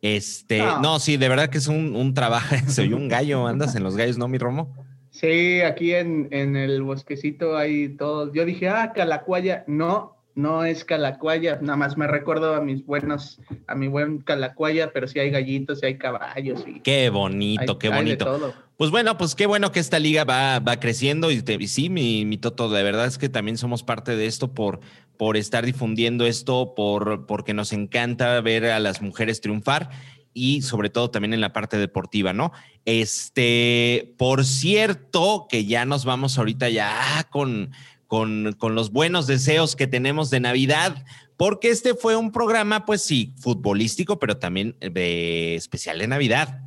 Este, 0.00 0.58
no, 0.58 0.80
no 0.80 0.98
sí, 1.00 1.16
de 1.16 1.28
verdad 1.28 1.50
que 1.50 1.58
es 1.58 1.66
un, 1.66 1.96
un 1.96 2.14
trabajo, 2.14 2.54
soy 2.68 2.92
un 2.92 3.08
gallo, 3.08 3.46
andas 3.46 3.74
en 3.74 3.82
los 3.82 3.96
gallos, 3.96 4.18
¿no, 4.18 4.28
mi 4.28 4.38
Romo? 4.38 4.74
Sí, 5.10 5.62
aquí 5.62 5.94
en, 5.94 6.28
en 6.30 6.54
el 6.54 6.82
bosquecito 6.82 7.56
hay 7.56 7.88
todos. 7.96 8.30
Yo 8.32 8.44
dije, 8.44 8.68
ah, 8.68 8.92
Calacuaya. 8.94 9.64
No, 9.66 10.17
no 10.38 10.64
es 10.64 10.84
Calacuaya. 10.84 11.58
Nada 11.60 11.76
más 11.76 11.96
me 11.96 12.06
recuerdo 12.06 12.54
a 12.54 12.60
mis 12.60 12.86
buenos, 12.86 13.40
a 13.66 13.74
mi 13.74 13.88
buen 13.88 14.18
Calacuaya, 14.18 14.92
pero 14.92 15.08
sí 15.08 15.18
hay 15.18 15.30
gallitos, 15.30 15.82
y 15.82 15.86
hay 15.86 15.98
caballos. 15.98 16.64
Y 16.64 16.78
qué 16.78 17.10
bonito, 17.10 17.76
qué 17.76 17.88
bonito. 17.88 18.54
Pues 18.76 18.92
bueno, 18.92 19.18
pues 19.18 19.34
qué 19.34 19.46
bueno 19.46 19.72
que 19.72 19.80
esta 19.80 19.98
liga 19.98 20.22
va, 20.22 20.60
va 20.60 20.78
creciendo 20.78 21.32
y, 21.32 21.42
te, 21.42 21.66
sí, 21.66 21.90
mi, 21.90 22.24
mi, 22.24 22.38
Toto, 22.38 22.70
de 22.70 22.84
verdad 22.84 23.06
es 23.06 23.18
que 23.18 23.28
también 23.28 23.58
somos 23.58 23.82
parte 23.82 24.14
de 24.14 24.26
esto 24.26 24.54
por, 24.54 24.78
por 25.16 25.36
estar 25.36 25.66
difundiendo 25.66 26.24
esto, 26.24 26.72
por, 26.76 27.26
porque 27.26 27.52
nos 27.52 27.72
encanta 27.72 28.40
ver 28.40 28.66
a 28.66 28.78
las 28.78 29.02
mujeres 29.02 29.40
triunfar 29.40 29.90
y 30.34 30.62
sobre 30.62 30.88
todo 30.88 31.10
también 31.10 31.34
en 31.34 31.40
la 31.40 31.52
parte 31.52 31.78
deportiva, 31.78 32.32
¿no? 32.32 32.52
Este, 32.84 34.14
por 34.16 34.44
cierto, 34.44 35.48
que 35.50 35.64
ya 35.64 35.84
nos 35.84 36.04
vamos 36.04 36.38
ahorita 36.38 36.68
ya 36.68 37.26
con, 37.30 37.72
con, 38.08 38.56
con 38.58 38.74
los 38.74 38.90
buenos 38.90 39.28
deseos 39.28 39.76
que 39.76 39.86
tenemos 39.86 40.30
de 40.30 40.40
Navidad, 40.40 41.04
porque 41.36 41.68
este 41.68 41.94
fue 41.94 42.16
un 42.16 42.32
programa, 42.32 42.84
pues 42.84 43.02
sí, 43.02 43.34
futbolístico, 43.38 44.18
pero 44.18 44.38
también 44.38 44.76
de 44.80 45.54
especial 45.54 45.98
de 45.98 46.08
Navidad. 46.08 46.62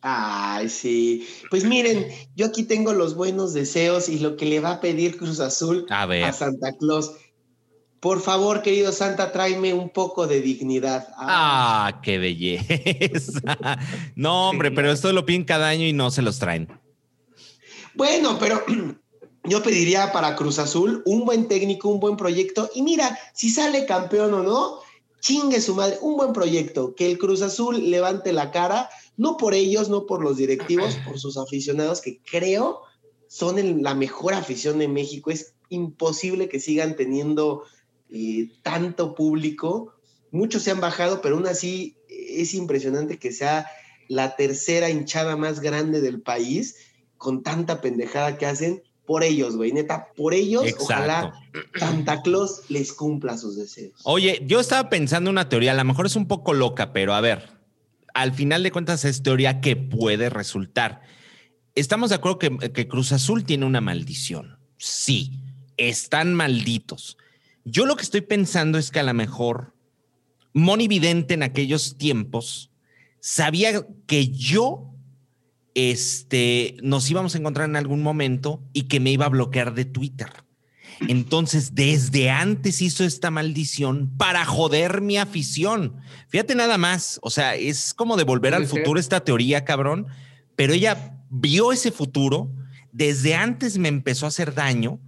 Ay, 0.00 0.68
sí. 0.68 1.26
Pues 1.50 1.64
miren, 1.64 2.06
yo 2.36 2.46
aquí 2.46 2.62
tengo 2.62 2.92
los 2.92 3.14
buenos 3.14 3.52
deseos 3.52 4.08
y 4.08 4.18
lo 4.18 4.36
que 4.36 4.46
le 4.46 4.60
va 4.60 4.72
a 4.72 4.80
pedir 4.80 5.16
Cruz 5.16 5.40
Azul 5.40 5.86
a, 5.90 6.04
a 6.04 6.32
Santa 6.32 6.72
Claus. 6.78 7.12
Por 8.00 8.20
favor, 8.20 8.60
querido 8.60 8.92
Santa, 8.92 9.32
tráeme 9.32 9.72
un 9.72 9.88
poco 9.88 10.26
de 10.26 10.42
dignidad. 10.42 11.08
Ah, 11.16 12.00
qué 12.02 12.18
belleza. 12.18 13.40
No, 14.14 14.50
hombre, 14.50 14.70
pero 14.70 14.92
esto 14.92 15.10
lo 15.12 15.24
piden 15.24 15.44
cada 15.44 15.68
año 15.68 15.86
y 15.86 15.94
no 15.94 16.10
se 16.10 16.22
los 16.22 16.38
traen. 16.38 16.68
Bueno, 17.94 18.36
pero 18.38 18.62
yo 19.44 19.62
pediría 19.62 20.10
para 20.12 20.36
Cruz 20.36 20.58
Azul 20.58 21.02
un 21.04 21.24
buen 21.24 21.48
técnico, 21.48 21.88
un 21.88 22.00
buen 22.00 22.16
proyecto. 22.16 22.70
Y 22.74 22.82
mira, 22.82 23.18
si 23.34 23.50
sale 23.50 23.84
campeón 23.84 24.32
o 24.34 24.42
no, 24.42 24.78
chingue 25.20 25.60
su 25.60 25.74
madre, 25.74 25.98
un 26.00 26.16
buen 26.16 26.32
proyecto. 26.32 26.94
Que 26.94 27.10
el 27.10 27.18
Cruz 27.18 27.42
Azul 27.42 27.90
levante 27.90 28.32
la 28.32 28.50
cara, 28.50 28.88
no 29.16 29.36
por 29.36 29.54
ellos, 29.54 29.88
no 29.88 30.06
por 30.06 30.22
los 30.22 30.38
directivos, 30.38 30.96
por 31.06 31.18
sus 31.18 31.36
aficionados, 31.36 32.00
que 32.00 32.20
creo 32.22 32.82
son 33.28 33.82
la 33.82 33.94
mejor 33.94 34.34
afición 34.34 34.78
de 34.78 34.88
México. 34.88 35.30
Es 35.30 35.54
imposible 35.68 36.48
que 36.48 36.60
sigan 36.60 36.96
teniendo 36.96 37.64
eh, 38.10 38.48
tanto 38.62 39.14
público. 39.14 39.92
Muchos 40.30 40.62
se 40.62 40.70
han 40.70 40.80
bajado, 40.80 41.20
pero 41.20 41.36
aún 41.36 41.46
así 41.46 41.96
es 42.08 42.54
impresionante 42.54 43.18
que 43.18 43.32
sea 43.32 43.66
la 44.08 44.36
tercera 44.36 44.88
hinchada 44.90 45.36
más 45.36 45.60
grande 45.60 46.00
del 46.00 46.22
país 46.22 46.76
con 47.18 47.42
tanta 47.42 47.80
pendejada 47.80 48.36
que 48.38 48.46
hacen 48.46 48.82
por 49.06 49.22
ellos, 49.22 49.56
güey, 49.56 49.72
neta, 49.72 50.08
por 50.16 50.34
ellos, 50.34 50.64
ojalá 50.80 51.32
Santa 51.78 52.22
Claus 52.22 52.62
les 52.68 52.92
cumpla 52.92 53.36
sus 53.36 53.56
deseos. 53.56 54.00
Oye, 54.04 54.42
yo 54.46 54.60
estaba 54.60 54.88
pensando 54.88 55.30
una 55.30 55.48
teoría, 55.48 55.72
a 55.72 55.76
lo 55.76 55.84
mejor 55.84 56.06
es 56.06 56.16
un 56.16 56.26
poco 56.26 56.54
loca, 56.54 56.92
pero 56.92 57.14
a 57.14 57.20
ver, 57.20 57.50
al 58.14 58.32
final 58.32 58.62
de 58.62 58.70
cuentas 58.70 59.04
es 59.04 59.22
teoría 59.22 59.60
que 59.60 59.76
puede 59.76 60.30
resultar. 60.30 61.02
Estamos 61.74 62.10
de 62.10 62.16
acuerdo 62.16 62.38
que, 62.38 62.72
que 62.72 62.88
Cruz 62.88 63.12
Azul 63.12 63.44
tiene 63.44 63.66
una 63.66 63.80
maldición. 63.80 64.58
Sí, 64.78 65.40
están 65.76 66.34
malditos. 66.34 67.18
Yo 67.64 67.86
lo 67.86 67.96
que 67.96 68.02
estoy 68.02 68.20
pensando 68.20 68.78
es 68.78 68.90
que 68.90 69.00
a 69.00 69.04
lo 69.04 69.14
mejor 69.14 69.74
Moni 70.52 70.86
Vidente 70.86 71.34
en 71.34 71.42
aquellos 71.42 71.98
tiempos 71.98 72.70
sabía 73.20 73.86
que 74.06 74.28
yo 74.28 74.93
este, 75.74 76.76
nos 76.82 77.10
íbamos 77.10 77.34
a 77.34 77.38
encontrar 77.38 77.68
en 77.68 77.76
algún 77.76 78.02
momento 78.02 78.62
y 78.72 78.84
que 78.84 79.00
me 79.00 79.10
iba 79.10 79.26
a 79.26 79.30
bloquear 79.30 79.74
de 79.74 79.84
Twitter. 79.84 80.30
Entonces, 81.08 81.74
desde 81.74 82.30
antes 82.30 82.80
hizo 82.80 83.04
esta 83.04 83.30
maldición 83.30 84.16
para 84.16 84.44
joder 84.44 85.00
mi 85.00 85.16
afición. 85.16 85.96
Fíjate 86.28 86.54
nada 86.54 86.78
más, 86.78 87.18
o 87.22 87.30
sea, 87.30 87.56
es 87.56 87.94
como 87.94 88.16
de 88.16 88.24
volver 88.24 88.54
al 88.54 88.66
futuro 88.66 89.00
esta 89.00 89.20
teoría, 89.20 89.64
cabrón, 89.64 90.06
pero 90.56 90.72
ella 90.72 91.18
vio 91.30 91.72
ese 91.72 91.90
futuro, 91.90 92.52
desde 92.92 93.34
antes 93.34 93.76
me 93.78 93.88
empezó 93.88 94.26
a 94.26 94.28
hacer 94.28 94.54
daño 94.54 95.00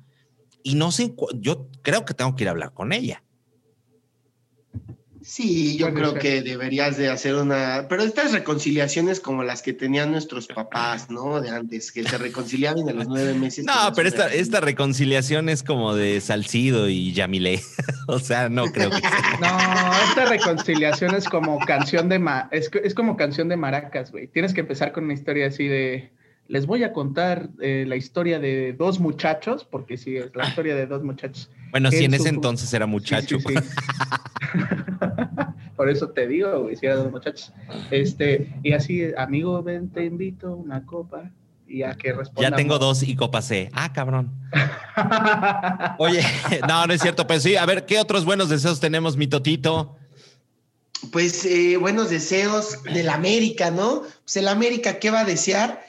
y 0.62 0.74
no 0.74 0.90
sé, 0.90 1.14
yo 1.36 1.70
creo 1.82 2.04
que 2.04 2.14
tengo 2.14 2.34
que 2.34 2.44
ir 2.44 2.48
a 2.48 2.50
hablar 2.50 2.72
con 2.74 2.92
ella. 2.92 3.22
Sí, 5.26 5.76
yo 5.76 5.92
creo 5.92 6.14
que 6.14 6.40
deberías 6.40 6.96
de 6.96 7.08
hacer 7.08 7.34
una, 7.34 7.86
pero 7.88 8.04
estas 8.04 8.30
reconciliaciones 8.30 9.18
como 9.18 9.42
las 9.42 9.60
que 9.60 9.72
tenían 9.72 10.12
nuestros 10.12 10.46
papás, 10.46 11.10
¿no? 11.10 11.40
De 11.40 11.50
antes, 11.50 11.90
que 11.90 12.04
se 12.04 12.16
reconciliaban 12.16 12.88
a 12.88 12.92
los 12.92 13.08
nueve 13.08 13.34
meses. 13.34 13.64
No, 13.66 13.74
pero 13.96 14.08
esta, 14.08 14.32
esta 14.32 14.60
reconciliación 14.60 15.48
es 15.48 15.64
como 15.64 15.96
de 15.96 16.20
Salcido 16.20 16.88
y 16.88 17.12
Yamile. 17.12 17.60
o 18.06 18.20
sea, 18.20 18.48
no 18.48 18.66
creo 18.66 18.90
que 18.90 18.98
sea. 18.98 19.10
No, 19.40 20.08
esta 20.08 20.26
reconciliación 20.26 21.16
es 21.16 21.28
como 21.28 21.58
canción 21.58 22.08
de 22.08 22.20
ma 22.20 22.48
es, 22.52 22.70
es 22.84 22.94
como 22.94 23.16
canción 23.16 23.48
de 23.48 23.56
maracas, 23.56 24.12
güey. 24.12 24.28
Tienes 24.28 24.54
que 24.54 24.60
empezar 24.60 24.92
con 24.92 25.04
una 25.04 25.14
historia 25.14 25.48
así 25.48 25.66
de 25.66 26.12
les 26.46 26.66
voy 26.66 26.84
a 26.84 26.92
contar 26.92 27.48
eh, 27.60 27.84
la 27.86 27.96
historia 27.96 28.38
de 28.38 28.72
dos 28.72 29.00
muchachos, 29.00 29.64
porque 29.64 29.96
sí, 29.96 30.16
es 30.16 30.34
la 30.36 30.44
historia 30.48 30.76
de 30.76 30.86
dos 30.86 31.02
muchachos. 31.02 31.50
Bueno, 31.72 31.90
si 31.90 32.04
en 32.04 32.14
ese 32.14 32.28
entonces 32.28 32.72
era 32.72 32.86
muchacho. 32.86 33.38
Por 35.76 35.88
eso 35.88 36.08
te 36.10 36.26
digo, 36.26 36.62
güey, 36.62 36.76
si 36.76 36.86
eran 36.86 36.98
dos 36.98 37.10
muchachos. 37.10 37.52
Este, 37.90 38.52
y 38.62 38.72
así, 38.72 39.12
amigo, 39.16 39.62
ven, 39.62 39.90
te 39.90 40.04
invito 40.04 40.54
una 40.54 40.84
copa. 40.84 41.30
Y 41.68 41.82
a 41.82 41.94
que 41.96 42.12
responda. 42.12 42.48
Ya 42.48 42.54
tengo 42.54 42.78
dos 42.78 43.02
y 43.02 43.16
copa 43.16 43.42
C. 43.42 43.70
Ah, 43.72 43.92
cabrón. 43.92 44.30
Oye, 45.98 46.22
no, 46.68 46.86
no 46.86 46.92
es 46.92 47.02
cierto. 47.02 47.26
Pues 47.26 47.42
sí, 47.42 47.56
a 47.56 47.66
ver, 47.66 47.86
¿qué 47.86 47.98
otros 47.98 48.24
buenos 48.24 48.48
deseos 48.48 48.78
tenemos, 48.78 49.16
mi 49.16 49.26
Totito? 49.26 49.96
Pues 51.10 51.44
eh, 51.44 51.76
buenos 51.76 52.10
deseos 52.10 52.82
del 52.84 53.08
América, 53.08 53.72
¿no? 53.72 54.02
Pues 54.22 54.36
el 54.36 54.46
América, 54.46 55.00
¿qué 55.00 55.10
va 55.10 55.20
a 55.20 55.24
desear? 55.24 55.84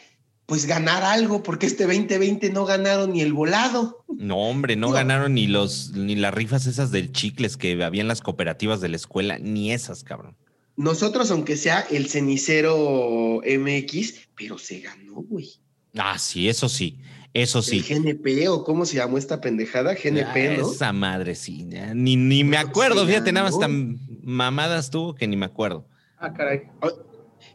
pues 0.47 0.65
ganar 0.65 1.03
algo, 1.03 1.43
porque 1.43 1.65
este 1.65 1.85
2020 1.85 2.51
no 2.51 2.65
ganaron 2.65 3.11
ni 3.11 3.21
el 3.21 3.33
volado. 3.33 4.05
No, 4.17 4.37
hombre, 4.37 4.75
no, 4.75 4.91
ganaron 4.91 5.35
ni 5.35 5.45
los 5.45 5.91
ni 5.91 6.15
las 6.15 6.33
rifas 6.33 6.65
esas 6.65 6.89
del 6.89 7.11
chicles 7.11 7.55
que 7.55 7.83
había 7.83 8.01
en 8.01 8.07
las 8.07 8.21
cooperativas 8.21 8.81
de 8.81 8.89
la 8.89 8.95
escuela, 8.95 9.37
ni 9.37 9.71
esas, 9.71 10.03
cabrón. 10.03 10.35
Nosotros, 10.75 11.29
aunque 11.29 11.55
sea 11.55 11.81
el 11.91 12.07
cenicero 12.07 13.41
MX, 13.45 14.29
pero 14.35 14.57
se 14.57 14.79
ganó, 14.79 15.21
güey. 15.21 15.49
Ah, 15.95 16.17
sí, 16.17 16.49
eso 16.49 16.67
sí. 16.67 16.99
Eso 17.33 17.61
sí. 17.61 17.85
El 17.87 18.01
GNP 18.01 18.47
o 18.49 18.63
cómo 18.63 18.87
se 18.87 18.95
llamó 18.97 19.19
esta 19.19 19.39
pendejada, 19.39 19.93
GNP, 19.93 20.57
¿no? 20.57 20.71
Esa 20.71 20.91
madre, 20.93 21.35
sí. 21.35 21.67
Ni, 21.93 22.15
ni 22.15 22.43
me 22.43 22.57
acuerdo, 22.57 23.05
fíjate, 23.05 23.31
nada 23.31 23.51
más 23.51 23.59
tan 23.59 23.99
mamadas 24.23 24.89
tuvo 24.89 25.13
que 25.13 25.27
ni 25.27 25.37
me 25.37 25.45
acuerdo. 25.45 25.87
Ah, 26.17 26.33
caray. 26.33 26.63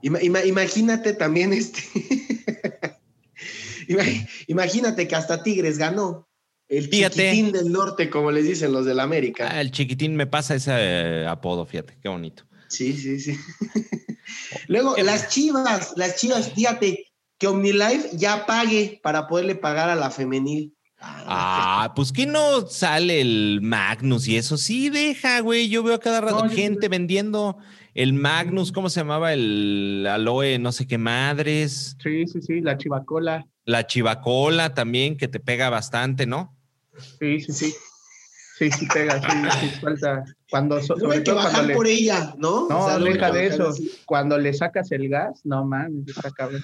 imagínate 0.02 1.14
también 1.14 1.52
este. 1.52 1.80
Imagínate 4.46 5.08
que 5.08 5.16
hasta 5.16 5.42
Tigres 5.42 5.78
ganó. 5.78 6.28
El 6.72 6.88
chiquitín 6.88 7.52
del 7.52 7.70
norte, 7.70 8.08
como 8.08 8.30
les 8.30 8.46
dicen 8.46 8.72
los 8.72 8.86
del 8.86 8.98
América. 8.98 9.46
Ah, 9.50 9.60
el 9.60 9.70
chiquitín 9.70 10.16
me 10.16 10.26
pasa 10.26 10.54
ese 10.54 10.72
eh, 10.74 11.26
apodo, 11.26 11.66
fíjate, 11.66 11.98
qué 12.00 12.08
bonito. 12.08 12.44
Sí, 12.68 12.94
sí, 12.94 13.20
sí. 13.20 13.36
Luego, 14.68 14.96
las 14.96 15.28
chivas, 15.28 15.92
las 15.96 16.16
chivas, 16.16 16.50
fíjate 16.54 17.12
que 17.36 17.46
OmniLife 17.46 18.16
ya 18.16 18.46
pague 18.46 19.00
para 19.02 19.26
poderle 19.26 19.54
pagar 19.54 19.90
a 19.90 19.94
la 19.94 20.10
femenil. 20.10 20.74
Ah, 20.98 21.92
pues 21.94 22.10
que 22.10 22.24
no 22.24 22.66
sale 22.66 23.20
el 23.20 23.60
Magnus 23.60 24.26
y 24.26 24.38
eso. 24.38 24.56
Sí, 24.56 24.88
deja, 24.88 25.40
güey. 25.40 25.68
Yo 25.68 25.82
veo 25.82 25.96
a 25.96 26.00
cada 26.00 26.22
rato 26.22 26.48
gente 26.48 26.88
vendiendo 26.88 27.58
el 27.92 28.14
Magnus, 28.14 28.72
¿cómo 28.72 28.88
se 28.88 29.00
llamaba? 29.00 29.34
El 29.34 30.06
aloe, 30.08 30.58
no 30.58 30.72
sé 30.72 30.86
qué 30.86 30.96
madres. 30.96 31.98
Sí, 32.02 32.26
sí, 32.26 32.40
sí, 32.40 32.62
la 32.62 32.78
chivacola. 32.78 33.46
La 33.66 33.86
chivacola 33.86 34.72
también, 34.72 35.18
que 35.18 35.28
te 35.28 35.38
pega 35.38 35.68
bastante, 35.68 36.24
¿no? 36.24 36.56
Sí, 37.18 37.40
sí, 37.40 37.52
sí. 37.52 37.74
Sí, 38.58 38.70
sí 38.70 38.86
pega, 38.92 39.20
sí, 39.20 39.60
sí 39.60 39.80
falta. 39.80 40.24
Cuando, 40.50 40.80
sobre 40.82 41.22
que 41.22 41.32
bajar 41.32 41.72
por 41.72 41.86
ella, 41.86 42.34
¿no? 42.36 42.68
No, 42.68 42.98
deja 43.00 43.30
de 43.30 43.46
eso. 43.46 43.72
Cuando 44.06 44.38
le 44.38 44.52
sacas 44.52 44.92
el 44.92 45.08
gas, 45.08 45.40
no 45.44 45.64
mames, 45.64 46.08
está 46.08 46.30
cabrón. 46.30 46.62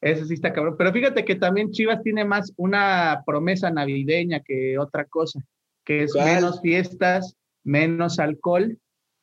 Eso 0.00 0.24
sí 0.24 0.34
está 0.34 0.52
cabrón. 0.52 0.76
Pero 0.78 0.92
fíjate 0.92 1.24
que 1.24 1.34
también 1.34 1.72
Chivas 1.72 2.02
tiene 2.02 2.24
más 2.24 2.52
una 2.56 3.22
promesa 3.26 3.70
navideña 3.70 4.40
que 4.40 4.78
otra 4.78 5.04
cosa, 5.04 5.40
que 5.84 6.04
es 6.04 6.14
menos 6.14 6.60
fiestas, 6.62 7.36
menos 7.64 8.18
alcohol, 8.18 8.78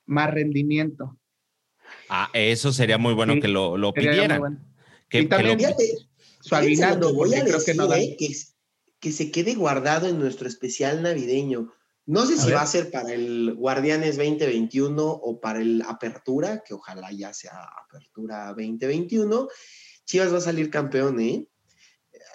más 0.06 0.32
rendimiento. 0.32 1.18
Ah, 2.10 2.30
eso 2.34 2.72
sería 2.74 2.98
muy 2.98 3.14
bueno 3.14 3.40
que 3.42 3.48
lo, 3.48 3.78
lo 3.78 3.94
pidieran. 3.94 4.60
Que, 5.10 5.22
y 5.22 5.28
también, 5.28 5.58
su 6.42 6.56
aguinaldo, 6.56 7.16
creo 7.18 7.64
que 7.66 7.74
no 7.74 7.92
¿eh? 7.94 8.16
que, 8.20 8.28
se 9.02 9.32
quede 9.32 9.56
guardado 9.56 10.08
en 10.08 10.20
nuestro 10.20 10.48
especial 10.48 11.02
navideño. 11.02 11.74
No 12.06 12.26
sé 12.26 12.38
si 12.38 12.52
va 12.52 12.62
a 12.62 12.68
ser 12.68 12.90
para 12.90 13.14
el 13.14 13.54
Guardianes 13.56 14.16
2021 14.16 15.06
o 15.06 15.42
para 15.42 15.60
el 15.60 15.82
Apertura, 15.82 16.64
que 16.66 16.74
ojalá 16.74 17.12
ya 17.12 17.34
sea 17.34 17.68
Apertura 17.86 18.48
2021. 18.48 19.48
Chivas 20.06 20.34
va 20.34 20.38
a 20.38 20.42
salir 20.42 20.70
campeón, 20.70 21.20
¿eh? 21.20 21.50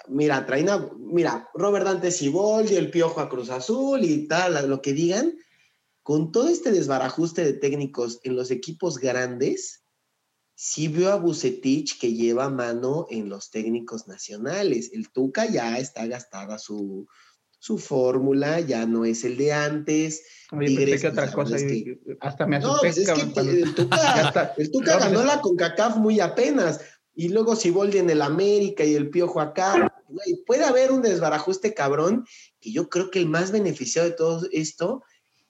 Mira, 0.07 0.45
traina, 0.45 0.89
mira, 0.97 1.49
Robert 1.55 1.85
Dante 1.85 2.09
y 2.19 2.75
el 2.75 2.91
Piojo 2.91 3.19
a 3.19 3.29
Cruz 3.29 3.49
Azul 3.49 4.03
y 4.03 4.27
tal, 4.27 4.69
lo 4.69 4.81
que 4.81 4.93
digan. 4.93 5.33
Con 6.03 6.31
todo 6.31 6.49
este 6.49 6.71
desbarajuste 6.71 7.43
de 7.43 7.53
técnicos 7.53 8.19
en 8.23 8.35
los 8.35 8.51
equipos 8.51 8.99
grandes, 8.99 9.82
sí 10.63 10.87
veo 10.87 11.11
a 11.11 11.17
Bucetich 11.17 11.99
que 11.99 12.13
lleva 12.13 12.49
mano 12.49 13.05
en 13.09 13.27
los 13.27 13.51
técnicos 13.51 14.07
nacionales. 14.07 14.91
El 14.93 15.09
Tuca 15.09 15.45
ya 15.45 15.77
está 15.77 16.07
gastada 16.07 16.57
su, 16.57 17.05
su 17.59 17.77
fórmula, 17.77 18.61
ya 18.61 18.85
no 18.85 19.03
es 19.03 19.25
el 19.25 19.35
de 19.35 19.51
antes. 19.51 20.23
Oye, 20.53 20.97
que 20.97 21.07
otra 21.09 21.29
cosa, 21.33 21.57
hasta 22.21 22.47
me 22.47 22.55
asusté. 22.55 22.75
No, 22.75 22.79
pues 22.79 22.97
es 22.97 23.11
que 23.11 23.39
el 23.41 23.75
Tuca, 23.75 24.53
el 24.57 24.71
Tuca 24.71 24.99
ganó 24.99 25.15
pues 25.15 25.25
la 25.25 25.41
CONCACAF 25.41 25.97
muy 25.97 26.21
apenas, 26.21 26.79
y 27.13 27.27
luego 27.27 27.57
si 27.57 27.73
en 27.95 28.09
el 28.09 28.21
América 28.21 28.85
y 28.85 28.95
el 28.95 29.09
Piojo 29.09 29.41
acá, 29.41 29.93
puede 30.45 30.63
haber 30.63 30.93
un 30.93 31.01
desbarajuste 31.01 31.73
cabrón, 31.73 32.25
que 32.61 32.71
yo 32.71 32.87
creo 32.87 33.11
que 33.11 33.19
el 33.19 33.27
más 33.27 33.51
beneficiado 33.51 34.07
de 34.07 34.15
todo 34.15 34.47
esto 34.53 35.03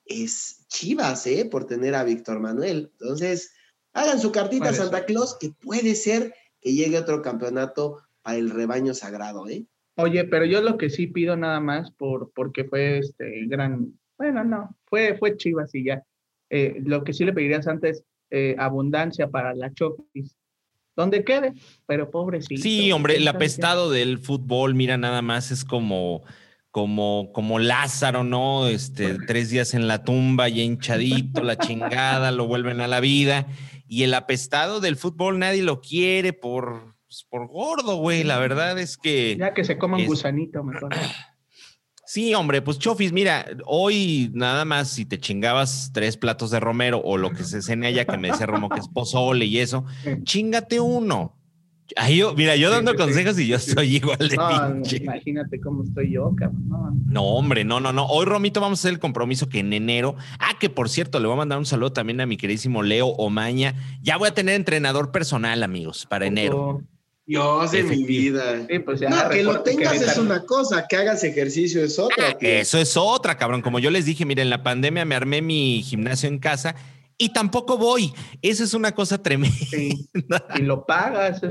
es 0.06 0.66
Chivas, 0.70 1.28
¿eh? 1.28 1.46
Por 1.46 1.68
tener 1.68 1.94
a 1.94 2.04
Víctor 2.04 2.40
Manuel. 2.40 2.92
Entonces, 3.00 3.52
Hagan 3.94 4.20
su 4.20 4.32
cartita 4.32 4.70
a 4.70 4.74
Santa 4.74 5.06
Claus, 5.06 5.38
que 5.40 5.52
puede 5.52 5.96
ser 5.96 6.34
que 6.60 6.74
llegue 6.74 6.98
otro 6.98 7.22
campeonato 7.22 8.00
para 8.22 8.38
el 8.38 8.50
rebaño 8.50 8.94
sagrado, 8.94 9.48
¿eh? 9.48 9.66
Oye, 9.96 10.24
pero 10.24 10.46
yo 10.46 10.62
lo 10.62 10.78
que 10.78 10.90
sí 10.90 11.08
pido 11.08 11.36
nada 11.38 11.60
más 11.60 11.92
por 11.92 12.32
porque 12.34 12.64
fue 12.64 12.98
este 12.98 13.46
gran, 13.46 13.94
bueno, 14.18 14.44
no, 14.44 14.76
fue, 14.86 15.16
fue 15.18 15.38
Chivas 15.38 15.74
y 15.76 15.86
ya. 15.86 16.04
Eh, 16.50 16.82
lo 16.84 17.04
que 17.04 17.14
sí 17.14 17.26
le 17.26 17.34
pedirías 17.34 17.68
antes, 17.68 18.04
eh, 18.32 18.56
abundancia 18.58 19.30
para 19.30 19.54
la 19.54 19.72
Chofis. 19.74 20.36
Donde 20.96 21.24
quede, 21.24 21.54
pero 21.88 22.12
pobrecito. 22.12 22.62
Sí, 22.62 22.92
hombre, 22.92 23.18
el 23.18 23.28
apestado 23.28 23.90
del 23.90 24.20
fútbol, 24.20 24.76
mira, 24.76 24.96
nada 24.98 25.24
más 25.24 25.50
es 25.50 25.66
como 25.66 26.24
como, 26.74 27.32
como 27.34 27.60
Lázaro, 27.60 28.24
¿no? 28.24 28.68
Este, 28.68 29.20
tres 29.28 29.52
días 29.52 29.76
en 29.76 29.88
la 29.88 30.04
tumba 30.04 30.50
y 30.50 30.62
hinchadito, 30.62 31.44
la 31.44 31.56
chingada, 31.56 32.32
lo 32.32 32.48
vuelven 32.48 32.82
a 32.82 32.88
la 32.88 33.00
vida. 33.00 33.46
Y 33.94 34.02
el 34.02 34.16
apestado 34.16 34.80
del 34.80 34.96
fútbol 34.96 35.38
nadie 35.38 35.62
lo 35.62 35.80
quiere 35.80 36.34
por, 36.34 36.96
pues, 37.06 37.28
por 37.30 37.48
gordo, 37.48 37.98
güey. 37.98 38.24
La 38.24 38.40
verdad 38.40 38.80
es 38.80 38.98
que. 38.98 39.38
Ya 39.38 39.54
que 39.54 39.64
se 39.64 39.78
coma 39.78 39.98
un 39.98 40.08
gusanito, 40.08 40.64
mejor. 40.64 40.90
Sí, 42.06 42.34
hombre, 42.36 42.62
pues 42.62 42.78
Chofis, 42.80 43.12
mira, 43.12 43.46
hoy 43.66 44.30
nada 44.34 44.66
más 44.66 44.90
si 44.90 45.06
te 45.06 45.20
chingabas 45.20 45.92
tres 45.94 46.18
platos 46.18 46.52
de 46.52 46.60
romero 46.60 47.02
o 47.04 47.18
lo 47.18 47.32
que 47.32 47.44
se 47.44 47.62
cene 47.62 47.88
allá, 47.88 48.06
que 48.06 48.18
me 48.18 48.30
decía 48.30 48.46
Romo 48.46 48.70
que 48.70 48.82
es 48.82 48.88
pozole 48.88 49.46
y 49.46 49.58
eso, 49.58 49.86
chingate 50.24 50.80
uno. 50.80 51.40
Mira, 52.36 52.56
yo 52.56 52.70
dando 52.70 52.96
consejos 52.96 53.38
y 53.40 53.48
yo 53.48 53.60
soy 53.60 53.98
igual 53.98 54.18
de 54.18 54.38
pinche. 54.38 54.98
Imagínate 54.98 55.60
cómo 55.60 55.84
estoy 55.84 56.12
yo, 56.12 56.34
cabrón. 56.36 57.04
No. 57.06 57.24
hombre, 57.24 57.64
no, 57.64 57.80
no, 57.80 57.94
no. 57.94 58.06
Hoy, 58.08 58.26
Romito, 58.26 58.62
vamos 58.62 58.80
a 58.80 58.82
hacer 58.82 58.94
el 58.94 59.00
compromiso 59.00 59.50
que 59.50 59.60
en 59.60 59.74
enero. 59.74 60.16
Ah, 60.40 60.54
que 60.60 60.70
por 60.70 60.90
cierto, 60.90 61.20
le 61.20 61.28
voy 61.28 61.36
a 61.36 61.38
mandar 61.38 61.58
un 61.58 61.66
saludo 61.66 61.94
también 61.94 62.22
a 62.22 62.26
mi 62.26 62.38
queridísimo 62.38 62.84
Leo 62.84 63.08
Omaña. 63.08 63.76
Ya 64.02 64.18
voy 64.18 64.30
a 64.30 64.34
tener 64.34 64.56
entrenador 64.56 65.12
personal, 65.12 65.64
amigos, 65.64 66.06
para 66.06 66.26
enero. 66.26 66.82
Dios 67.26 67.72
de 67.72 67.84
mi 67.84 68.04
vida. 68.04 68.68
Pues 68.84 69.02
no, 69.02 69.30
que 69.30 69.44
lo 69.44 69.62
tengas 69.62 70.02
es 70.02 70.18
una 70.18 70.44
cosa, 70.44 70.86
que 70.90 70.98
hagas 70.98 71.24
ejercicio 71.24 71.84
es 71.84 71.98
otra. 71.98 72.30
Ah, 72.30 72.38
eso 72.42 72.78
es 72.78 72.98
otra, 72.98 73.38
cabrón. 73.38 73.62
Como 73.62 73.80
yo 73.80 73.92
les 73.92 74.06
dije, 74.06 74.26
miren, 74.26 74.44
en 74.44 74.50
la 74.50 74.64
pandemia 74.64 75.06
me 75.06 75.16
armé 75.16 75.42
mi 75.42 75.82
gimnasio 75.84 76.28
en 76.28 76.40
casa 76.40 76.76
y 77.18 77.30
tampoco 77.30 77.78
voy. 77.78 78.14
Esa 78.42 78.64
es 78.64 78.74
una 78.74 78.94
cosa 78.94 79.22
tremenda. 79.22 79.58
Y 80.56 80.62
lo 80.62 80.86
pagas. 80.86 81.42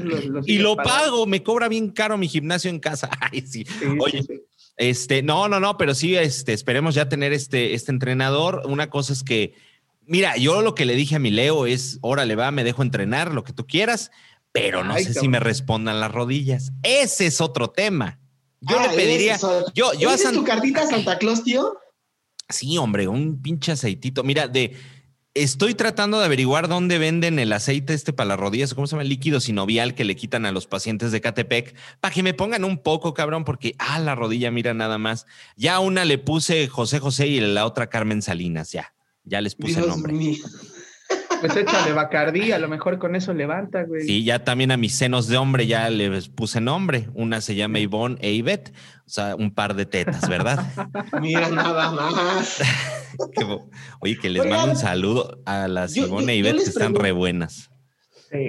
y 0.47 0.59
lo 0.59 0.77
pago, 0.77 1.27
me 1.27 1.43
cobra 1.43 1.69
bien 1.69 1.91
caro 1.91 2.19
mi 2.19 2.29
gimnasio 2.29 2.71
en 2.71 2.81
casa. 2.81 3.09
Ay, 3.21 3.43
sí. 3.43 3.65
Oye, 4.01 4.25
este, 4.77 5.23
no, 5.23 5.49
no, 5.49 5.61
no, 5.61 5.77
pero 5.77 5.95
sí, 5.95 6.17
este, 6.17 6.53
esperemos 6.53 6.95
ya 6.95 7.09
tener 7.09 7.33
este, 7.33 7.75
este 7.75 7.93
entrenador. 7.93 8.63
Una 8.67 8.91
cosa 8.91 9.13
es 9.13 9.23
que, 9.23 9.55
mira, 10.07 10.37
yo 10.37 10.63
lo 10.63 10.75
que 10.75 10.85
le 10.85 10.95
dije 10.95 11.17
a 11.17 11.21
mi 11.21 11.31
Leo 11.31 11.67
es, 11.67 11.99
órale, 12.01 12.35
va, 12.35 12.51
me 12.51 12.65
dejo 12.65 12.83
entrenar, 12.83 13.33
lo 13.33 13.45
que 13.45 13.53
tú 13.53 13.67
quieras, 13.67 14.11
pero 14.51 14.85
no 14.85 14.95
sé 14.97 15.15
si 15.15 15.29
me 15.29 15.41
respondan 15.41 16.01
las 16.01 16.13
rodillas. 16.13 16.73
Ese 16.83 17.27
es 17.27 17.41
otro 17.41 17.71
tema. 17.71 18.19
Yo 18.61 18.79
le 18.79 18.87
ah, 18.87 18.93
pediría, 18.95 19.39
yo, 19.75 19.93
yo 19.95 20.11
a 20.11 20.17
tu 20.17 20.45
cartita 20.45 20.87
Santa 20.87 21.19
Claus, 21.19 21.43
tío? 21.43 21.77
Sí, 22.49 22.79
hombre, 22.79 23.09
un 23.09 23.41
pinche 23.43 23.73
aceitito. 23.73 24.23
Mira, 24.23 24.47
de, 24.47 24.77
Estoy 25.35 25.75
tratando 25.75 26.19
de 26.19 26.27
averiguar 26.27 26.69
dónde 26.69 26.99
venden 26.99 27.39
el 27.39 27.55
aceite 27.55 27.95
este 27.95 28.13
para 28.13 28.29
las 28.29 28.39
rodillas, 28.39 28.75
¿cómo 28.75 28.87
se 28.87 28.91
llama? 28.91 29.03
El 29.03 29.09
líquido 29.09 29.41
sinovial 29.41 29.95
que 29.95 30.05
le 30.05 30.15
quitan 30.15 30.45
a 30.45 30.53
los 30.53 30.67
pacientes 30.67 31.11
de 31.11 31.23
Catepec, 31.23 31.75
para 32.01 32.13
que 32.13 32.23
me 32.23 32.35
pongan 32.35 32.65
un 32.65 32.77
poco, 32.77 33.15
cabrón, 33.15 33.45
porque, 33.45 33.75
ah, 33.79 33.99
la 33.99 34.15
rodilla, 34.15 34.51
mira 34.51 34.75
nada 34.75 34.99
más. 34.99 35.25
Ya 35.57 35.81
una 35.81 36.05
le 36.05 36.19
puse 36.19 36.69
José 36.69 36.99
José 36.99 37.29
y 37.29 37.41
la 37.41 37.65
otra 37.65 37.89
Carmen 37.89 38.21
Salinas, 38.21 38.73
ya. 38.73 38.93
Ya 39.25 39.41
les 39.41 39.55
puse 39.55 39.81
el 39.81 39.89
nombre. 39.89 40.37
Pues 41.43 41.57
échale 41.57 41.93
Bacardí, 41.93 42.53
a 42.53 42.59
lo 42.61 42.69
mejor 42.69 43.01
con 43.01 43.17
eso 43.17 43.35
levanta, 43.35 43.83
güey. 43.83 44.03
Sí, 44.03 44.23
ya 44.23 44.45
también 44.45 44.71
a 44.71 44.77
mis 44.77 44.95
senos 44.95 45.27
de 45.27 45.37
hombre 45.37 45.67
ya 45.67 45.91
les 45.91 46.29
puse 46.29 46.61
nombre. 46.61 47.09
Una 47.15 47.41
se 47.41 47.57
llama 47.57 47.81
Ivonne 47.81 48.17
e 48.21 48.31
Ivette, 48.31 48.73
o 49.05 49.11
sea, 49.11 49.35
un 49.35 49.53
par 49.53 49.75
de 49.75 49.85
tetas, 49.85 50.29
¿verdad? 50.29 50.65
Mira, 51.21 51.51
nada 51.51 51.91
más. 51.91 52.63
Oye, 54.01 54.17
que 54.19 54.31
les 54.31 54.47
mando 54.47 54.71
un 54.73 54.77
saludo 54.77 55.43
a 55.45 55.67
las 55.67 55.97
Ivonne 55.97 56.33
e 56.33 56.37
Ivette 56.37 56.59
que 56.59 56.71
están 56.71 56.95
re 56.95 57.11
buenas. 57.11 57.71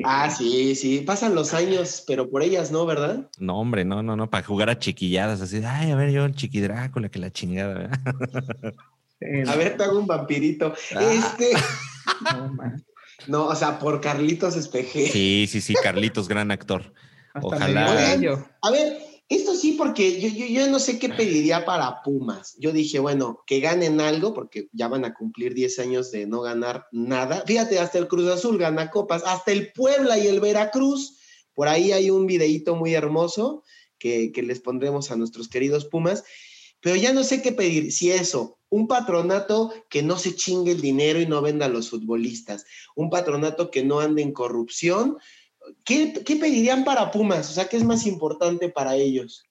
Ah, 0.06 0.30
sí, 0.30 0.76
sí, 0.76 1.00
pasan 1.00 1.34
los 1.34 1.56
años, 1.56 2.04
pero 2.06 2.30
por 2.30 2.44
ellas 2.44 2.72
no, 2.72 2.86
¿verdad? 2.86 3.28
No, 3.40 3.60
hombre, 3.60 3.84
no, 3.86 4.04
no, 4.04 4.16
no, 4.16 4.30
para 4.30 4.46
jugar 4.46 4.70
a 4.70 4.78
chiquilladas, 4.80 5.42
así, 5.42 5.62
ay, 5.66 5.92
a 5.92 5.96
ver, 5.96 6.12
yo 6.12 6.24
el 6.24 6.36
chiquidrácula, 6.36 7.10
que 7.10 7.20
la 7.20 7.32
chingada, 7.32 7.74
¿verdad? 7.74 8.00
A 9.48 9.56
ver, 9.56 9.76
te 9.76 9.84
hago 9.84 10.00
un 10.00 10.08
vampirito. 10.08 10.74
Ah. 10.96 11.02
Este. 11.02 11.52
No, 13.28 13.48
o 13.48 13.56
sea, 13.56 13.80
por 13.80 14.02
Carlitos 14.02 14.56
Espeje. 14.56 15.08
Sí, 15.10 15.48
sí, 15.50 15.62
sí, 15.62 15.74
Carlitos, 15.76 16.28
gran 16.28 16.52
actor. 16.52 16.94
Ojalá. 17.42 18.14
A 18.62 18.72
ver, 18.72 18.98
esto 19.30 19.56
sí, 19.56 19.74
porque 19.78 20.20
yo, 20.20 20.28
yo, 20.28 20.46
yo, 20.46 20.70
no 20.70 20.80
sé 20.80 21.00
qué 21.00 21.10
pediría 21.10 21.66
para 21.66 22.02
Pumas. 22.04 22.56
Yo 22.60 22.72
dije, 22.72 23.00
bueno, 23.00 23.42
que 23.48 23.60
ganen 23.60 24.02
algo, 24.02 24.34
porque 24.34 24.68
ya 24.74 24.88
van 24.88 25.06
a 25.06 25.14
cumplir 25.14 25.54
10 25.54 25.80
años 25.80 26.12
de 26.12 26.28
no 26.28 26.42
ganar 26.42 26.88
nada. 26.92 27.44
Fíjate, 27.48 27.80
hasta 27.80 27.98
el 27.98 28.08
Cruz 28.08 28.30
Azul 28.30 28.58
gana 28.58 28.92
copas, 28.92 29.24
hasta 29.26 29.52
el 29.52 29.72
Puebla 29.72 30.18
y 30.18 30.28
el 30.28 30.40
Veracruz. 30.40 31.20
Por 31.54 31.68
ahí 31.68 31.92
hay 31.92 32.10
un 32.10 32.26
videíto 32.26 32.76
muy 32.76 32.94
hermoso 32.94 33.64
que, 33.98 34.32
que 34.32 34.44
les 34.44 34.60
pondremos 34.60 35.12
a 35.12 35.16
nuestros 35.16 35.48
queridos 35.48 35.86
Pumas. 35.86 36.24
Pero 36.82 36.98
ya 36.98 37.14
no 37.14 37.24
sé 37.24 37.42
qué 37.42 37.54
pedir. 37.54 37.94
Si 37.94 38.12
eso, 38.12 38.60
un 38.74 38.88
patronato 38.88 39.72
que 39.88 40.02
no 40.02 40.18
se 40.18 40.36
chingue 40.36 40.72
el 40.72 40.82
dinero 40.82 41.22
y 41.22 41.28
no 41.28 41.44
venda 41.44 41.68
a 41.68 41.70
los 41.70 41.92
futbolistas, 41.92 42.66
un 42.96 43.12
patronato 43.12 43.70
que 43.70 43.84
no 43.84 44.00
ande 44.00 44.24
en 44.24 44.34
corrupción. 44.34 45.18
¿Qué, 45.86 46.12
pedirían 46.26 46.84
para 46.84 47.12
Pumas? 47.12 47.52
O 47.52 47.54
sea, 47.54 47.70
¿qué 47.70 47.78
es 47.78 47.84
más 47.84 48.08
importante 48.08 48.70
para 48.70 48.96
ellos? 48.96 49.46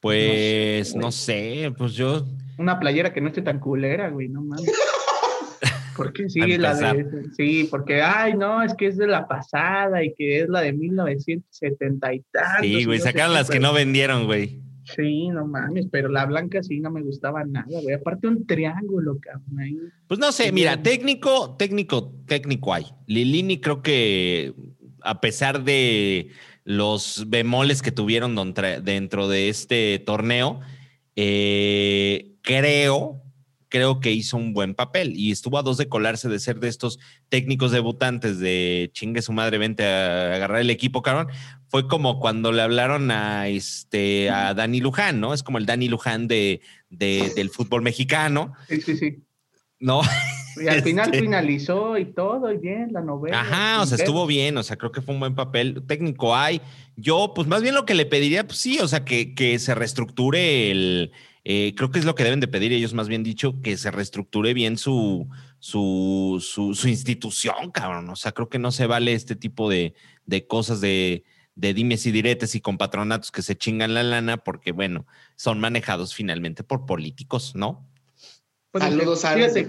Pues 0.00 0.96
no 0.96 1.12
sé, 1.12 1.74
pues 1.76 1.92
yo. 1.92 2.24
Una 2.56 2.80
playera 2.80 3.12
que 3.12 3.20
no 3.20 3.28
esté 3.28 3.42
tan 3.42 3.60
culera, 3.60 4.08
güey, 4.08 4.28
no 4.28 4.40
mames. 4.40 4.72
Porque 5.94 6.30
sí, 6.30 6.56
la 6.56 6.74
de, 6.74 7.24
sí, 7.38 7.68
porque, 7.70 8.02
ay, 8.02 8.34
no, 8.34 8.62
es 8.62 8.74
que 8.74 8.86
es 8.86 8.98
de 8.98 9.06
la 9.06 9.26
pasada 9.26 10.04
y 10.04 10.12
que 10.12 10.42
es 10.42 10.48
la 10.50 10.60
de 10.60 10.74
1970 10.74 12.12
y 12.12 12.20
tal. 12.30 12.60
Sí, 12.60 12.84
güey, 12.84 12.98
sacaron 12.98 13.32
las 13.32 13.48
que 13.48 13.60
no 13.60 13.72
vendieron, 13.72 14.26
güey. 14.26 14.60
Sí, 14.94 15.28
no 15.28 15.46
mames, 15.46 15.86
pero 15.90 16.08
la 16.08 16.24
blanca 16.26 16.62
sí 16.62 16.78
no 16.78 16.90
me 16.90 17.02
gustaba 17.02 17.44
nada, 17.44 17.80
güey. 17.82 17.94
Aparte 17.94 18.28
un 18.28 18.46
triángulo, 18.46 19.18
cabrón. 19.20 19.58
Ahí. 19.58 19.76
Pues 20.06 20.20
no 20.20 20.30
sé, 20.30 20.52
mira, 20.52 20.82
técnico, 20.82 21.56
técnico, 21.58 22.14
técnico 22.26 22.72
hay. 22.72 22.86
Lilini 23.06 23.60
creo 23.60 23.82
que 23.82 24.54
a 25.02 25.20
pesar 25.20 25.64
de 25.64 26.30
los 26.64 27.24
bemoles 27.28 27.82
que 27.82 27.92
tuvieron 27.92 28.36
dentro 28.82 29.28
de 29.28 29.48
este 29.48 29.98
torneo, 29.98 30.60
eh, 31.16 32.36
creo, 32.42 33.22
creo 33.68 34.00
que 34.00 34.12
hizo 34.12 34.36
un 34.36 34.52
buen 34.52 34.74
papel 34.74 35.14
y 35.16 35.32
estuvo 35.32 35.58
a 35.58 35.62
dos 35.62 35.76
de 35.76 35.88
colarse 35.88 36.28
de 36.28 36.38
ser 36.38 36.60
de 36.60 36.68
estos 36.68 36.98
técnicos 37.28 37.72
debutantes 37.72 38.38
de 38.38 38.90
chingue 38.92 39.22
su 39.22 39.32
madre, 39.32 39.58
vente 39.58 39.84
a 39.84 40.34
agarrar 40.34 40.60
el 40.60 40.70
equipo, 40.70 41.02
cabrón. 41.02 41.28
Fue 41.68 41.88
como 41.88 42.20
cuando 42.20 42.52
le 42.52 42.62
hablaron 42.62 43.10
a 43.10 43.48
este 43.48 44.30
a 44.30 44.54
Dani 44.54 44.80
Luján, 44.80 45.20
¿no? 45.20 45.34
Es 45.34 45.42
como 45.42 45.58
el 45.58 45.66
Dani 45.66 45.88
Luján 45.88 46.28
de, 46.28 46.60
del 46.90 47.50
fútbol 47.50 47.82
mexicano. 47.82 48.54
Sí, 48.68 48.80
sí, 48.80 48.96
sí. 48.96 49.22
¿No? 49.78 50.00
Y 50.58 50.68
al 50.68 50.82
final 50.82 51.06
este 51.06 51.20
finalizó 51.20 51.98
y 51.98 52.06
todo, 52.06 52.50
y 52.50 52.56
bien, 52.56 52.92
la 52.92 53.02
novela. 53.02 53.40
Ajá, 53.40 53.82
o 53.82 53.86
sea, 53.86 53.98
estuvo 53.98 54.26
bien, 54.26 54.56
o 54.56 54.62
sea, 54.62 54.76
creo 54.76 54.90
que 54.90 55.02
fue 55.02 55.12
un 55.14 55.20
buen 55.20 55.34
papel. 55.34 55.82
Técnico 55.86 56.34
hay. 56.34 56.62
Yo, 56.96 57.32
pues 57.34 57.46
más 57.46 57.62
bien 57.62 57.74
lo 57.74 57.84
que 57.84 57.94
le 57.94 58.06
pediría, 58.06 58.46
pues 58.46 58.58
sí, 58.58 58.78
o 58.80 58.88
sea, 58.88 59.04
que, 59.04 59.34
que 59.34 59.58
se 59.58 59.74
reestructure 59.74 60.70
el, 60.70 61.12
eh, 61.48 61.74
creo 61.76 61.92
que 61.92 62.00
es 62.00 62.04
lo 62.04 62.16
que 62.16 62.24
deben 62.24 62.40
de 62.40 62.48
pedir 62.48 62.72
ellos, 62.72 62.92
más 62.92 63.06
bien 63.06 63.22
dicho, 63.22 63.62
que 63.62 63.76
se 63.76 63.92
reestructure 63.92 64.52
bien 64.52 64.76
su, 64.76 65.28
su, 65.60 66.44
su, 66.44 66.88
institución, 66.88 67.70
cabrón. 67.70 68.10
O 68.10 68.16
sea, 68.16 68.32
creo 68.32 68.48
que 68.48 68.58
no 68.58 68.72
se 68.72 68.88
vale 68.88 69.12
este 69.12 69.36
tipo 69.36 69.70
de, 69.70 69.94
de 70.24 70.48
cosas 70.48 70.80
de, 70.80 71.22
de 71.54 71.72
dimes 71.72 72.04
y 72.04 72.10
diretes 72.10 72.56
y 72.56 72.60
con 72.60 72.78
patronatos 72.78 73.30
que 73.30 73.42
se 73.42 73.56
chingan 73.56 73.94
la 73.94 74.02
lana 74.02 74.38
porque, 74.38 74.72
bueno, 74.72 75.06
son 75.36 75.60
manejados 75.60 76.16
finalmente 76.16 76.64
por 76.64 76.84
políticos, 76.84 77.54
¿no? 77.54 77.88
Pues 78.72 78.82
Saludos 78.82 79.24
a 79.24 79.36
que, 79.36 79.68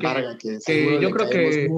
que, 0.66 1.00
yo 1.00 1.12
creo 1.12 1.30
que 1.30 1.70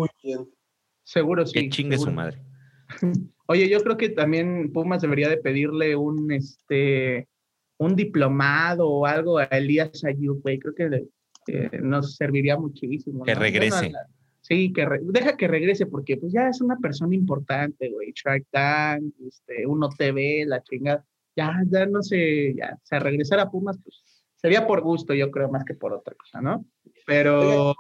seguro 1.04 1.46
sí. 1.46 1.54
Que 1.54 1.70
chingue 1.70 1.98
su 1.98 2.10
madre. 2.10 2.42
Oye, 3.48 3.68
yo 3.68 3.84
creo 3.84 3.98
que 3.98 4.08
también 4.08 4.72
Pumas 4.72 5.02
debería 5.02 5.28
de 5.28 5.40
pedirle 5.40 5.98
un 5.98 6.32
este 6.32 7.28
un 7.80 7.96
diplomado 7.96 8.88
o 8.88 9.06
algo 9.06 9.40
a 9.40 9.46
Elías 9.46 10.04
Ayub, 10.04 10.42
güey, 10.42 10.60
creo 10.60 10.76
que 10.76 11.08
nos 11.82 12.16
serviría 12.16 12.58
muchísimo. 12.58 13.24
Que 13.24 13.34
regrese. 13.34 13.92
sí, 14.42 14.72
que 14.74 14.86
deja 15.04 15.38
que 15.38 15.48
regrese 15.48 15.86
porque 15.86 16.18
pues 16.18 16.34
ya 16.34 16.50
es 16.50 16.62
una 16.62 16.78
persona 16.78 17.16
importante, 17.16 17.90
güey. 17.90 18.12
Shark 18.14 18.46
Tank, 18.52 19.14
este, 19.26 19.66
Uno 19.66 19.90
TV, 19.98 20.46
la 20.46 20.62
chingada. 20.62 21.06
Ya, 21.36 21.56
ya 21.70 21.86
no 21.86 22.04
sé, 22.04 22.54
ya, 22.54 22.74
o 22.76 22.86
sea, 22.86 23.00
regresar 23.00 23.40
a 23.40 23.50
Pumas, 23.50 23.80
pues 23.82 24.26
sería 24.36 24.68
por 24.68 24.82
gusto, 24.82 25.14
yo 25.14 25.32
creo, 25.32 25.50
más 25.50 25.64
que 25.64 25.74
por 25.74 25.94
otra 25.94 26.16
cosa, 26.16 26.42
¿no? 26.42 26.66
Pero 27.06 27.74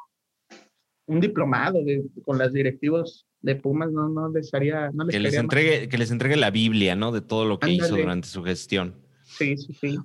un 1.07 1.19
diplomado 1.19 1.79
con 2.23 2.37
las 2.37 2.53
directivos 2.53 3.27
de 3.41 3.55
Pumas 3.55 3.91
no, 3.91 4.07
no 4.07 4.29
les 4.29 4.53
haría, 4.53 4.91
no 4.93 5.03
les 5.03 5.13
que 5.13 5.19
les 5.19 5.33
entregue, 5.33 5.89
que 5.89 5.97
les 5.97 6.09
entregue 6.09 6.37
la 6.37 6.51
Biblia, 6.51 6.95
¿no? 6.95 7.11
De 7.11 7.19
todo 7.19 7.43
lo 7.43 7.59
que 7.59 7.71
hizo 7.71 7.97
durante 7.97 8.29
su 8.29 8.43
gestión. 8.43 9.09
Sí, 9.39 9.55
sí, 9.55 9.73
sí. 9.79 9.97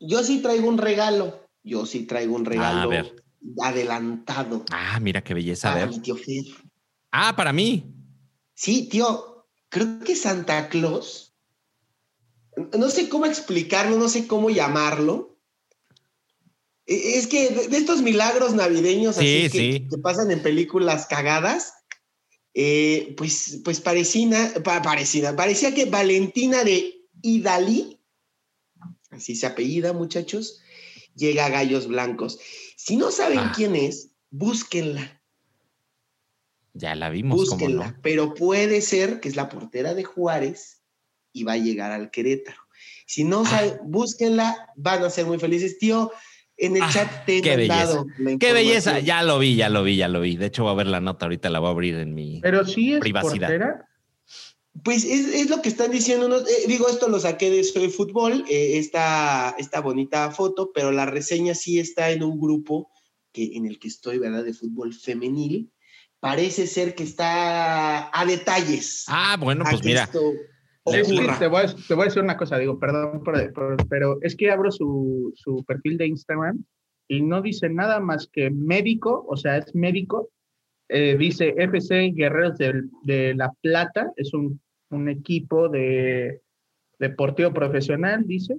Yo 0.00 0.22
sí 0.22 0.40
traigo 0.42 0.68
un 0.68 0.76
regalo. 0.76 1.48
Yo 1.62 1.86
sí 1.86 2.04
traigo 2.04 2.36
un 2.36 2.44
regalo 2.44 2.90
adelantado. 3.62 4.64
Ah, 4.70 5.00
mira 5.00 5.24
qué 5.24 5.32
belleza. 5.32 5.72
Para 5.72 5.86
mi 5.86 5.98
tío 6.00 6.16
Fer. 6.16 6.44
Ah, 7.10 7.34
para 7.34 7.52
mí. 7.54 7.94
Sí, 8.54 8.88
tío. 8.90 9.46
Creo 9.70 10.00
que 10.00 10.14
Santa 10.14 10.68
Claus. 10.68 11.34
No 12.78 12.90
sé 12.90 13.08
cómo 13.08 13.24
explicarlo, 13.24 13.96
no 13.96 14.08
sé 14.08 14.26
cómo 14.26 14.50
llamarlo. 14.50 15.38
E, 16.86 17.18
es 17.18 17.26
que 17.26 17.48
de 17.48 17.76
estos 17.76 18.02
milagros 18.02 18.54
navideños 18.54 19.16
así 19.16 19.48
que, 19.50 19.86
pasan 20.02 20.30
en 20.30 20.42
películas 20.42 21.06
cagadas, 21.06 21.72
eh, 22.52 23.14
pues, 23.16 23.62
pues 23.64 23.80
parecía, 23.80 24.52
parecía, 24.62 25.34
parecía 25.34 25.74
que 25.74 25.86
Valentina 25.86 26.62
de 26.62 27.08
Idalí 27.22 28.03
así 29.14 29.34
se 29.34 29.46
apellida, 29.46 29.92
muchachos, 29.92 30.60
llega 31.14 31.46
a 31.46 31.50
Gallos 31.50 31.88
Blancos. 31.88 32.38
Si 32.76 32.96
no 32.96 33.10
saben 33.10 33.38
ah. 33.38 33.52
quién 33.54 33.76
es, 33.76 34.10
búsquenla. 34.30 35.20
Ya 36.72 36.94
la 36.94 37.08
vimos. 37.08 37.36
Búsquenla, 37.36 37.98
pero 38.02 38.34
puede 38.34 38.80
ser 38.80 39.20
que 39.20 39.28
es 39.28 39.36
la 39.36 39.48
portera 39.48 39.94
de 39.94 40.04
Juárez 40.04 40.82
y 41.32 41.44
va 41.44 41.52
a 41.52 41.58
llegar 41.58 41.92
al 41.92 42.10
Querétaro. 42.10 42.60
Si 43.06 43.24
no, 43.24 43.44
ah. 43.46 43.78
búsquenla, 43.84 44.72
van 44.76 45.04
a 45.04 45.10
ser 45.10 45.26
muy 45.26 45.38
felices. 45.38 45.78
Tío, 45.78 46.10
en 46.56 46.76
el 46.76 46.82
ah, 46.82 46.90
chat 46.92 47.26
te 47.26 47.38
he 47.38 47.42
qué 47.42 47.56
belleza. 47.56 48.04
Qué 48.40 48.52
belleza, 48.52 48.98
ya 49.00 49.22
lo 49.22 49.38
vi, 49.38 49.56
ya 49.56 49.68
lo 49.68 49.82
vi, 49.82 49.96
ya 49.96 50.08
lo 50.08 50.20
vi. 50.20 50.36
De 50.36 50.46
hecho, 50.46 50.64
voy 50.64 50.72
a 50.72 50.76
ver 50.76 50.86
la 50.86 51.00
nota 51.00 51.26
ahorita, 51.26 51.50
la 51.50 51.60
voy 51.60 51.68
a 51.68 51.72
abrir 51.72 51.96
en 51.96 52.14
mi 52.14 52.40
pero 52.40 52.64
sí 52.66 52.94
es 52.94 53.00
privacidad. 53.00 53.48
Portera. 53.48 53.88
Pues 54.82 55.04
es, 55.04 55.48
lo 55.48 55.62
que 55.62 55.68
están 55.68 55.92
diciendo. 55.92 56.36
Eh, 56.36 56.66
digo, 56.66 56.88
esto 56.88 57.08
lo 57.08 57.20
saqué 57.20 57.50
de 57.50 57.62
Soy 57.62 57.90
Fútbol, 57.90 58.44
eh, 58.50 58.78
esta, 58.78 59.54
esta 59.56 59.80
bonita 59.80 60.30
foto, 60.32 60.72
pero 60.74 60.90
la 60.90 61.06
reseña 61.06 61.54
sí 61.54 61.78
está 61.78 62.10
en 62.10 62.24
un 62.24 62.40
grupo 62.40 62.90
que, 63.32 63.56
en 63.56 63.66
el 63.66 63.78
que 63.78 63.88
estoy, 63.88 64.18
¿verdad? 64.18 64.44
De 64.44 64.52
fútbol 64.52 64.92
femenil. 64.92 65.70
Parece 66.18 66.66
ser 66.66 66.94
que 66.94 67.04
está 67.04 68.10
a 68.18 68.26
detalles. 68.26 69.04
Ah, 69.08 69.36
bueno, 69.38 69.64
pues 69.68 69.84
mira. 69.84 70.08
te, 70.10 70.18
voy 70.18 71.60
a, 71.60 72.04
decir 72.04 72.22
una 72.22 72.36
cosa, 72.36 72.58
digo, 72.58 72.78
perdón, 72.78 73.22
pero 73.88 74.18
es 74.22 74.34
que 74.34 74.50
abro 74.50 74.72
su, 74.72 75.32
su 75.36 75.62
perfil 75.64 75.98
de 75.98 76.08
Instagram 76.08 76.64
y 77.08 77.22
no 77.22 77.42
dice 77.42 77.68
nada 77.68 78.00
más 78.00 78.28
que 78.32 78.50
médico, 78.50 79.24
o 79.28 79.36
sea, 79.36 79.58
es 79.58 79.74
médico, 79.74 80.30
eh, 80.88 81.16
dice 81.18 81.54
FC 81.56 82.12
Guerreros 82.14 82.58
de, 82.58 82.82
de, 83.02 83.34
La 83.34 83.52
Plata, 83.60 84.10
es 84.16 84.32
un 84.32 84.60
un 84.94 85.08
equipo 85.08 85.68
de 85.68 86.42
deportivo 86.98 87.52
profesional, 87.52 88.26
dice, 88.26 88.56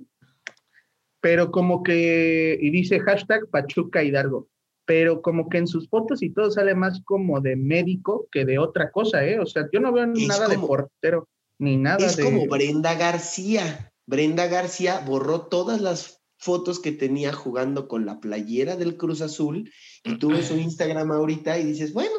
pero 1.21 1.51
como 1.51 1.81
que, 1.81 2.57
y 2.61 2.69
dice 2.69 2.99
hashtag 2.99 3.49
Pachuca 3.49 4.03
Hidalgo, 4.03 4.49
pero 4.85 5.21
como 5.21 5.49
que 5.49 5.57
en 5.57 5.67
sus 5.67 5.89
fotos 5.89 6.21
y 6.21 6.29
todo 6.29 6.51
sale 6.51 6.75
más 6.75 7.01
como 7.03 7.41
de 7.41 7.55
médico 7.55 8.27
que 8.31 8.45
de 8.45 8.59
otra 8.59 8.91
cosa, 8.91 9.25
¿eh? 9.25 9.39
O 9.39 9.45
sea, 9.45 9.67
yo 9.73 9.79
no 9.79 9.91
veo 9.91 10.05
nada 10.05 10.47
de 10.47 10.59
portero, 10.59 11.27
ni 11.57 11.77
nada 11.77 12.05
es 12.05 12.17
como 12.17 12.45
Brenda 12.47 12.93
García. 12.95 13.91
Brenda 14.05 14.45
García 14.47 15.01
borró 15.05 15.47
todas 15.47 15.81
las 15.81 16.21
fotos 16.37 16.79
que 16.79 16.91
tenía 16.91 17.33
jugando 17.33 17.87
con 17.87 18.05
la 18.05 18.19
playera 18.19 18.75
del 18.75 18.97
Cruz 18.97 19.21
Azul 19.21 19.71
y 20.03 20.19
tuve 20.19 20.43
su 20.43 20.55
Instagram 20.57 21.11
ahorita 21.11 21.57
y 21.57 21.63
dices, 21.65 21.93
bueno, 21.93 22.13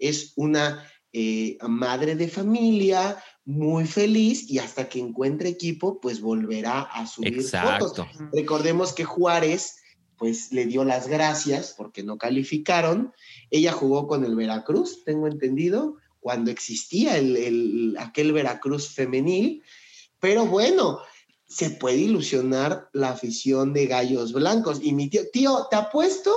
es 0.00 0.32
una 0.36 0.84
eh, 1.12 1.58
madre 1.68 2.16
de 2.16 2.28
familia, 2.28 3.16
muy 3.48 3.86
feliz 3.86 4.50
y 4.50 4.58
hasta 4.58 4.90
que 4.90 4.98
encuentre 4.98 5.48
equipo, 5.48 6.02
pues 6.02 6.20
volverá 6.20 6.82
a 6.82 7.06
subir 7.06 7.42
fotos. 7.42 8.06
Recordemos 8.30 8.92
que 8.92 9.04
Juárez, 9.04 9.76
pues 10.18 10.52
le 10.52 10.66
dio 10.66 10.84
las 10.84 11.08
gracias 11.08 11.74
porque 11.74 12.02
no 12.02 12.18
calificaron. 12.18 13.14
Ella 13.50 13.72
jugó 13.72 14.06
con 14.06 14.26
el 14.26 14.36
Veracruz, 14.36 15.02
tengo 15.02 15.28
entendido, 15.28 15.96
cuando 16.20 16.50
existía 16.50 17.16
el, 17.16 17.96
aquel 17.98 18.34
Veracruz 18.34 18.90
femenil. 18.90 19.62
Pero 20.20 20.44
bueno, 20.44 20.98
se 21.46 21.70
puede 21.70 21.96
ilusionar 21.96 22.90
la 22.92 23.12
afición 23.12 23.72
de 23.72 23.86
Gallos 23.86 24.34
Blancos. 24.34 24.78
Y 24.82 24.92
mi 24.92 25.08
tío, 25.08 25.22
tío, 25.32 25.68
te 25.70 25.76
apuesto, 25.76 26.34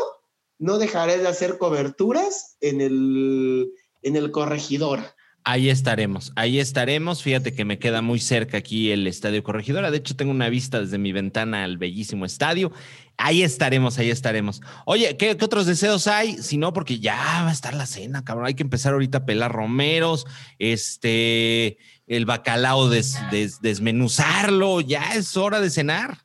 no 0.60 0.78
dejaré 0.78 1.18
de 1.18 1.28
hacer 1.28 1.58
coberturas 1.58 2.56
en 2.62 2.80
el, 2.80 3.74
en 4.02 4.16
el 4.16 4.32
corregidor 4.32 5.02
Ahí 5.44 5.70
estaremos, 5.70 6.32
ahí 6.36 6.60
estaremos. 6.60 7.24
Fíjate 7.24 7.54
que 7.54 7.66
me 7.66 7.80
queda 7.80 8.04
muy 8.04 8.20
cerca 8.20 8.58
aquí 8.58 8.92
el 8.92 9.08
Estadio 9.08 9.44
Corregidora. 9.44 9.90
De 9.90 9.98
hecho, 9.98 10.16
tengo 10.16 10.32
una 10.32 10.50
vista 10.50 10.80
desde 10.80 11.00
mi 11.00 11.12
ventana 11.12 11.64
al 11.64 11.80
bellísimo 11.80 12.26
estadio. 12.26 12.72
Ahí 13.18 13.42
estaremos, 13.42 13.98
ahí 13.98 14.12
estaremos. 14.12 14.62
Oye, 14.86 15.18
¿qué, 15.18 15.32
otros 15.32 15.66
deseos 15.66 16.06
hay? 16.06 16.38
Si 16.38 16.58
no, 16.58 16.74
porque 16.74 17.00
ya 17.00 17.16
va 17.44 17.50
a 17.50 17.54
estar 17.54 17.74
la 17.74 17.88
cena, 17.88 18.24
cabrón. 18.24 18.46
Hay 18.46 18.54
que 18.54 18.64
empezar 18.64 18.94
ahorita 18.94 19.20
a 19.20 19.26
pelar 19.26 19.52
romeros, 19.52 20.28
este, 20.60 21.80
el 22.06 22.26
bacalao, 22.26 22.90
desmenuzarlo. 22.90 24.82
Ya 24.82 25.16
es 25.16 25.38
hora 25.38 25.60
de 25.60 25.72
cenar. 25.72 26.20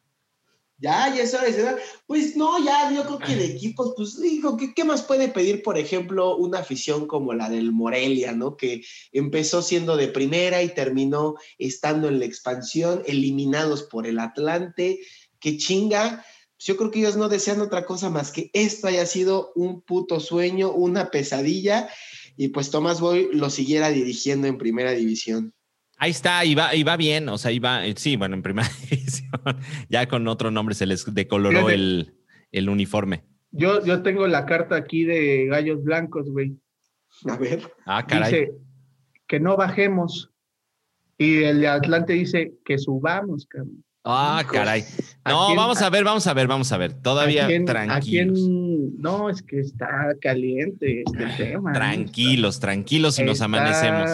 Ya, 0.78 1.14
ya 1.14 1.22
es 1.22 1.32
hora. 1.32 1.78
Pues 2.06 2.36
no, 2.36 2.62
ya 2.62 2.92
yo 2.92 3.04
creo 3.04 3.18
que 3.18 3.34
de 3.34 3.46
equipos, 3.46 3.94
pues 3.96 4.20
digo, 4.20 4.58
¿qué, 4.58 4.74
¿qué, 4.74 4.84
más 4.84 5.02
puede 5.02 5.28
pedir, 5.28 5.62
por 5.62 5.78
ejemplo, 5.78 6.36
una 6.36 6.58
afición 6.58 7.06
como 7.06 7.32
la 7.32 7.48
del 7.48 7.72
Morelia, 7.72 8.32
¿no? 8.32 8.56
Que 8.58 8.82
empezó 9.12 9.62
siendo 9.62 9.96
de 9.96 10.08
primera 10.08 10.62
y 10.62 10.74
terminó 10.74 11.36
estando 11.58 12.08
en 12.08 12.18
la 12.18 12.26
expansión, 12.26 13.02
eliminados 13.06 13.84
por 13.84 14.06
el 14.06 14.18
Atlante, 14.18 15.00
que 15.40 15.56
chinga. 15.56 16.24
Yo 16.58 16.76
creo 16.76 16.90
que 16.90 17.00
ellos 17.00 17.16
no 17.16 17.30
desean 17.30 17.60
otra 17.62 17.86
cosa 17.86 18.10
más 18.10 18.30
que 18.30 18.50
esto 18.52 18.86
haya 18.86 19.06
sido 19.06 19.52
un 19.54 19.80
puto 19.80 20.20
sueño, 20.20 20.72
una 20.72 21.10
pesadilla, 21.10 21.88
y 22.36 22.48
pues 22.48 22.70
Tomás 22.70 23.00
Boy 23.00 23.30
lo 23.32 23.48
siguiera 23.48 23.88
dirigiendo 23.88 24.46
en 24.46 24.58
primera 24.58 24.92
división. 24.92 25.55
Ahí 25.98 26.10
está, 26.10 26.44
y 26.44 26.54
va, 26.54 26.74
y 26.74 26.82
va 26.82 26.96
bien, 26.96 27.28
o 27.28 27.38
sea, 27.38 27.52
iba, 27.52 27.86
eh, 27.86 27.94
sí, 27.96 28.16
bueno, 28.16 28.34
en 28.34 28.42
primera 28.42 28.68
división, 28.90 29.30
ya 29.88 30.06
con 30.06 30.28
otro 30.28 30.50
nombre 30.50 30.74
se 30.74 30.86
les 30.86 31.12
decoloró 31.14 31.70
el, 31.70 32.14
el, 32.52 32.68
uniforme. 32.68 33.24
Yo, 33.50 33.82
yo 33.84 34.02
tengo 34.02 34.26
la 34.26 34.44
carta 34.44 34.76
aquí 34.76 35.04
de 35.04 35.46
Gallos 35.46 35.82
Blancos, 35.82 36.30
güey. 36.30 36.56
A 37.24 37.36
ver. 37.36 37.62
Ah, 37.86 38.06
caray. 38.06 38.30
Dice 38.30 38.52
que 39.26 39.40
no 39.40 39.56
bajemos. 39.56 40.30
Y 41.18 41.44
el 41.44 41.60
de 41.60 41.68
Atlante 41.68 42.12
dice 42.12 42.52
que 42.64 42.76
subamos, 42.76 43.46
cabrón. 43.46 43.82
Ah, 44.04 44.44
caray. 44.50 44.84
No, 45.24 45.56
vamos 45.56 45.82
a 45.82 45.90
ver, 45.90 46.04
vamos 46.04 46.26
a 46.26 46.34
ver, 46.34 46.46
vamos 46.46 46.70
a 46.70 46.76
ver. 46.76 46.92
Todavía 46.92 47.48
tranquilos. 47.64 48.38
No, 48.98 49.30
es 49.30 49.42
que 49.42 49.60
está 49.60 50.16
caliente 50.20 51.02
este 51.06 51.26
tema. 51.36 51.72
Tranquilos, 51.72 52.60
tranquilos 52.60 53.18
y 53.18 53.24
nos 53.24 53.40
amanecemos. 53.40 54.10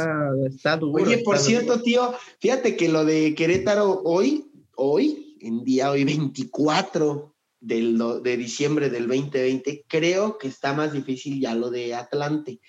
Está 0.46 0.76
duro, 0.76 1.04
Oye, 1.04 1.18
por 1.18 1.38
cierto, 1.38 1.82
tío, 1.82 2.12
fíjate 2.40 2.76
que 2.76 2.88
lo 2.88 3.04
de 3.04 3.34
Querétaro 3.34 4.02
hoy, 4.04 4.50
hoy, 4.76 5.36
en 5.40 5.64
día 5.64 5.90
hoy 5.90 6.04
24 6.04 7.34
del, 7.60 7.98
de 8.22 8.36
diciembre 8.36 8.90
del 8.90 9.06
2020, 9.06 9.84
creo 9.88 10.38
que 10.38 10.48
está 10.48 10.72
más 10.72 10.92
difícil 10.92 11.40
ya 11.40 11.54
lo 11.54 11.70
de 11.70 11.94
Atlante. 11.94 12.60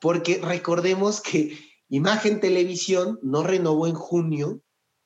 Porque 0.00 0.40
recordemos 0.42 1.20
que 1.20 1.56
Imagen 1.88 2.40
Televisión 2.40 3.18
no 3.22 3.42
renovó 3.42 3.86
en 3.86 3.94
junio 3.94 4.60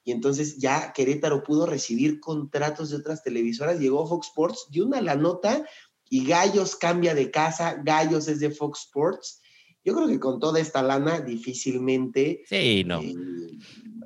y 0.09 0.13
entonces 0.13 0.57
ya 0.57 0.95
Querétaro 0.95 1.43
pudo 1.43 1.67
recibir 1.67 2.19
contratos 2.19 2.89
de 2.89 2.97
otras 2.97 3.23
televisoras, 3.23 3.79
llegó 3.79 4.07
Fox 4.07 4.29
Sports, 4.29 4.67
dio 4.71 4.87
una 4.87 5.03
la 5.03 5.17
nota 5.17 5.67
y 6.11 6.25
Gallos 6.25 6.77
cambia 6.77 7.15
de 7.15 7.31
casa, 7.31 7.81
Gallos 7.83 8.29
es 8.29 8.41
de 8.41 8.51
Fox 8.51 8.81
Sports. 8.87 9.41
Yo 9.85 9.95
creo 9.95 10.09
que 10.09 10.21
con 10.21 10.41
toda 10.41 10.61
esta 10.61 10.83
lana 10.83 11.21
difícilmente 11.21 12.43
sí, 12.47 12.85
no. 12.85 13.01
Eh, 13.01 13.15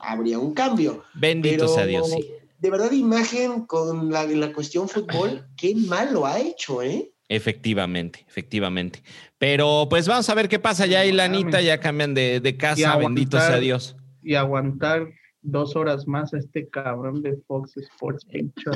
habría 0.01 0.39
un 0.39 0.55
cambio. 0.55 1.05
Bendito 1.15 1.69
sea 1.69 1.87
Dios, 1.87 2.11
sí. 2.11 2.25
De 2.59 2.71
verdad, 2.71 2.93
imagen 2.93 3.67
con 3.67 4.11
la, 4.11 4.25
la 4.25 4.53
cuestión 4.53 4.89
fútbol, 4.89 5.49
qué 5.57 5.75
mal 5.75 6.13
lo 6.13 6.27
ha 6.27 6.39
hecho, 6.39 6.81
¿eh? 6.81 7.13
Efectivamente, 7.29 8.25
efectivamente. 8.29 9.03
Pero 9.39 9.87
pues 9.91 10.07
vamos 10.07 10.29
a 10.29 10.35
ver 10.35 10.49
qué 10.49 10.59
pasa. 10.59 10.87
Ya 10.87 11.01
hay 11.01 11.13
lanita, 11.13 11.61
ya 11.61 11.81
cambian 11.81 12.15
de, 12.15 12.41
de 12.41 12.57
casa, 12.57 12.97
bendito 12.97 13.39
sea 13.39 13.59
Dios. 13.59 13.97
Y 14.23 14.35
aguantar 14.35 15.09
dos 15.43 15.77
horas 15.77 16.07
más 16.07 16.33
a 16.33 16.39
este 16.39 16.69
cabrón 16.69 17.23
de 17.23 17.37
Fox 17.47 17.77
Sports. 17.77 18.27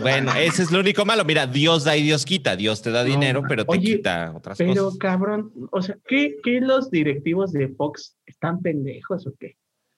Bueno, 0.02 0.32
ese 0.34 0.64
es 0.64 0.72
lo 0.72 0.80
único 0.80 1.04
malo. 1.04 1.24
Mira, 1.24 1.46
Dios 1.46 1.84
da 1.84 1.96
y 1.96 2.02
Dios 2.02 2.24
quita. 2.24 2.56
Dios 2.56 2.82
te 2.82 2.90
da 2.90 3.04
dinero, 3.04 3.42
pero 3.48 3.64
te 3.64 3.78
quita 3.78 4.32
otras 4.36 4.58
cosas. 4.58 4.74
Pero 4.74 4.90
cabrón, 4.98 5.52
o 5.70 5.80
sea, 5.80 5.96
¿qué, 6.06 6.36
¿qué, 6.42 6.60
los 6.60 6.90
directivos 6.90 7.52
de 7.52 7.68
Fox 7.68 8.16
están 8.26 8.60
pendejos 8.60 9.26
o 9.26 9.34
qué? 9.38 9.56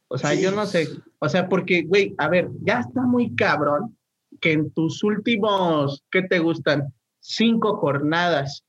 O 0.09 0.19
sea, 0.19 0.35
yo 0.35 0.53
no 0.53 0.67
sé. 0.67 0.89
O 1.19 1.29
sea, 1.29 1.49
porque, 1.49 1.83
güey, 1.83 2.15
a 2.19 2.29
ver, 2.29 2.49
ya 2.63 2.81
está 2.81 3.03
muy 3.03 3.35
cabrón 3.35 3.97
que 4.41 4.53
en 4.53 4.71
tus 4.71 5.03
últimos, 5.03 6.05
¿qué 6.11 6.23
te 6.23 6.39
gustan? 6.39 6.93
Cinco 7.21 7.77
jornadas, 7.77 8.65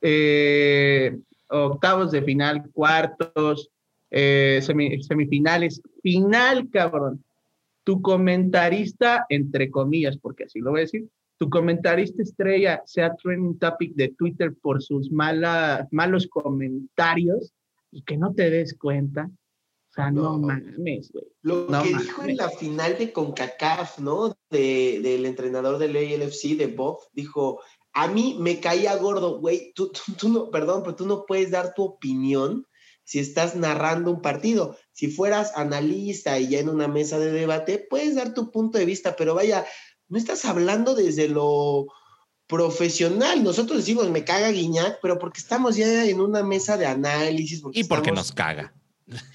eh, 0.00 1.18
octavos 1.48 2.10
de 2.12 2.22
final, 2.22 2.70
cuartos, 2.72 3.70
eh, 4.12 4.60
semifinales, 4.62 5.80
final, 6.02 6.68
cabrón. 6.70 7.24
Tu 7.82 8.00
comentarista, 8.00 9.26
entre 9.28 9.70
comillas, 9.70 10.18
porque 10.18 10.44
así 10.44 10.60
lo 10.60 10.70
voy 10.70 10.80
a 10.80 10.82
decir, 10.82 11.08
tu 11.38 11.50
comentarista 11.50 12.22
estrella 12.22 12.82
sea 12.86 13.16
trending 13.16 13.58
topic 13.58 13.94
de 13.94 14.10
Twitter 14.10 14.54
por 14.54 14.82
sus 14.82 15.10
malas, 15.10 15.88
malos 15.90 16.28
comentarios 16.28 17.52
y 17.90 18.02
que 18.02 18.16
no 18.16 18.32
te 18.34 18.50
des 18.50 18.76
cuenta. 18.78 19.28
O 19.90 19.94
sea, 19.94 20.10
no, 20.10 20.38
mames, 20.38 21.10
güey. 21.10 21.26
Lo 21.42 21.66
que 21.66 21.88
dijo 21.88 22.22
en 22.22 22.36
la 22.36 22.50
final 22.50 22.96
de 22.96 23.12
CONCACAF, 23.12 23.98
¿no? 23.98 24.36
De, 24.50 25.00
del 25.02 25.26
entrenador 25.26 25.78
del 25.78 25.96
ALFC, 25.96 26.56
de 26.56 26.68
Bob, 26.68 26.98
dijo, 27.12 27.60
a 27.92 28.08
mí 28.08 28.36
me 28.38 28.60
caía 28.60 28.96
gordo, 28.96 29.40
güey, 29.40 29.72
tú, 29.74 29.90
tú, 30.18 30.28
no, 30.28 30.50
perdón, 30.50 30.82
pero 30.82 30.96
tú 30.96 31.06
no 31.06 31.24
puedes 31.26 31.50
dar 31.50 31.74
tu 31.74 31.82
opinión 31.82 32.66
si 33.04 33.18
estás 33.18 33.56
narrando 33.56 34.10
un 34.10 34.22
partido. 34.22 34.76
Si 34.92 35.08
fueras 35.08 35.52
analista 35.56 36.38
y 36.38 36.48
ya 36.48 36.60
en 36.60 36.68
una 36.68 36.88
mesa 36.88 37.18
de 37.18 37.32
debate, 37.32 37.84
puedes 37.90 38.14
dar 38.14 38.34
tu 38.34 38.50
punto 38.50 38.78
de 38.78 38.86
vista, 38.86 39.16
pero 39.16 39.34
vaya, 39.34 39.64
no 40.08 40.18
estás 40.18 40.44
hablando 40.44 40.94
desde 40.94 41.28
lo 41.28 41.86
profesional. 42.46 43.42
Nosotros 43.42 43.78
decimos, 43.78 44.10
me 44.10 44.24
caga 44.24 44.50
Guiñac, 44.50 44.98
pero 45.00 45.18
porque 45.18 45.40
estamos 45.40 45.76
ya 45.76 46.04
en 46.04 46.20
una 46.20 46.42
mesa 46.42 46.76
de 46.76 46.86
análisis. 46.86 47.62
y 47.72 47.84
porque 47.84 48.12
nos 48.12 48.32
caga. 48.32 48.74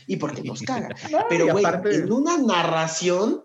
Y 0.06 0.18
porque 0.18 0.44
nos 0.44 0.62
caga. 0.62 0.90
pero, 1.30 1.52
güey, 1.52 1.66
en 1.92 2.12
una 2.12 2.38
narración, 2.38 3.44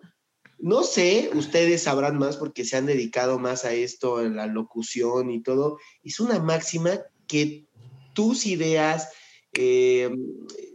no 0.58 0.82
sé, 0.82 1.30
ustedes 1.34 1.82
sabrán 1.82 2.18
más 2.18 2.36
porque 2.36 2.64
se 2.64 2.76
han 2.76 2.86
dedicado 2.86 3.38
más 3.38 3.64
a 3.64 3.72
esto, 3.72 4.22
en 4.22 4.36
la 4.36 4.46
locución 4.46 5.30
y 5.30 5.42
todo. 5.42 5.78
Es 6.02 6.20
una 6.20 6.38
máxima 6.38 7.00
que 7.26 7.66
tus 8.12 8.46
ideas 8.46 9.08
eh, 9.52 10.10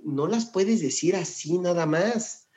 no 0.04 0.28
las 0.28 0.46
puedes 0.48 0.82
decir 0.82 1.16
así 1.16 1.58
nada 1.58 1.86
más. 1.86 2.50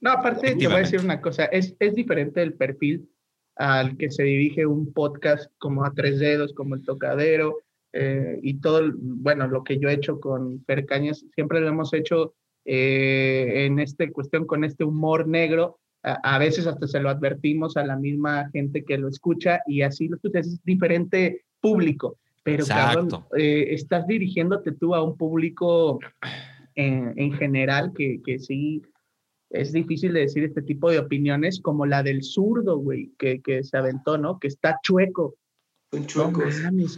No, 0.00 0.12
aparte 0.12 0.56
te 0.56 0.66
voy 0.66 0.76
a 0.76 0.80
decir 0.80 1.00
una 1.00 1.20
cosa, 1.20 1.44
es, 1.46 1.76
es 1.78 1.94
diferente 1.94 2.42
el 2.42 2.54
perfil 2.54 3.08
al 3.56 3.98
que 3.98 4.10
se 4.10 4.22
dirige 4.22 4.64
un 4.64 4.92
podcast 4.92 5.52
como 5.58 5.84
a 5.84 5.92
tres 5.92 6.18
dedos, 6.18 6.54
como 6.54 6.74
el 6.74 6.82
tocadero, 6.82 7.58
eh, 7.92 8.38
y 8.42 8.60
todo, 8.60 8.90
bueno, 8.94 9.48
lo 9.48 9.64
que 9.64 9.78
yo 9.78 9.88
he 9.88 9.94
hecho 9.94 10.20
con 10.20 10.64
Fer 10.64 10.86
siempre 11.34 11.60
lo 11.60 11.68
hemos 11.68 11.92
hecho 11.92 12.34
eh, 12.64 13.66
en 13.66 13.78
esta 13.78 14.08
cuestión 14.10 14.46
con 14.46 14.64
este 14.64 14.84
humor 14.84 15.26
negro. 15.26 15.78
A, 16.02 16.38
veces 16.38 16.66
hasta 16.66 16.86
se 16.86 16.98
lo 16.98 17.10
advertimos 17.10 17.76
a 17.76 17.84
la 17.84 17.94
misma 17.94 18.48
gente 18.52 18.84
que 18.84 18.96
lo 18.96 19.08
escucha 19.08 19.60
y 19.66 19.82
así 19.82 20.08
lo 20.08 20.16
es 20.32 20.64
diferente 20.64 21.44
público, 21.60 22.16
pero 22.56 23.26
eh, 23.36 23.66
estás 23.70 24.06
dirigiéndote 24.06 24.72
tú 24.72 24.94
a 24.94 25.02
un 25.02 25.16
público 25.16 25.98
en, 26.74 27.12
en 27.16 27.32
general 27.34 27.92
que, 27.96 28.20
que 28.24 28.38
sí 28.38 28.82
es 29.50 29.72
difícil 29.72 30.12
de 30.12 30.20
decir 30.20 30.44
este 30.44 30.62
tipo 30.62 30.90
de 30.90 30.98
opiniones 30.98 31.60
como 31.60 31.84
la 31.84 32.02
del 32.02 32.22
zurdo, 32.22 32.78
güey, 32.78 33.10
que, 33.18 33.42
que 33.42 33.64
se 33.64 33.76
aventó, 33.76 34.16
¿no? 34.16 34.38
Que 34.38 34.48
está 34.48 34.78
chueco. 34.82 35.34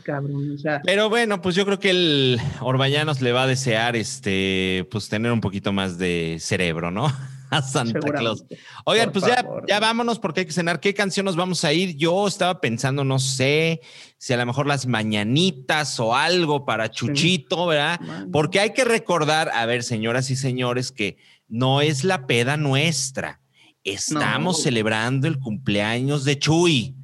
cabrón, 0.04 0.58
Pero 0.84 1.08
bueno, 1.08 1.40
pues 1.40 1.54
yo 1.54 1.64
creo 1.64 1.78
que 1.78 1.90
el 1.90 2.38
Orbañanos 2.60 3.22
le 3.22 3.32
va 3.32 3.44
a 3.44 3.46
desear 3.46 3.96
este, 3.96 4.86
pues 4.90 5.08
tener 5.08 5.32
un 5.32 5.40
poquito 5.40 5.72
más 5.72 5.96
de 5.96 6.36
cerebro, 6.40 6.90
¿no? 6.90 7.06
A 7.52 7.60
Santa 7.60 8.00
Claus. 8.00 8.44
Oigan, 8.86 9.12
pues 9.12 9.26
ya, 9.26 9.44
ya 9.68 9.78
vámonos 9.78 10.18
porque 10.18 10.40
hay 10.40 10.46
que 10.46 10.52
cenar. 10.52 10.80
¿Qué 10.80 10.94
canción 10.94 11.26
nos 11.26 11.36
vamos 11.36 11.64
a 11.64 11.72
ir? 11.74 11.94
Yo 11.98 12.26
estaba 12.26 12.62
pensando, 12.62 13.04
no 13.04 13.18
sé, 13.18 13.82
si 14.16 14.32
a 14.32 14.38
lo 14.38 14.46
mejor 14.46 14.66
las 14.66 14.86
mañanitas 14.86 16.00
o 16.00 16.14
algo 16.14 16.64
para 16.64 16.90
Chuchito, 16.90 17.66
¿verdad? 17.66 18.00
Porque 18.32 18.58
hay 18.58 18.70
que 18.72 18.84
recordar, 18.84 19.50
a 19.52 19.66
ver, 19.66 19.82
señoras 19.82 20.30
y 20.30 20.36
señores, 20.36 20.92
que 20.92 21.18
no 21.46 21.82
es 21.82 22.04
la 22.04 22.26
peda 22.26 22.56
nuestra. 22.56 23.42
Estamos 23.84 24.62
celebrando 24.62 25.28
el 25.28 25.38
cumpleaños 25.38 26.24
de 26.24 26.38
Chuy, 26.38 26.96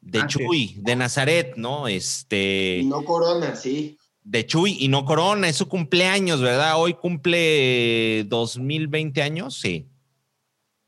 de 0.00 0.26
Chuy, 0.26 0.76
de 0.78 0.96
Nazaret, 0.96 1.56
¿no? 1.56 1.88
Este. 1.88 2.80
no 2.86 3.04
Corona, 3.04 3.54
sí. 3.54 3.98
De 4.30 4.46
Chuy 4.46 4.76
y 4.78 4.86
no 4.86 5.04
Corona, 5.04 5.48
es 5.48 5.56
su 5.56 5.66
cumpleaños, 5.66 6.40
¿verdad? 6.40 6.80
Hoy 6.80 6.94
cumple 6.94 8.22
2020 8.28 9.22
años, 9.22 9.58
sí. 9.58 9.88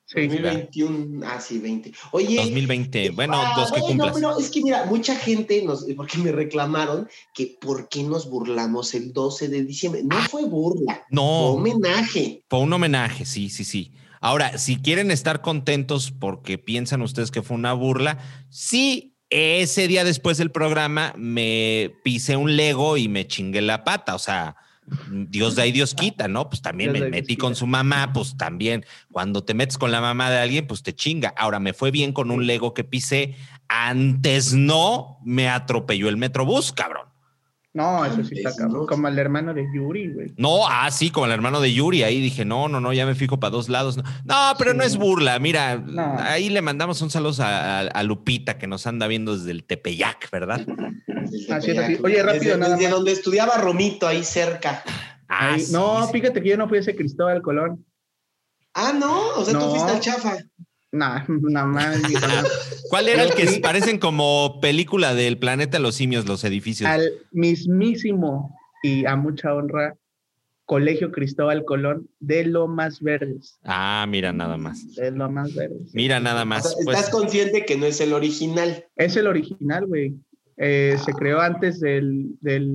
Sí, 0.07 0.29
2021, 0.29 1.27
ah, 1.27 1.41
sí, 1.41 1.59
20. 1.59 1.93
Oye. 2.13 2.37
2020, 2.37 3.11
bueno, 3.11 3.43
dos 3.57 3.73
que 3.73 3.81
cumplas. 3.81 4.11
No, 4.11 4.15
pero 4.15 4.39
es 4.39 4.49
que 4.49 4.63
mira, 4.63 4.85
mucha 4.85 5.17
gente 5.17 5.61
nos, 5.63 5.85
porque 5.97 6.19
me 6.19 6.31
reclamaron 6.31 7.09
que 7.35 7.57
por 7.61 7.89
qué 7.89 8.05
nos 8.05 8.31
burlamos 8.31 8.95
el 8.95 9.13
12 9.13 9.49
de 9.49 9.65
diciembre. 9.65 10.03
No 10.05 10.21
fue 10.31 10.45
burla. 10.45 11.05
No. 11.11 11.57
Fue 11.57 11.73
homenaje. 11.73 12.45
Fue 12.49 12.61
un 12.61 12.73
homenaje, 12.73 13.25
sí, 13.25 13.51
sí, 13.51 13.65
sí. 13.65 13.93
Ahora, 14.21 14.57
si 14.57 14.77
quieren 14.77 15.11
estar 15.11 15.41
contentos 15.41 16.13
porque 16.13 16.59
piensan 16.59 17.03
ustedes 17.03 17.33
que 17.33 17.43
fue 17.43 17.57
una 17.57 17.73
burla, 17.73 18.19
sí, 18.51 19.12
ese 19.33 19.89
día 19.89 20.05
después 20.05 20.37
del 20.37 20.51
programa 20.51 21.15
me 21.17 21.95
pisé 22.05 22.37
un 22.37 22.55
Lego 22.55 22.99
y 22.99 23.09
me 23.09 23.27
chingué 23.27 23.63
la 23.63 23.83
pata. 23.83 24.15
O 24.15 24.19
sea, 24.19 24.57
Dios 25.11 25.55
da 25.55 25.67
y 25.67 25.73
Dios 25.73 25.95
quita, 25.95 26.29
¿no? 26.29 26.51
Pues 26.51 26.61
también 26.61 26.93
me 26.93 27.09
metí 27.09 27.37
con 27.37 27.57
su 27.57 27.67
mamá, 27.67 28.13
pues 28.13 28.37
también 28.37 28.85
cuando 29.11 29.43
te 29.43 29.55
metes 29.55 29.79
con 29.79 29.91
la 29.91 30.03
mamá 30.03 30.31
de 30.31 30.39
alguien, 30.39 30.67
pues 30.67 30.83
te 30.83 30.95
chinga. 30.95 31.33
Ahora 31.37 31.61
me 31.61 31.73
fue 31.73 31.91
bien 31.91 32.13
con 32.13 32.31
un 32.31 32.47
Lego 32.47 32.75
que 32.75 32.85
pisé, 32.85 33.37
antes 33.69 34.53
no 34.53 35.19
me 35.25 35.49
atropelló 35.49 36.11
el 36.11 36.19
Metrobús, 36.19 36.73
cabrón. 36.73 37.12
No, 37.75 38.05
eso 38.05 38.23
sí 38.23 38.35
está 38.37 38.55
cabrón. 38.55 38.87
Como 38.87 39.09
el 39.09 39.19
hermano 39.19 39.55
de 39.55 39.67
Yuri, 39.75 40.13
güey. 40.13 40.35
No, 40.37 40.69
ah, 40.69 40.91
sí, 40.91 41.11
como 41.11 41.25
el 41.25 41.33
hermano 41.33 41.61
de 41.61 41.73
Yuri. 41.73 42.03
Ahí 42.03 42.21
dije, 42.21 42.45
no, 42.45 42.69
no, 42.69 42.81
no, 42.81 42.93
ya 42.93 43.07
me 43.07 43.15
fijo 43.15 43.41
para 43.41 43.51
dos 43.51 43.71
lados. 43.71 43.97
No, 43.97 44.53
pero 44.59 44.75
no 44.75 44.83
es 44.83 44.97
burla. 44.97 45.39
Mira, 45.39 45.83
ahí 46.19 46.51
le 46.51 46.61
mandamos 46.61 47.01
un 47.01 47.09
saludo 47.11 47.43
a, 47.43 48.03
Lupita 48.03 48.59
que 48.59 48.67
nos 48.67 48.87
anda 48.87 49.07
viendo 49.07 49.37
desde 49.37 49.53
el 49.53 49.65
Tepeyac, 49.65 50.31
¿verdad? 50.31 50.67
Así 51.51 51.71
es, 51.71 51.79
así. 51.79 51.99
Oye, 52.03 52.23
rápido, 52.23 52.59
nada 52.59 52.77
desde 52.77 52.91
donde 52.91 53.13
estudiaba 53.13 53.57
Romito, 53.57 54.07
ahí 54.07 54.23
cerca. 54.23 54.83
Ah, 55.29 55.57
no, 55.71 56.07
fíjate 56.09 56.43
que 56.43 56.51
yo 56.51 56.59
no 56.59 56.69
fui 56.69 56.77
a 56.77 56.81
ese 56.83 56.95
Cristóbal 56.95 57.41
Colón. 57.41 57.87
Ah, 58.75 58.93
no, 58.93 59.31
o 59.37 59.45
sea, 59.45 59.59
tú 59.59 59.71
fuiste 59.71 59.93
al 59.93 60.01
chafa. 60.01 60.37
No, 60.93 61.25
nada 61.27 61.67
más. 61.67 62.01
¿Cuál 62.91 63.09
era 63.09 63.25
el 63.25 63.35
que 63.35 63.61
parecen 63.61 63.99
como 63.99 64.61
película 64.61 65.15
del 65.15 65.39
planeta 65.39 65.79
los 65.79 65.95
simios, 65.95 66.27
los 66.27 66.45
edificios? 66.45 66.89
Al 66.89 67.11
mismísimo 67.31 68.55
y 68.83 69.07
a 69.07 69.17
mucha 69.17 69.55
honra 69.55 69.97
Colegio 70.67 71.11
Cristóbal 71.11 71.65
Colón 71.65 72.09
de 72.21 72.45
Lomas 72.45 73.01
Verdes. 73.01 73.59
Ah, 73.65 74.07
mira 74.09 74.33
nada 74.33 74.57
más. 74.57 74.95
De 74.95 75.11
Lomas 75.11 75.55
Verdes. 75.55 75.95
Mira 75.95 76.21
nada 76.21 76.45
más. 76.45 76.67
¿Estás 76.67 76.85
pues. 76.85 77.09
consciente 77.11 77.65
que 77.65 77.77
no 77.77 77.87
es 77.87 78.01
el 78.01 78.13
original? 78.13 78.87
Es 78.97 79.17
el 79.17 79.27
original, 79.27 79.87
güey. 79.87 80.15
Eh, 80.59 80.97
se 81.03 81.13
creó 81.15 81.41
antes 81.41 81.81
del, 81.81 82.37
del, 82.41 82.69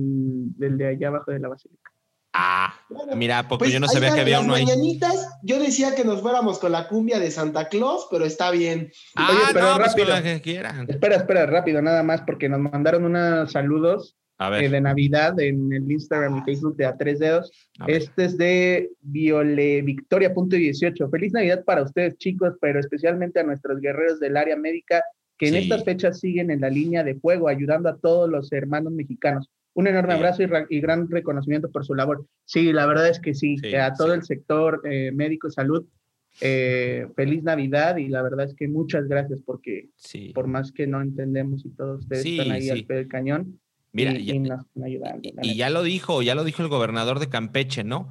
del 0.56 0.76
de 0.76 0.88
allá 0.88 1.08
abajo 1.08 1.30
de 1.30 1.38
la 1.38 1.48
basílica. 1.48 1.87
Ah, 2.32 2.74
mira, 3.16 3.48
porque 3.48 3.64
pues 3.64 3.72
yo 3.72 3.80
no 3.80 3.88
sabía 3.88 4.14
que 4.14 4.20
había 4.20 4.40
uno 4.40 4.54
ahí. 4.54 4.64
Mañanitas, 4.64 5.38
yo 5.42 5.58
decía 5.58 5.94
que 5.94 6.04
nos 6.04 6.20
fuéramos 6.20 6.58
con 6.58 6.72
la 6.72 6.86
cumbia 6.86 7.18
de 7.18 7.30
Santa 7.30 7.68
Claus, 7.68 8.06
pero 8.10 8.24
está 8.24 8.50
bien. 8.50 8.90
Ah, 9.16 9.28
Oye, 9.30 9.40
pero 9.54 9.76
pues 9.76 9.88
rápido. 9.88 10.22
que 10.22 10.40
quieran. 10.40 10.86
Espera, 10.88 11.16
espera, 11.16 11.46
rápido, 11.46 11.82
nada 11.82 12.02
más, 12.02 12.22
porque 12.22 12.48
nos 12.48 12.60
mandaron 12.60 13.04
unos 13.04 13.50
saludos 13.50 14.16
eh, 14.38 14.68
de 14.68 14.80
Navidad 14.80 15.38
en 15.40 15.72
el 15.72 15.90
Instagram 15.90 16.38
y 16.38 16.42
Facebook 16.42 16.76
de 16.76 16.86
A 16.86 16.96
Tres 16.96 17.18
Dedos. 17.18 17.50
Este 17.86 18.26
es 18.26 18.38
de 18.38 18.90
violevictoria.18. 19.00 21.10
Feliz 21.10 21.32
Navidad 21.32 21.64
para 21.64 21.82
ustedes, 21.82 22.16
chicos, 22.18 22.54
pero 22.60 22.78
especialmente 22.78 23.40
a 23.40 23.44
nuestros 23.44 23.80
guerreros 23.80 24.20
del 24.20 24.36
área 24.36 24.56
médica 24.56 25.02
que 25.38 25.48
en 25.48 25.56
estas 25.56 25.84
fechas 25.84 26.20
siguen 26.20 26.50
en 26.50 26.60
la 26.60 26.68
línea 26.68 27.04
de 27.04 27.14
fuego, 27.14 27.48
ayudando 27.48 27.88
a 27.88 27.96
todos 27.96 28.28
los 28.28 28.52
hermanos 28.52 28.92
mexicanos. 28.92 29.48
Un 29.78 29.86
enorme 29.86 30.14
abrazo 30.14 30.42
y, 30.42 30.80
gran 30.80 31.08
reconocimiento 31.08 31.70
por 31.70 31.86
su 31.86 31.94
labor. 31.94 32.26
Sí, 32.44 32.72
la 32.72 32.84
verdad 32.84 33.08
es 33.08 33.20
que 33.20 33.32
sí, 33.32 33.54
a 33.76 33.94
todo 33.94 34.12
el 34.12 34.24
sector 34.24 34.82
eh, 34.84 35.12
médico, 35.12 35.52
salud, 35.52 35.86
eh, 36.40 37.06
feliz 37.14 37.44
Navidad 37.44 37.96
y 37.96 38.08
la 38.08 38.22
verdad 38.22 38.46
es 38.46 38.56
que 38.56 38.66
muchas 38.66 39.06
gracias 39.06 39.40
porque 39.46 39.90
por 40.34 40.48
más 40.48 40.72
que 40.72 40.88
no 40.88 41.00
entendemos 41.00 41.64
y 41.64 41.70
todos 41.70 42.00
ustedes 42.00 42.26
están 42.26 42.50
ahí 42.50 42.70
al 42.70 42.86
pie 42.86 42.96
del 42.96 43.06
cañón. 43.06 43.60
Mira, 43.92 44.18
y, 44.18 44.42
y, 45.42 45.54
ya 45.54 45.70
lo 45.70 45.84
dijo, 45.84 46.22
ya 46.22 46.34
lo 46.34 46.42
dijo 46.42 46.60
el 46.62 46.68
gobernador 46.68 47.20
de 47.20 47.28
Campeche, 47.28 47.84
¿no? 47.84 48.08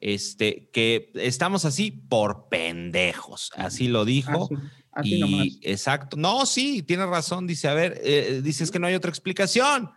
Este, 0.00 0.70
que 0.72 1.12
estamos 1.16 1.66
así 1.66 1.90
por 1.90 2.48
pendejos, 2.48 3.52
así 3.56 3.88
lo 3.88 4.06
dijo. 4.06 4.48
Ah, 4.90 5.02
y 5.04 5.60
exacto, 5.64 6.16
no, 6.16 6.46
sí, 6.46 6.82
tiene 6.82 7.04
razón, 7.04 7.46
dice, 7.46 7.68
a 7.68 7.74
ver, 7.74 8.00
eh, 8.02 8.40
dices 8.42 8.70
que 8.70 8.78
no 8.78 8.86
hay 8.86 8.94
otra 8.94 9.10
explicación, 9.10 9.90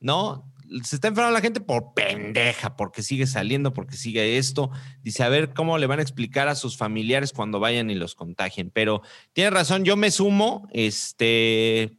¿no? 0.00 0.52
Se 0.82 0.96
está 0.96 1.08
enfermando 1.08 1.34
la 1.34 1.40
gente 1.40 1.60
por 1.60 1.94
pendeja, 1.94 2.76
porque 2.76 3.02
sigue 3.02 3.26
saliendo, 3.26 3.72
porque 3.72 3.96
sigue 3.96 4.38
esto. 4.38 4.70
Dice, 5.02 5.22
a 5.22 5.28
ver 5.28 5.52
cómo 5.54 5.78
le 5.78 5.86
van 5.86 5.98
a 5.98 6.02
explicar 6.02 6.48
a 6.48 6.54
sus 6.54 6.76
familiares 6.76 7.32
cuando 7.32 7.60
vayan 7.60 7.90
y 7.90 7.94
los 7.94 8.14
contagien. 8.14 8.70
Pero 8.70 9.02
tiene 9.32 9.50
razón, 9.50 9.84
yo 9.84 9.96
me 9.96 10.10
sumo, 10.10 10.68
este, 10.72 11.96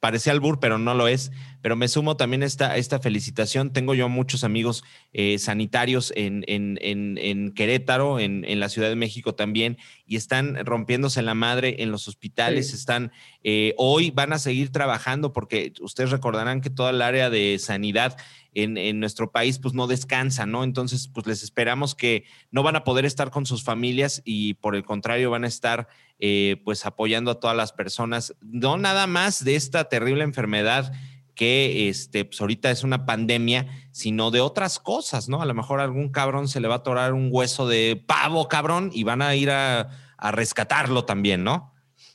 parece 0.00 0.30
albur, 0.30 0.60
pero 0.60 0.78
no 0.78 0.94
lo 0.94 1.08
es. 1.08 1.30
Pero 1.60 1.76
me 1.76 1.88
sumo 1.88 2.16
también 2.16 2.42
a 2.42 2.46
esta, 2.46 2.76
esta 2.76 2.98
felicitación. 2.98 3.72
Tengo 3.72 3.94
yo 3.94 4.08
muchos 4.08 4.44
amigos 4.44 4.84
eh, 5.12 5.38
sanitarios 5.38 6.12
en, 6.16 6.44
en, 6.48 6.78
en, 6.80 7.52
Querétaro, 7.52 8.18
en, 8.18 8.60
la 8.60 8.68
Ciudad 8.68 8.88
de 8.88 8.96
México 8.96 9.34
también, 9.34 9.78
y 10.06 10.16
están 10.16 10.64
rompiéndose 10.64 11.22
la 11.22 11.34
madre 11.34 11.76
en 11.82 11.90
los 11.90 12.08
hospitales. 12.08 12.72
Están 12.72 13.12
eh, 13.44 13.74
hoy 13.76 14.10
van 14.10 14.32
a 14.32 14.38
seguir 14.38 14.70
trabajando 14.70 15.32
porque 15.32 15.72
ustedes 15.80 16.10
recordarán 16.10 16.60
que 16.60 16.70
toda 16.70 16.90
el 16.90 17.02
área 17.02 17.30
de 17.30 17.58
sanidad 17.58 18.16
en, 18.54 19.00
nuestro 19.00 19.30
país 19.30 19.58
pues 19.58 19.74
no 19.74 19.86
descansa, 19.86 20.46
¿no? 20.46 20.64
Entonces, 20.64 21.08
pues 21.08 21.26
les 21.26 21.42
esperamos 21.42 21.94
que 21.94 22.24
no 22.50 22.62
van 22.62 22.76
a 22.76 22.84
poder 22.84 23.04
estar 23.04 23.30
con 23.30 23.46
sus 23.46 23.64
familias 23.64 24.22
y 24.24 24.54
por 24.54 24.76
el 24.76 24.84
contrario 24.84 25.30
van 25.30 25.44
a 25.44 25.48
estar 25.48 25.88
eh, 26.18 26.60
pues 26.64 26.86
apoyando 26.86 27.30
a 27.30 27.40
todas 27.40 27.56
las 27.56 27.72
personas, 27.72 28.34
no 28.40 28.76
nada 28.76 29.06
más 29.06 29.44
de 29.44 29.56
esta 29.56 29.84
terrible 29.88 30.24
enfermedad 30.24 30.92
que 31.34 31.88
este, 31.88 32.26
pues 32.26 32.40
ahorita 32.40 32.70
es 32.70 32.84
una 32.84 33.06
pandemia, 33.06 33.66
sino 33.90 34.30
de 34.30 34.40
otras 34.40 34.78
cosas, 34.78 35.28
¿no? 35.28 35.40
A 35.40 35.46
lo 35.46 35.54
mejor 35.54 35.80
algún 35.80 36.10
cabrón 36.10 36.46
se 36.46 36.60
le 36.60 36.68
va 36.68 36.74
a 36.74 36.78
atorar 36.78 37.14
un 37.14 37.28
hueso 37.30 37.66
de 37.66 38.02
pavo, 38.06 38.48
cabrón, 38.48 38.90
y 38.92 39.04
van 39.04 39.22
a 39.22 39.34
ir 39.34 39.50
a, 39.50 39.88
a 40.18 40.30
rescatarlo 40.30 41.04
también, 41.04 41.42
¿no? 41.42 41.71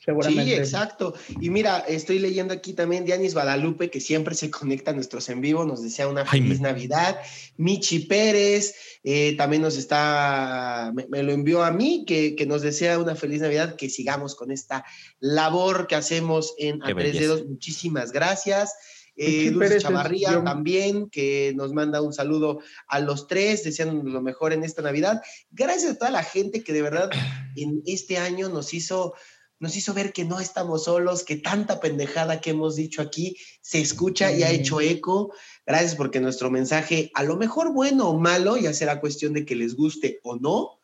Seguramente. 0.07 0.45
Sí, 0.45 0.53
exacto. 0.53 1.13
Y 1.41 1.49
mira, 1.49 1.79
estoy 1.79 2.19
leyendo 2.19 2.53
aquí 2.53 2.71
también 2.71 3.03
Dianis 3.03 3.33
Guadalupe, 3.33 3.89
que 3.89 3.99
siempre 3.99 4.35
se 4.35 4.49
conecta 4.49 4.91
a 4.91 4.93
nuestros 4.93 5.27
en 5.27 5.41
vivo, 5.41 5.65
nos 5.65 5.83
desea 5.83 6.07
una 6.07 6.25
feliz 6.25 6.61
Navidad. 6.61 7.19
Michi 7.57 7.99
Pérez 7.99 8.73
eh, 9.03 9.35
también 9.35 9.61
nos 9.61 9.75
está, 9.75 10.93
me, 11.09 11.23
lo 11.23 11.33
envió 11.33 11.61
a 11.61 11.71
mí, 11.71 12.05
que, 12.07 12.37
que, 12.37 12.45
nos 12.45 12.61
desea 12.61 12.99
una 12.99 13.15
feliz 13.15 13.41
Navidad, 13.41 13.75
que 13.75 13.89
sigamos 13.89 14.35
con 14.35 14.49
esta 14.49 14.85
labor 15.19 15.87
que 15.87 15.95
hacemos 15.95 16.55
en 16.57 16.81
A 16.83 16.95
Tres 16.95 17.19
Dedos. 17.19 17.45
Muchísimas 17.45 18.13
gracias. 18.13 18.75
Eh, 19.17 19.49
Dulce 19.49 19.79
Chavarría 19.79 20.41
también, 20.43 21.09
que 21.09 21.51
nos 21.55 21.73
manda 21.73 22.01
un 22.01 22.13
saludo 22.13 22.59
a 22.87 22.99
los 22.99 23.27
tres, 23.27 23.63
deseando 23.63 24.09
lo 24.09 24.21
mejor 24.21 24.53
en 24.53 24.63
esta 24.63 24.83
Navidad. 24.83 25.21
Gracias 25.51 25.91
a 25.91 25.97
toda 25.97 26.11
la 26.11 26.23
gente 26.23 26.63
que 26.63 26.71
de 26.71 26.83
verdad 26.83 27.09
en 27.55 27.81
este 27.87 28.19
año 28.19 28.47
nos 28.47 28.75
hizo 28.75 29.15
nos 29.59 29.75
hizo 29.75 29.93
ver 29.93 30.13
que 30.13 30.25
no 30.25 30.39
estamos 30.39 30.83
solos, 30.85 31.23
que 31.23 31.37
tanta 31.37 31.79
pendejada 31.79 32.41
que 32.41 32.51
hemos 32.51 32.75
dicho 32.75 33.01
aquí 33.01 33.35
se 33.61 33.79
escucha 33.79 34.31
y 34.31 34.43
ha 34.43 34.51
hecho 34.51 34.81
eco. 34.81 35.33
Gracias 35.65 35.95
porque 35.95 36.19
nuestro 36.19 36.51
mensaje, 36.51 37.11
a 37.15 37.23
lo 37.23 37.37
mejor 37.37 37.73
bueno 37.73 38.09
o 38.09 38.19
malo, 38.19 38.57
ya 38.57 38.73
será 38.73 38.99
cuestión 38.99 39.33
de 39.33 39.45
que 39.45 39.55
les 39.55 39.75
guste 39.75 40.19
o 40.23 40.35
no, 40.35 40.79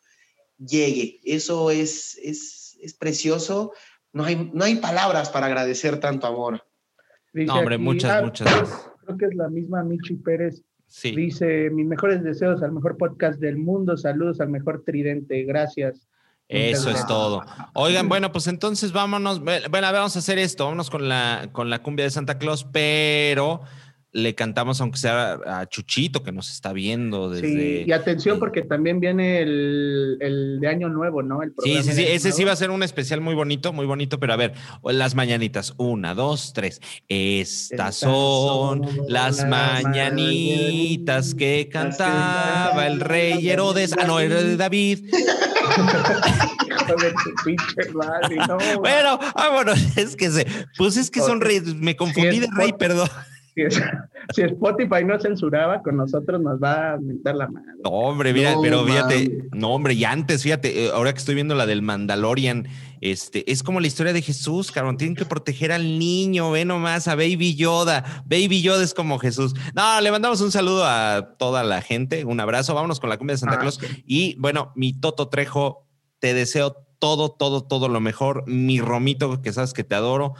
llegue. 0.58 1.20
Eso 1.24 1.70
es, 1.70 2.18
es, 2.22 2.76
es 2.80 2.94
precioso. 2.94 3.72
No 4.12 4.24
hay, 4.24 4.50
no 4.52 4.64
hay 4.64 4.76
palabras 4.76 5.30
para 5.30 5.46
agradecer 5.46 6.00
tanto 6.00 6.26
amor. 6.26 6.62
no, 7.32 7.54
hombre, 7.54 7.78
muchas, 7.78 8.10
ah, 8.10 8.22
muchas 8.22 8.48
gracias. 8.48 8.90
Creo 9.04 9.18
que 9.18 9.26
es 9.26 9.34
la 9.34 9.48
misma 9.48 9.84
Michi 9.84 10.14
Pérez. 10.16 10.62
Sí. 10.88 11.14
Dice, 11.14 11.70
mis 11.70 11.86
mejores 11.86 12.22
deseos 12.22 12.62
al 12.62 12.72
mejor 12.72 12.96
podcast 12.96 13.40
del 13.40 13.56
mundo, 13.56 13.96
saludos 13.96 14.40
al 14.40 14.48
mejor 14.48 14.84
tridente, 14.84 15.42
gracias. 15.42 16.06
Eso 16.48 16.90
es 16.90 17.06
todo. 17.06 17.42
Oigan, 17.72 18.08
bueno, 18.08 18.30
pues 18.30 18.46
entonces 18.46 18.92
vámonos. 18.92 19.40
Bueno, 19.40 19.68
vamos 19.70 20.16
a 20.16 20.18
hacer 20.18 20.38
esto. 20.38 20.64
Vámonos 20.64 20.90
con 20.90 21.08
la, 21.08 21.48
con 21.52 21.70
la 21.70 21.82
cumbia 21.82 22.04
de 22.04 22.10
Santa 22.10 22.38
Claus, 22.38 22.66
pero 22.70 23.62
le 24.14 24.34
cantamos, 24.36 24.80
aunque 24.80 24.98
sea 24.98 25.40
a 25.44 25.66
Chuchito, 25.66 26.22
que 26.22 26.30
nos 26.30 26.52
está 26.52 26.72
viendo 26.72 27.30
desde. 27.30 27.82
Sí, 27.82 27.88
y 27.88 27.92
atención, 27.92 28.38
porque 28.38 28.62
también 28.62 29.00
viene 29.00 29.42
el, 29.42 30.58
de 30.60 30.68
Año 30.68 30.88
Nuevo, 30.88 31.24
¿no? 31.24 31.40
sí, 31.58 31.82
sí, 31.82 31.92
sí. 31.92 32.04
Ese 32.04 32.30
sí 32.30 32.44
va 32.44 32.52
a 32.52 32.56
ser 32.56 32.70
un 32.70 32.84
especial 32.84 33.20
muy 33.20 33.34
bonito, 33.34 33.72
muy 33.72 33.86
bonito, 33.86 34.20
pero 34.20 34.32
a 34.32 34.36
ver, 34.36 34.52
las 34.84 35.16
mañanitas. 35.16 35.74
Una, 35.78 36.14
dos, 36.14 36.52
tres. 36.52 36.80
Estas, 37.08 37.96
son, 37.96 38.88
las 39.08 39.48
mañanitas 39.48 41.34
que 41.34 41.68
cantaba 41.68 42.86
el 42.86 43.00
rey 43.00 43.48
Herodes. 43.48 43.96
Ah, 43.98 44.04
no, 44.06 44.20
era 44.20 44.40
de 44.40 44.56
David. 44.56 45.10
bueno, 48.78 49.18
vámonos. 49.34 49.78
Es 49.96 50.14
que 50.14 50.30
se, 50.30 50.46
pues 50.76 50.96
es 50.96 51.10
que 51.10 51.18
son 51.20 51.40
reyes. 51.40 51.74
Me 51.74 51.96
confundí 51.96 52.38
de 52.38 52.46
rey, 52.56 52.72
perdón 52.78 53.08
si, 54.34 54.42
Spotify 54.42 55.04
no 55.04 55.18
censuraba, 55.20 55.82
con 55.82 55.96
nosotros 55.96 56.40
nos 56.40 56.60
va 56.60 56.94
a 56.94 56.96
mentar 56.98 57.36
la 57.36 57.48
mano. 57.48 57.72
No, 57.84 57.90
hombre, 57.90 58.32
mira, 58.32 58.54
pero 58.60 58.84
fíjate, 58.84 59.48
no, 59.52 59.70
hombre, 59.70 59.94
y 59.94 60.04
antes, 60.04 60.42
fíjate, 60.42 60.86
eh, 60.86 60.90
ahora 60.92 61.12
que 61.12 61.18
estoy 61.18 61.34
viendo 61.34 61.54
la 61.54 61.66
del 61.66 61.82
Mandalorian, 61.82 62.66
este, 63.00 63.50
es 63.50 63.62
como 63.62 63.80
la 63.80 63.86
historia 63.86 64.12
de 64.12 64.22
Jesús, 64.22 64.72
cabrón, 64.72 64.96
tienen 64.96 65.14
que 65.14 65.24
proteger 65.24 65.72
al 65.72 65.98
niño, 65.98 66.50
ve 66.50 66.64
nomás 66.64 67.06
a 67.06 67.14
Baby 67.14 67.54
Yoda, 67.54 68.24
Baby 68.24 68.62
Yoda 68.62 68.82
es 68.82 68.94
como 68.94 69.18
Jesús. 69.18 69.54
No, 69.74 70.00
le 70.00 70.10
mandamos 70.10 70.40
un 70.40 70.50
saludo 70.50 70.84
a 70.84 71.34
toda 71.38 71.62
la 71.62 71.82
gente, 71.82 72.24
un 72.24 72.40
abrazo, 72.40 72.74
vámonos 72.74 73.00
con 73.00 73.10
la 73.10 73.18
cumbia 73.18 73.34
de 73.34 73.38
Santa 73.38 73.56
ah, 73.56 73.60
Claus. 73.60 73.78
Y 74.06 74.36
bueno, 74.38 74.72
mi 74.74 74.98
Toto 74.98 75.28
Trejo, 75.28 75.86
te 76.18 76.34
deseo 76.34 76.84
todo, 76.98 77.30
todo, 77.30 77.62
todo 77.62 77.88
lo 77.88 78.00
mejor. 78.00 78.44
Mi 78.46 78.80
Romito, 78.80 79.42
que 79.42 79.52
sabes 79.52 79.74
que 79.74 79.84
te 79.84 79.94
adoro. 79.94 80.34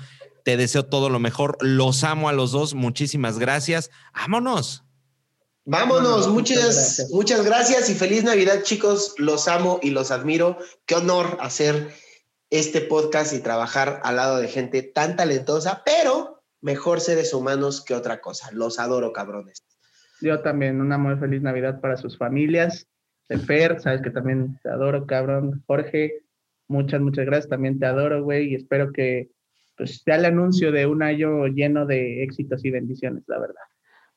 Te 0.44 0.56
deseo 0.56 0.84
todo 0.84 1.08
lo 1.08 1.18
mejor. 1.18 1.56
Los 1.60 2.04
amo 2.04 2.28
a 2.28 2.32
los 2.32 2.52
dos. 2.52 2.74
Muchísimas 2.74 3.38
gracias. 3.38 3.90
Vámonos. 4.14 4.84
Vámonos, 5.66 6.28
muchas, 6.28 7.08
muchas 7.10 7.42
gracias. 7.42 7.88
y 7.88 7.94
feliz 7.94 8.22
Navidad, 8.22 8.62
chicos. 8.62 9.14
Los 9.16 9.48
amo 9.48 9.80
y 9.82 9.90
los 9.90 10.10
admiro. 10.10 10.58
Qué 10.84 10.94
honor 10.94 11.38
hacer 11.40 11.88
este 12.50 12.82
podcast 12.82 13.32
y 13.32 13.40
trabajar 13.40 14.00
al 14.04 14.16
lado 14.16 14.36
de 14.36 14.48
gente 14.48 14.82
tan 14.82 15.16
talentosa, 15.16 15.82
pero 15.84 16.42
mejor 16.60 17.00
seres 17.00 17.32
humanos 17.32 17.82
que 17.82 17.94
otra 17.94 18.20
cosa. 18.20 18.50
Los 18.52 18.78
adoro, 18.78 19.14
cabrones. 19.14 19.64
Yo 20.20 20.40
también, 20.40 20.82
una 20.82 20.98
muy 20.98 21.16
feliz 21.16 21.40
Navidad 21.40 21.80
para 21.80 21.96
sus 21.96 22.18
familias. 22.18 22.86
De 23.30 23.38
Fer, 23.38 23.80
sabes 23.80 24.02
que 24.02 24.10
también 24.10 24.60
te 24.62 24.68
adoro, 24.68 25.06
cabrón. 25.06 25.64
Jorge, 25.66 26.24
muchas, 26.68 27.00
muchas 27.00 27.24
gracias. 27.24 27.48
También 27.48 27.78
te 27.78 27.86
adoro, 27.86 28.22
güey, 28.22 28.52
y 28.52 28.54
espero 28.54 28.92
que 28.92 29.30
pues 29.76 30.02
ya 30.06 30.16
el 30.16 30.24
anuncio 30.24 30.72
de 30.72 30.86
un 30.86 31.02
año 31.02 31.46
lleno 31.46 31.86
de 31.86 32.22
éxitos 32.22 32.64
y 32.64 32.70
bendiciones, 32.70 33.24
la 33.26 33.38
verdad. 33.38 33.62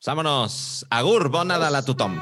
vámonos. 0.06 0.86
Agur, 0.90 1.30
bona 1.30 1.60
de 1.60 1.72
la 1.72 1.84
tothom. 1.84 2.20